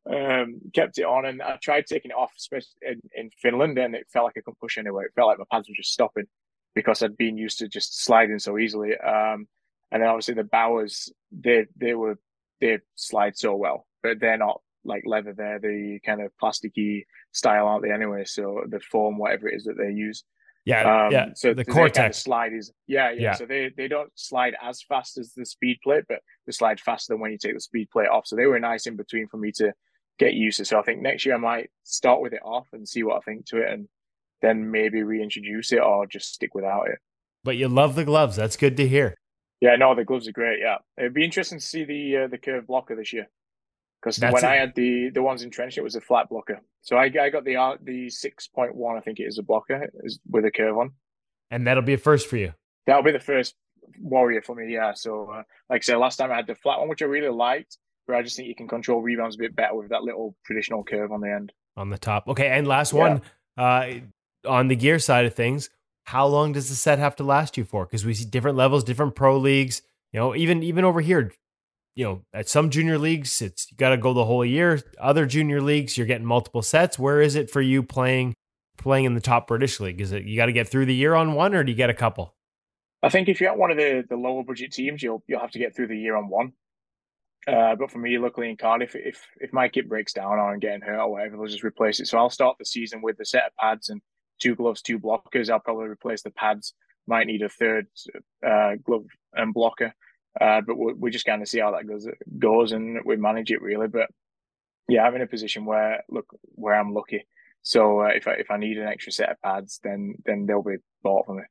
[0.09, 3.95] um, kept it on, and I tried taking it off, especially in, in Finland, and
[3.95, 5.05] it felt like I couldn't push anywhere.
[5.05, 6.25] It felt like my pads were just stopping
[6.75, 8.97] because I'd been used to just sliding so easily.
[8.97, 9.47] Um,
[9.91, 12.19] and then obviously the Bauers, they they were
[12.61, 15.33] they slide so well, but they're not like leather.
[15.33, 17.91] They're the kind of plasticky style, aren't they?
[17.91, 20.23] Anyway, so the foam, whatever it is that they use.
[20.67, 21.29] Yeah, um, yeah.
[21.33, 24.53] So the Cortex kind of slide is yeah, yeah, yeah, So they they don't slide
[24.61, 27.61] as fast as the speed plate, but they slide faster than when you take the
[27.61, 28.27] speed plate off.
[28.27, 29.71] So they were nice in between for me to
[30.19, 30.65] get used to.
[30.65, 33.21] So I think next year I might start with it off and see what I
[33.21, 33.87] think to it, and
[34.41, 36.99] then maybe reintroduce it or just stick without it.
[37.45, 38.35] But you love the gloves.
[38.35, 39.15] That's good to hear.
[39.61, 40.59] Yeah, no, the gloves are great.
[40.59, 43.29] Yeah, it'd be interesting to see the uh, the curve blocker this year
[44.01, 46.59] because when I had the the ones in Trenčín, it was a flat blocker.
[46.81, 49.89] So I, I got the the six point one, I think it is a blocker
[50.03, 50.91] is with a curve on,
[51.51, 52.53] and that'll be a first for you.
[52.85, 53.55] That'll be the first
[53.99, 54.73] warrior for me.
[54.73, 54.93] Yeah.
[54.93, 57.29] So uh, like I said, last time I had the flat one, which I really
[57.29, 60.35] liked, but I just think you can control rebounds a bit better with that little
[60.45, 62.27] traditional curve on the end on the top.
[62.27, 62.99] Okay, and last yeah.
[62.99, 63.21] one
[63.57, 63.87] uh,
[64.47, 65.69] on the gear side of things.
[66.03, 67.85] How long does the set have to last you for?
[67.85, 69.81] Because we see different levels, different pro leagues.
[70.13, 71.33] You know, even even over here,
[71.97, 74.79] you know, at some junior leagues, it's you got to go the whole year.
[75.01, 76.99] Other junior leagues, you're getting multiple sets.
[76.99, 78.35] Where is it for you playing
[78.77, 79.99] playing in the top British league?
[79.99, 81.89] Is it you got to get through the year on one, or do you get
[81.89, 82.35] a couple?
[83.01, 85.49] I think if you're at one of the, the lower budget teams, you'll you'll have
[85.51, 86.53] to get through the year on one.
[87.47, 90.59] Uh, but for me, luckily in Cardiff, if if my kit breaks down or I'm
[90.59, 92.07] getting hurt or whatever, they'll just replace it.
[92.07, 94.03] So I'll start the season with a set of pads and
[94.39, 95.49] two gloves, two blockers.
[95.49, 96.75] I'll probably replace the pads.
[97.07, 97.87] Might need a third
[98.45, 99.95] uh, glove and blocker.
[100.39, 102.07] Uh, but we, we just kind of see how that goes
[102.37, 103.87] goes and we manage it really.
[103.87, 104.09] But
[104.87, 107.25] yeah, I'm in a position where look where I'm lucky.
[107.63, 110.63] So uh, if I if I need an extra set of pads, then then they'll
[110.63, 111.43] be bought for me.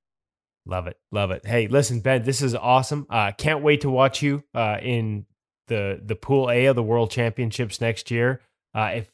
[0.65, 1.47] Love it, love it.
[1.47, 3.07] Hey, listen, Ben, this is awesome.
[3.09, 5.27] Uh, can't wait to watch you uh, in
[5.69, 8.41] the the Pool A of the World Championships next year.
[8.75, 9.13] Uh, if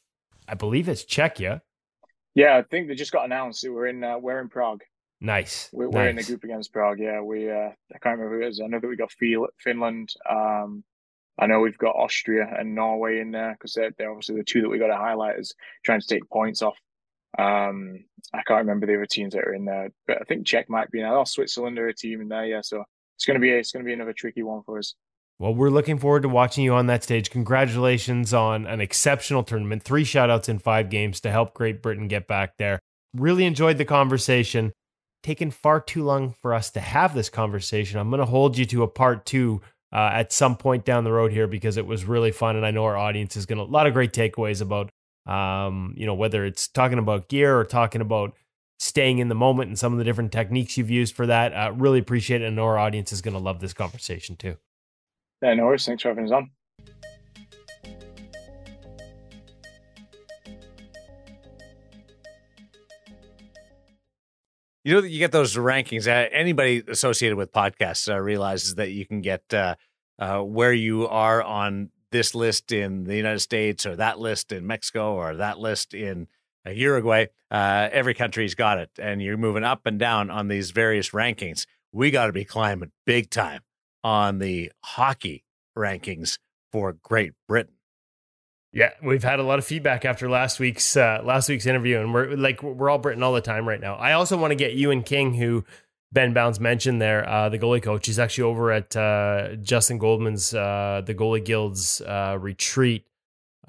[0.49, 1.61] I believe it's Czechia.
[2.35, 3.67] Yeah, I think they just got announced.
[3.69, 4.83] We're in uh, we're in Prague.
[5.23, 5.71] Nice.
[5.73, 6.11] We're, nice.
[6.11, 6.99] in the group against Prague.
[6.99, 7.49] Yeah, we.
[7.49, 8.61] Uh, I can't remember who it is.
[8.61, 9.13] I know that we got
[9.57, 10.13] Finland.
[10.29, 10.83] Um,
[11.39, 14.63] I know we've got Austria and Norway in there because they're, they're, obviously the two
[14.63, 15.55] that we got to highlight as
[15.85, 16.77] trying to take points off.
[17.39, 18.05] Um,
[18.35, 20.91] I can't remember the other teams that are in there, but I think Czech might
[20.91, 21.17] be in there.
[21.17, 22.45] Oh, Switzerland are a team in there.
[22.45, 22.83] Yeah, so
[23.17, 24.97] it's gonna be it's gonna be another tricky one for us.
[25.39, 27.31] Well, we're looking forward to watching you on that stage.
[27.31, 29.85] Congratulations on an exceptional tournament.
[29.85, 32.81] Three shutouts in five games to help Great Britain get back there.
[33.15, 34.73] Really enjoyed the conversation
[35.23, 37.99] taken far too long for us to have this conversation.
[37.99, 39.61] I'm going to hold you to a part two
[39.93, 42.71] uh, at some point down the road here because it was really fun, and I
[42.71, 44.91] know our audience is going to a lot of great takeaways about,
[45.27, 48.35] um, you know, whether it's talking about gear or talking about
[48.81, 51.53] staying in the moment and some of the different techniques you've used for that.
[51.53, 54.57] Uh, really appreciate it, and our audience is going to love this conversation too.
[55.43, 55.85] Yeah, no worries.
[55.85, 56.51] Thanks for having us on.
[64.85, 66.09] You know, you get those rankings.
[66.09, 69.77] Uh, anybody associated with podcasts uh, realizes that you can get uh,
[70.19, 74.67] uh, where you are on this list in the United States, or that list in
[74.67, 76.27] Mexico, or that list in
[76.67, 77.27] uh, Uruguay.
[77.51, 81.65] Every country's got it, and you're moving up and down on these various rankings.
[81.93, 83.61] We got to be climbing big time
[84.03, 85.45] on the hockey
[85.79, 86.39] rankings
[86.73, 87.75] for Great Britain.
[88.75, 92.15] Yeah, we've had a lot of feedback after last week's uh, last week's interview, and
[92.15, 93.97] we're like we're all Britain all the time right now.
[93.97, 95.65] I also want to get Ewan King, who
[96.11, 98.07] Ben Bowns mentioned there, uh, the goalie coach.
[98.07, 103.07] He's actually over at uh, Justin Goldman's uh, the Goalie Guild's uh, retreat,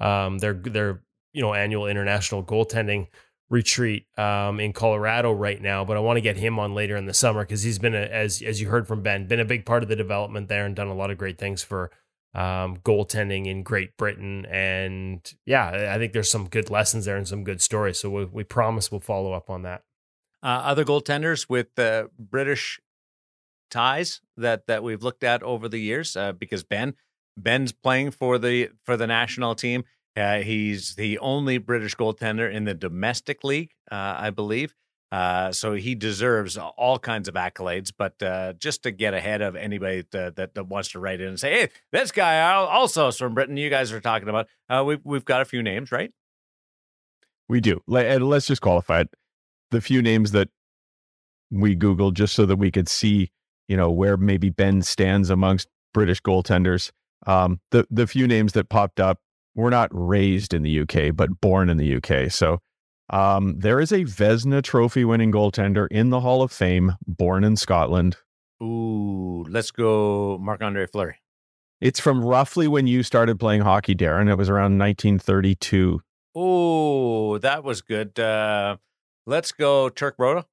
[0.00, 1.02] um, their their
[1.34, 3.08] you know annual international goaltending
[3.50, 5.84] retreat um, in Colorado right now.
[5.84, 8.00] But I want to get him on later in the summer because he's been a,
[8.00, 10.74] as as you heard from Ben, been a big part of the development there and
[10.74, 11.90] done a lot of great things for
[12.34, 14.46] um, goaltending in Great Britain.
[14.46, 17.98] And yeah, I think there's some good lessons there and some good stories.
[18.00, 19.82] So we, we promise we'll follow up on that.
[20.42, 22.80] Uh, other goaltenders with uh, British
[23.70, 26.94] ties that that we've looked at over the years, uh, because Ben
[27.36, 29.84] Ben's playing for the for the national team.
[30.16, 34.74] Uh, he's the only British goaltender in the domestic league, uh, I believe.
[35.14, 37.92] Uh, so he deserves all kinds of accolades.
[37.96, 41.28] But uh, just to get ahead of anybody that, that, that, wants to write in
[41.28, 44.48] and say, "Hey, this guy also is from Britain," you guys are talking about.
[44.68, 46.10] Uh, we've we've got a few names, right?
[47.48, 47.80] We do.
[47.86, 49.10] And let's just qualify it.
[49.70, 50.48] The few names that
[51.48, 53.30] we googled just so that we could see,
[53.68, 56.90] you know, where maybe Ben stands amongst British goaltenders.
[57.24, 59.20] Um, the the few names that popped up
[59.54, 62.32] were not raised in the UK, but born in the UK.
[62.32, 62.58] So
[63.10, 67.56] um, there is a Vezina Trophy winning goaltender in the Hall of Fame, born in
[67.56, 68.16] Scotland.
[68.62, 71.16] Ooh, let's go, Marc Andre Fleury.
[71.80, 74.30] It's from roughly when you started playing hockey, Darren.
[74.30, 76.00] It was around 1932.
[76.34, 78.18] Oh, that was good.
[78.18, 78.76] Uh,
[79.26, 80.44] let's go, Turk Broda.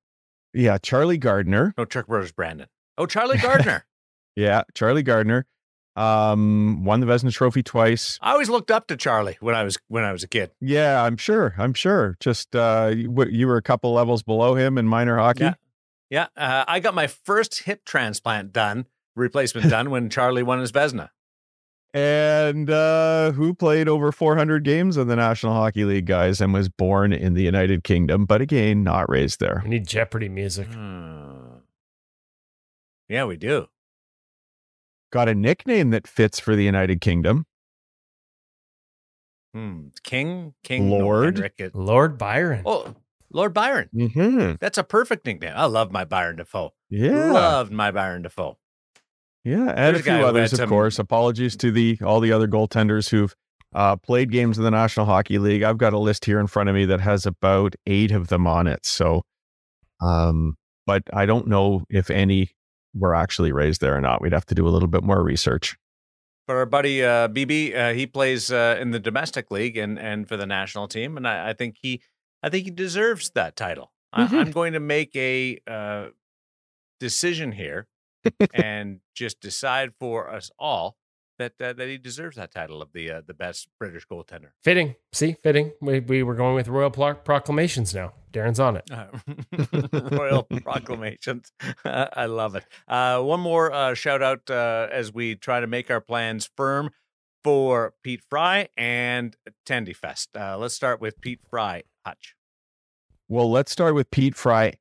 [0.53, 1.73] Yeah, Charlie Gardiner.
[1.77, 2.67] No, Turk Broda's Brandon.
[2.97, 3.85] Oh, Charlie Gardiner.
[4.35, 5.45] yeah, Charlie Gardiner.
[5.95, 8.17] Um, won the Vezina Trophy twice.
[8.21, 10.51] I always looked up to Charlie when I was when I was a kid.
[10.61, 11.53] Yeah, I'm sure.
[11.57, 12.15] I'm sure.
[12.19, 15.43] Just uh, you, you were a couple levels below him in minor hockey.
[15.43, 15.53] Yeah,
[16.09, 16.27] yeah.
[16.37, 18.85] Uh, I got my first hip transplant done,
[19.15, 21.09] replacement done when Charlie won his Vezina
[21.93, 26.69] and uh, who played over 400 games in the National Hockey League, guys, and was
[26.69, 29.61] born in the United Kingdom, but again, not raised there.
[29.63, 30.67] We need Jeopardy music.
[30.67, 31.57] Hmm.
[33.09, 33.67] Yeah, we do.
[35.11, 37.45] Got a nickname that fits for the United Kingdom.
[39.53, 39.87] Hmm.
[40.03, 41.37] King, King, Lord?
[41.37, 41.71] No, Henrik.
[41.73, 42.61] Lord Byron.
[42.65, 42.95] Oh,
[43.33, 43.89] Lord Byron.
[43.93, 44.53] Mm-hmm.
[44.59, 45.53] That's a perfect nickname.
[45.55, 46.73] I love my Byron Dafoe.
[46.89, 47.31] Yeah.
[47.31, 48.57] Loved my Byron Dafoe.
[49.43, 50.99] Yeah, and There's a a few others, of some- course.
[50.99, 53.35] Apologies to the all the other goaltenders who've
[53.73, 55.63] uh, played games in the National Hockey League.
[55.63, 58.45] I've got a list here in front of me that has about eight of them
[58.45, 58.85] on it.
[58.85, 59.23] So,
[59.99, 60.55] um,
[60.85, 62.51] but I don't know if any
[62.93, 64.21] were actually raised there or not.
[64.21, 65.77] We'd have to do a little bit more research.
[66.47, 70.27] But our buddy uh, BB, uh, he plays uh, in the domestic league and and
[70.27, 72.01] for the national team, and I, I think he,
[72.43, 73.91] I think he deserves that title.
[74.15, 74.33] Mhm.
[74.33, 76.07] I, I'm going to make a uh,
[76.99, 77.87] decision here
[78.53, 80.97] and just decide for us all
[81.41, 84.51] that uh, that he deserves that title of the uh, the best British goaltender.
[84.63, 84.95] Fitting.
[85.11, 85.71] See, fitting.
[85.81, 88.13] We, we were going with royal Pro- proclamations now.
[88.31, 88.89] Darren's on it.
[88.91, 89.07] Uh,
[90.17, 91.51] royal proclamations.
[91.85, 92.65] I love it.
[92.87, 96.91] Uh, one more uh, shout out uh, as we try to make our plans firm
[97.43, 99.35] for Pete Fry and
[99.65, 100.29] Tendy Fest.
[100.35, 101.83] Uh, let's start with Pete Fry.
[102.05, 102.35] Hutch.
[103.27, 104.73] Well, let's start with Pete Fry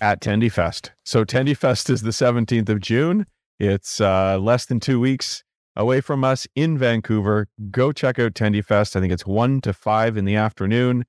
[0.00, 0.92] at Tendy Fest.
[1.04, 3.26] So Tendy Fest is the 17th of June.
[3.58, 5.44] It's uh, less than two weeks
[5.76, 7.48] away from us in Vancouver.
[7.70, 8.96] Go check out Tendy Fest.
[8.96, 11.04] I think it's one to five in the afternoon.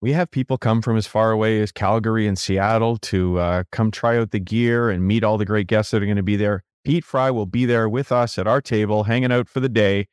[0.00, 3.90] We have people come from as far away as Calgary and Seattle to uh, come
[3.90, 6.36] try out the gear and meet all the great guests that are going to be
[6.36, 6.62] there.
[6.84, 10.06] Pete Fry will be there with us at our table, hanging out for the day.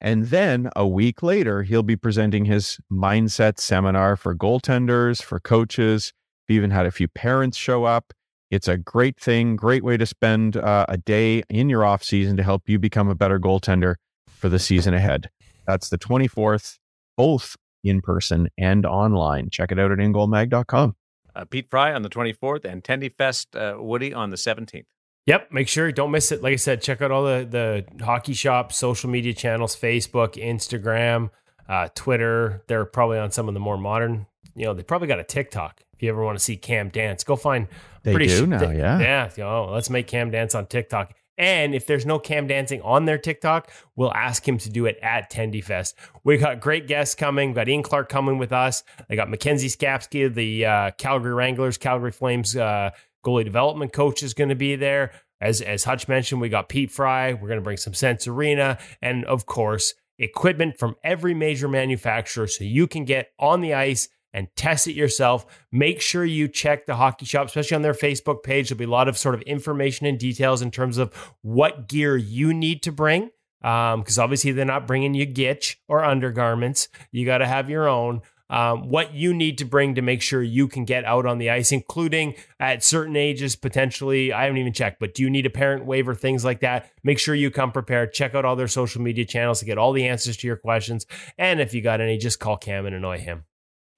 [0.00, 6.12] And then a week later, he'll be presenting his mindset seminar for goaltenders, for coaches.
[6.48, 8.12] We even had a few parents show up.
[8.50, 12.36] It's a great thing, great way to spend uh, a day in your off season
[12.36, 13.96] to help you become a better goaltender
[14.28, 15.30] for the season ahead.
[15.66, 16.78] That's the 24th,
[17.16, 19.50] both in person and online.
[19.50, 20.94] Check it out at ingoalmag.com.
[21.34, 24.84] Uh, Pete Fry on the 24th and Tendy Fest uh, Woody on the 17th.
[25.26, 26.40] Yep, make sure don't miss it.
[26.40, 31.30] Like I said, check out all the the hockey shop social media channels: Facebook, Instagram,
[31.68, 32.62] uh, Twitter.
[32.68, 34.26] They're probably on some of the more modern.
[34.54, 35.82] You know, they probably got a TikTok.
[35.96, 37.68] If you ever want to see Cam dance, go find.
[38.02, 39.30] They pretty do sure- now, they- yeah.
[39.36, 39.58] yeah.
[39.60, 41.14] let's make Cam dance on TikTok.
[41.38, 44.98] And if there's no Cam dancing on their TikTok, we'll ask him to do it
[45.02, 45.94] at Tendy Fest.
[46.24, 47.50] We got great guests coming.
[47.50, 48.84] We've got Ian Clark coming with us.
[49.10, 52.90] I got Mackenzie Skapsky, the uh, Calgary Wranglers, Calgary Flames uh,
[53.24, 55.12] goalie development coach is going to be there.
[55.38, 57.34] As as Hutch mentioned, we got Pete Fry.
[57.34, 62.46] We're going to bring some Sense Arena, and of course, equipment from every major manufacturer,
[62.46, 65.46] so you can get on the ice and test it yourself.
[65.72, 68.68] Make sure you check the hockey shop, especially on their Facebook page.
[68.68, 72.16] There'll be a lot of sort of information and details in terms of what gear
[72.16, 73.30] you need to bring.
[73.62, 76.88] Because obviously they're not bringing you gitch or undergarments.
[77.10, 78.20] You got to have your own.
[78.48, 81.50] Um, what you need to bring to make sure you can get out on the
[81.50, 84.32] ice, including at certain ages, potentially.
[84.32, 86.88] I haven't even checked, but do you need a parent waiver, things like that?
[87.02, 88.12] Make sure you come prepared.
[88.12, 91.06] Check out all their social media channels to get all the answers to your questions.
[91.36, 93.46] And if you got any, just call Cam and annoy him.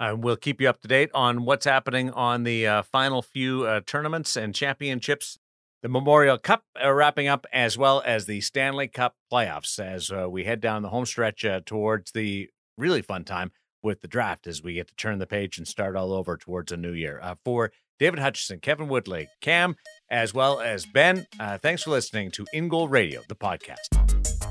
[0.00, 3.64] Uh, we'll keep you up to date on what's happening on the uh, final few
[3.64, 5.38] uh, tournaments and championships.
[5.82, 10.28] The Memorial Cup uh, wrapping up, as well as the Stanley Cup playoffs, as uh,
[10.28, 13.52] we head down the home stretch towards the really fun time
[13.82, 16.72] with the draft as we get to turn the page and start all over towards
[16.72, 17.22] a new year.
[17.44, 19.76] For David Hutchison, Kevin Woodley, Cam,
[20.10, 21.26] as well as Ben,
[21.58, 24.47] thanks for listening to In Goal Radio, the podcast.